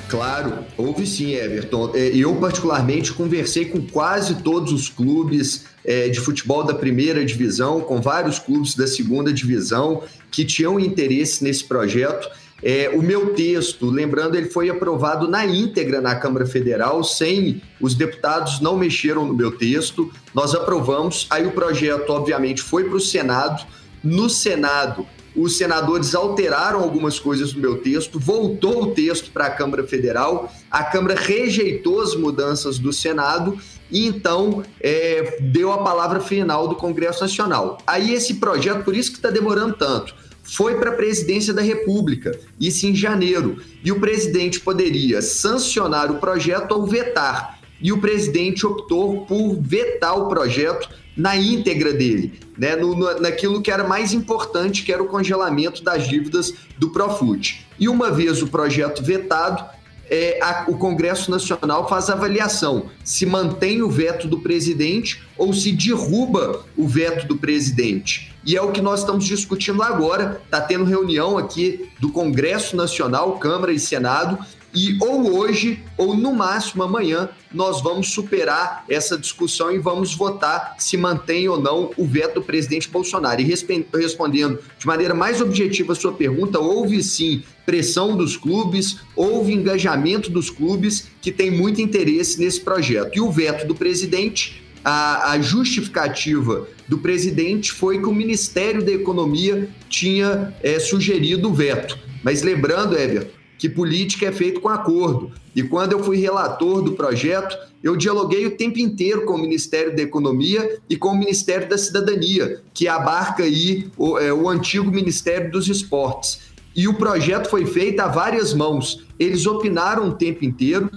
Claro, 0.07 0.59
houve 0.77 1.05
sim, 1.05 1.33
Everton. 1.33 1.91
É, 1.95 2.15
eu, 2.15 2.35
particularmente, 2.35 3.11
conversei 3.11 3.65
com 3.65 3.81
quase 3.81 4.35
todos 4.35 4.71
os 4.71 4.87
clubes 4.87 5.65
é, 5.83 6.09
de 6.09 6.19
futebol 6.19 6.63
da 6.63 6.73
primeira 6.73 7.25
divisão, 7.25 7.81
com 7.81 7.99
vários 7.99 8.37
clubes 8.37 8.75
da 8.75 8.85
segunda 8.85 9.33
divisão 9.33 10.03
que 10.31 10.45
tinham 10.45 10.79
interesse 10.79 11.43
nesse 11.43 11.63
projeto. 11.63 12.29
É, 12.63 12.89
o 12.93 13.01
meu 13.01 13.33
texto, 13.33 13.89
lembrando, 13.89 14.35
ele 14.35 14.49
foi 14.49 14.69
aprovado 14.69 15.27
na 15.27 15.45
íntegra 15.45 15.99
na 16.01 16.15
Câmara 16.15 16.45
Federal, 16.45 17.03
sem 17.03 17.61
os 17.81 17.93
deputados 17.93 18.61
não 18.61 18.77
mexeram 18.77 19.25
no 19.25 19.33
meu 19.33 19.51
texto, 19.57 20.11
nós 20.33 20.55
aprovamos. 20.55 21.27
Aí 21.29 21.45
o 21.45 21.51
projeto, 21.51 22.09
obviamente, 22.11 22.61
foi 22.61 22.85
para 22.85 22.95
o 22.95 22.99
Senado. 22.99 23.65
No 24.05 24.29
Senado, 24.29 25.07
os 25.35 25.57
senadores 25.57 26.13
alteraram 26.15 26.79
algumas 26.79 27.19
coisas 27.19 27.53
no 27.53 27.59
meu 27.59 27.77
texto, 27.79 28.19
voltou 28.19 28.83
o 28.83 28.91
texto 28.91 29.31
para 29.31 29.47
a 29.47 29.49
Câmara 29.49 29.83
Federal, 29.83 30.53
a 30.69 30.83
Câmara 30.83 31.15
rejeitou 31.15 32.01
as 32.01 32.15
mudanças 32.15 32.77
do 32.77 32.93
Senado 32.93 33.57
e 33.91 34.05
então 34.05 34.63
é, 34.79 35.39
deu 35.41 35.73
a 35.73 35.83
palavra 35.83 36.19
final 36.19 36.67
do 36.67 36.75
Congresso 36.75 37.21
Nacional. 37.21 37.79
Aí 37.85 38.13
esse 38.13 38.35
projeto, 38.35 38.83
por 38.83 38.95
isso 38.95 39.11
que 39.11 39.17
está 39.17 39.29
demorando 39.29 39.73
tanto, 39.73 40.15
foi 40.43 40.75
para 40.75 40.91
a 40.91 40.95
presidência 40.95 41.53
da 41.53 41.61
República, 41.63 42.39
isso 42.59 42.85
em 42.85 42.95
janeiro, 42.95 43.59
e 43.83 43.91
o 43.91 43.99
presidente 43.99 44.59
poderia 44.59 45.21
sancionar 45.21 46.11
o 46.11 46.19
projeto 46.19 46.71
ou 46.73 46.85
vetar. 46.85 47.59
E 47.86 47.91
o 47.93 47.99
presidente 47.99 48.65
optou 48.65 49.27
por 49.27 49.61
vetar 49.61 50.17
o 50.17 50.27
projeto 50.27 50.89
na 51.15 51.38
íntegra 51.38 51.93
dele, 51.93 52.33
né, 52.57 52.75
no, 52.75 52.95
no, 52.95 53.19
naquilo 53.19 53.61
que 53.61 53.69
era 53.69 53.88
mais 53.88 54.11
importante, 54.11 54.83
que 54.83 54.91
era 54.91 55.03
o 55.03 55.05
congelamento 55.05 55.83
das 55.83 56.07
dívidas 56.07 56.51
do 56.79 56.89
Profut. 56.89 57.63
E 57.77 57.88
uma 57.88 58.09
vez 58.09 58.41
o 58.41 58.47
projeto 58.47 59.03
vetado, 59.03 59.63
é, 60.09 60.39
a, 60.41 60.65
o 60.67 60.79
Congresso 60.79 61.29
Nacional 61.29 61.88
faz 61.88 62.09
avaliação 62.09 62.88
se 63.03 63.23
mantém 63.23 63.83
o 63.83 63.89
veto 63.89 64.27
do 64.27 64.39
presidente 64.39 65.21
ou 65.38 65.53
se 65.53 65.71
derruba 65.71 66.65
o 66.75 66.88
veto 66.88 67.27
do 67.27 67.38
presidente. 67.38 68.33
E 68.43 68.57
é 68.57 68.61
o 68.63 68.71
que 68.71 68.81
nós 68.81 69.01
estamos 69.01 69.25
discutindo 69.25 69.83
agora. 69.83 70.41
Está 70.43 70.59
tendo 70.59 70.86
reunião 70.86 71.38
aqui 71.38 71.88
do 71.99 72.11
Congresso 72.11 72.75
Nacional, 72.75 73.38
Câmara 73.38 73.71
e 73.71 73.79
Senado, 73.79 74.39
e 74.76 74.97
ou 75.01 75.38
hoje, 75.38 75.84
ou 75.97 76.15
no 76.15 76.34
máximo 76.34 76.84
amanhã, 76.84 77.30
nós 77.53 77.82
vamos 77.82 78.11
superar 78.11 78.84
essa 78.89 79.17
discussão 79.17 79.71
e 79.71 79.80
vamos 79.80 80.13
votar 80.13 80.76
se 80.78 80.97
mantém 80.97 81.47
ou 81.47 81.59
não 81.59 81.91
o 81.95 82.05
veto 82.05 82.36
do 82.36 82.41
presidente 82.41 82.89
Bolsonaro. 82.89 83.41
E 83.41 83.43
respondendo 83.45 84.59
de 84.78 84.86
maneira 84.86 85.13
mais 85.13 85.39
objetiva 85.39 85.93
a 85.93 85.95
sua 85.95 86.11
pergunta, 86.11 86.59
houve 86.59 87.01
sim 87.01 87.43
pressão 87.65 88.15
dos 88.15 88.38
clubes, 88.38 88.97
houve 89.15 89.53
engajamento 89.53 90.30
dos 90.30 90.49
clubes 90.49 91.07
que 91.21 91.32
têm 91.32 91.49
muito 91.49 91.82
interesse 91.82 92.39
nesse 92.39 92.59
projeto. 92.59 93.15
E 93.15 93.21
o 93.21 93.32
veto 93.32 93.65
do 93.65 93.73
presidente 93.73 94.63
a, 94.84 95.32
a, 95.32 95.41
justificativa 95.41 96.67
do 96.88 96.99
presidente 96.99 97.71
foi 97.71 97.99
que 97.99 98.05
o 98.05 98.13
Ministério 98.13 98.86
da 98.86 98.91
Economia 98.91 99.67
tinha 99.89 100.53
é, 100.61 100.78
sugerido 100.78 101.49
o 101.49 101.53
veto. 101.53 101.97
Mas 102.23 102.43
lembrando, 102.43 102.95
Everton, 102.95 103.32
que 103.57 103.69
política 103.69 104.27
é 104.27 104.31
feita 104.31 104.59
com 104.59 104.69
acordo. 104.69 105.31
E 105.55 105.63
quando 105.63 105.93
eu 105.93 106.03
fui 106.03 106.17
relator 106.17 106.81
do 106.81 106.93
projeto, 106.93 107.57
eu 107.81 107.95
dialoguei 107.95 108.45
o 108.45 108.57
tempo 108.57 108.79
inteiro 108.79 109.25
com 109.25 109.33
o 109.33 109.41
Ministério 109.41 109.95
da 109.95 110.01
Economia 110.01 110.79
e 110.89 110.97
com 110.97 111.09
o 111.09 111.17
Ministério 111.17 111.69
da 111.69 111.77
Cidadania, 111.77 112.61
que 112.73 112.87
abarca 112.87 113.43
aí 113.43 113.89
o, 113.97 114.17
é, 114.17 114.33
o 114.33 114.49
antigo 114.49 114.91
Ministério 114.91 115.51
dos 115.51 115.67
Esportes. 115.69 116.41
E 116.75 116.87
o 116.87 116.95
projeto 116.95 117.49
foi 117.49 117.65
feito 117.65 118.01
a 118.01 118.07
várias 118.07 118.53
mãos. 118.53 119.05
Eles 119.17 119.45
opinaram 119.45 120.09
o 120.09 120.13
tempo 120.13 120.43
inteiro, 120.43 120.89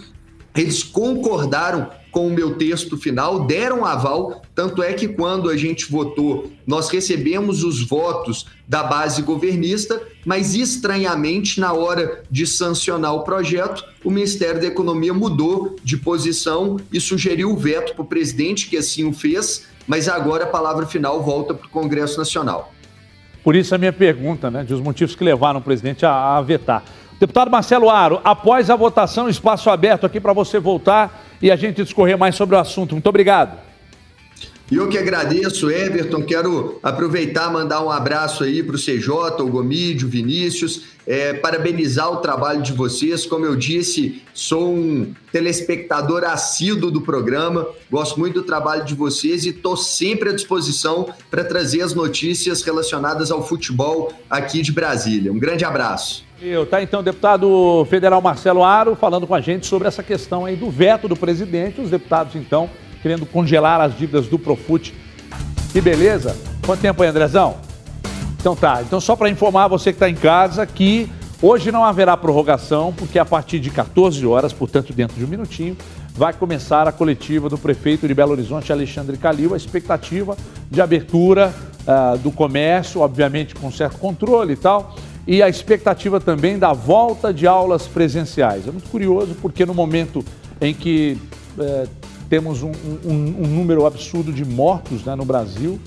eles 0.57 0.83
concordaram 0.83 1.89
com 2.11 2.27
o 2.27 2.33
meu 2.33 2.57
texto 2.57 2.97
final, 2.97 3.45
deram 3.45 3.85
aval, 3.85 4.43
tanto 4.55 4.83
é 4.83 4.93
que 4.93 5.09
quando 5.09 5.51
a 5.51 5.57
gente 5.57 5.91
votou, 5.91 6.51
nós 6.67 6.89
recebemos 6.89 7.63
os 7.63 7.83
votos 7.83 8.47
da 8.67 8.83
base 8.83 9.23
governista, 9.23 10.01
mas 10.25 10.55
estranhamente, 10.55 11.61
na 11.61 11.73
hora 11.73 12.23
de 12.31 12.47
sancionar 12.47 13.15
o 13.15 13.23
projeto, 13.23 13.85
o 14.05 14.11
Ministério 14.11 14.61
da 14.61 14.67
Economia 14.67 15.13
mudou 15.13 15.77
de 15.83 15.97
posição 15.97 16.77
e 16.93 17.01
sugeriu 17.01 17.51
o 17.51 17.57
veto 17.57 17.95
para 17.95 18.03
o 18.03 18.07
presidente, 18.07 18.69
que 18.69 18.77
assim 18.77 19.05
o 19.05 19.13
fez, 19.13 19.67
mas 19.87 20.09
agora 20.09 20.45
a 20.45 20.49
palavra 20.49 20.87
final 20.87 21.23
volta 21.23 21.55
para 21.55 21.67
o 21.67 21.71
Congresso 21.71 22.19
Nacional. 22.19 22.73
Por 23.43 23.57
isso 23.57 23.75
a 23.75 23.79
minha 23.79 23.93
pergunta, 23.93 24.51
né, 24.51 24.65
de 24.65 24.75
os 24.75 24.81
motivos 24.81 25.15
que 25.15 25.25
levaram 25.25 25.61
o 25.61 25.63
presidente 25.63 26.05
a, 26.05 26.37
a 26.37 26.43
vetar. 26.43 26.85
Deputado 27.19 27.51
Marcelo 27.51 27.91
Aro, 27.91 28.21
após 28.23 28.71
a 28.71 28.77
votação, 28.77 29.29
espaço 29.29 29.69
aberto 29.71 30.07
aqui 30.07 30.21
para 30.21 30.33
você 30.33 30.61
voltar 30.61 31.28
e 31.41 31.51
a 31.51 31.57
gente 31.57 31.83
discorrer 31.83 32.19
mais 32.19 32.35
sobre 32.35 32.57
o 32.57 32.59
assunto. 32.59 32.93
Muito 32.93 33.09
obrigado. 33.09 33.68
E 34.71 34.77
eu 34.77 34.87
que 34.87 34.99
agradeço, 34.99 35.71
Everton. 35.71 36.23
Quero 36.23 36.79
aproveitar 36.83 37.51
mandar 37.51 37.83
um 37.83 37.91
abraço 37.91 38.45
aí 38.45 38.63
para 38.63 38.77
o 38.77 38.79
CJ, 38.79 39.41
o 39.41 39.47
Gomídio, 39.47 40.07
o 40.07 40.11
Vinícius, 40.11 40.83
é, 41.07 41.33
parabenizar 41.33 42.13
o 42.13 42.19
trabalho 42.19 42.61
de 42.61 42.75
vocês. 42.75 43.25
Como 43.25 43.47
eu 43.47 43.57
disse, 43.57 44.23
sou 44.35 44.75
um 44.75 45.15
telespectador 45.33 46.23
assíduo 46.23 46.91
do 46.91 47.01
programa, 47.01 47.67
gosto 47.91 48.21
muito 48.21 48.35
do 48.35 48.43
trabalho 48.43 48.85
de 48.85 48.95
vocês 48.95 49.47
e 49.47 49.51
estou 49.51 49.75
sempre 49.75 50.29
à 50.29 50.33
disposição 50.35 51.09
para 51.31 51.43
trazer 51.43 51.81
as 51.81 51.95
notícias 51.95 52.61
relacionadas 52.61 53.31
ao 53.31 53.43
futebol 53.43 54.13
aqui 54.29 54.61
de 54.61 54.71
Brasília. 54.71 55.33
Um 55.33 55.39
grande 55.39 55.65
abraço. 55.65 56.27
Eu, 56.43 56.67
tá 56.67 56.83
então, 56.83 57.03
deputado 57.03 57.87
federal 57.89 58.21
Marcelo 58.21 58.63
Aro 58.63 58.95
falando 58.95 59.27
com 59.27 59.35
a 59.35 59.41
gente 59.41 59.67
sobre 59.67 59.89
essa 59.89 60.03
questão 60.03 60.45
aí 60.45 60.57
do 60.57 60.71
veto 60.71 61.09
do 61.09 61.17
presidente. 61.17 61.81
Os 61.81 61.91
deputados, 61.91 62.37
então, 62.37 62.69
querendo 63.03 63.27
congelar 63.27 63.81
as 63.81 63.97
dívidas 63.97 64.27
do 64.27 64.39
Profut. 64.39 64.95
Que 65.73 65.81
beleza. 65.81 66.37
Quanto 66.65 66.81
tempo 66.81 67.03
aí, 67.03 67.09
Andrezão? 67.09 67.57
Então 68.41 68.55
tá. 68.55 68.83
Então 68.83 69.01
só 69.01 69.17
para 69.17 69.29
informar 69.29 69.69
você 69.69 69.93
que 69.93 69.97
está 69.97 70.09
em 70.09 70.15
casa 70.15 70.65
que 70.67 71.11
hoje 71.43 71.73
não 71.73 71.85
haverá 71.85 72.17
prorrogação, 72.17 72.93
porque 72.93 73.19
a 73.19 73.25
partir 73.25 73.59
de 73.59 73.71
14 73.71 74.25
horas, 74.27 74.53
portanto 74.53 74.93
dentro 74.93 75.17
de 75.17 75.25
um 75.25 75.29
minutinho, 75.29 75.77
vai 76.15 76.33
começar 76.33 76.89
a 76.89 76.93
coletiva 76.93 77.49
do 77.49 77.57
prefeito 77.57 78.09
de 78.09 78.15
Belo 78.15 78.33
Horizonte, 78.33 78.73
Alexandre 78.73 79.17
Calil, 79.17 79.55
a 79.55 79.57
expectativa 79.57 80.37
de 80.71 80.81
abertura 80.81 81.55
uh, 81.87 82.19
do 82.19 82.33
comércio, 82.33 83.01
obviamente 83.01 83.55
com 83.55 83.71
certo 83.71 83.99
controle 83.99 84.55
e 84.55 84.57
tal, 84.57 84.97
e 85.27 85.43
a 85.43 85.49
expectativa 85.49 86.19
também 86.19 86.59
da 86.59 86.73
volta 86.73 87.33
de 87.33 87.47
aulas 87.47 87.87
presenciais. 87.87 88.67
É 88.67 88.71
muito 88.71 88.89
curioso 88.89 89.37
porque 89.41 89.65
no 89.65 89.75
momento 89.75 90.25
em 90.61 90.75
que 90.75 91.17
uh, 91.57 91.89
temos 92.29 92.63
um, 92.63 92.73
um, 93.05 93.13
um 93.41 93.47
número 93.47 93.87
absurdo 93.87 94.33
de 94.33 94.45
mortos 94.45 95.05
né, 95.05 95.15
no 95.15 95.25
Brasil, 95.25 95.81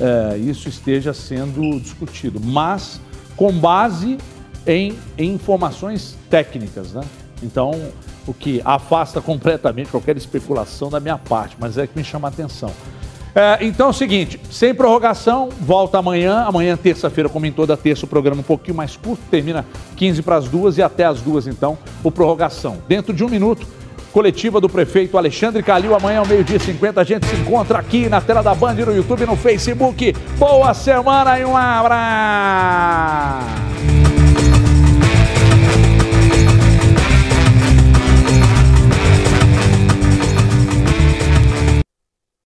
é, 0.00 0.36
isso 0.36 0.68
esteja 0.68 1.14
sendo 1.14 1.80
discutido, 1.80 2.40
mas 2.40 3.00
com 3.36 3.52
base 3.52 4.18
em, 4.66 4.96
em 5.16 5.34
informações 5.34 6.16
técnicas. 6.28 6.92
Né? 6.92 7.02
Então, 7.42 7.70
o 8.26 8.34
que 8.34 8.60
afasta 8.64 9.20
completamente 9.20 9.90
qualquer 9.90 10.16
especulação 10.16 10.90
da 10.90 11.00
minha 11.00 11.16
parte, 11.16 11.56
mas 11.58 11.78
é 11.78 11.86
que 11.86 11.96
me 11.96 12.04
chama 12.04 12.28
a 12.28 12.30
atenção. 12.30 12.72
É, 13.34 13.58
então 13.60 13.88
é 13.88 13.90
o 13.90 13.92
seguinte, 13.92 14.40
sem 14.50 14.74
prorrogação, 14.74 15.50
volta 15.60 15.98
amanhã. 15.98 16.44
Amanhã, 16.44 16.74
terça-feira, 16.74 17.28
como 17.28 17.44
em 17.44 17.52
toda 17.52 17.76
terça, 17.76 18.06
o 18.06 18.08
programa 18.08 18.40
um 18.40 18.44
pouquinho 18.44 18.74
mais 18.74 18.96
curto, 18.96 19.22
termina 19.30 19.64
15 19.94 20.22
para 20.22 20.36
as 20.36 20.48
duas 20.48 20.78
e 20.78 20.82
até 20.82 21.04
as 21.04 21.20
duas, 21.20 21.46
então, 21.46 21.76
o 22.02 22.10
prorrogação. 22.10 22.78
Dentro 22.88 23.12
de 23.12 23.22
um 23.22 23.28
minuto, 23.28 23.66
Coletiva 24.16 24.58
do 24.62 24.66
prefeito 24.66 25.18
Alexandre 25.18 25.62
Calil. 25.62 25.94
Amanhã, 25.94 26.20
ao 26.20 26.26
meio-dia 26.26 26.58
50, 26.58 27.02
a 27.02 27.04
gente 27.04 27.26
se 27.26 27.36
encontra 27.36 27.78
aqui 27.78 28.08
na 28.08 28.18
tela 28.18 28.42
da 28.42 28.54
Band, 28.54 28.72
no 28.72 28.96
YouTube, 28.96 29.26
no 29.26 29.36
Facebook. 29.36 30.14
Boa 30.38 30.72
semana 30.72 31.38
e 31.38 31.44
um 31.44 31.54
abraço! 31.54 32.86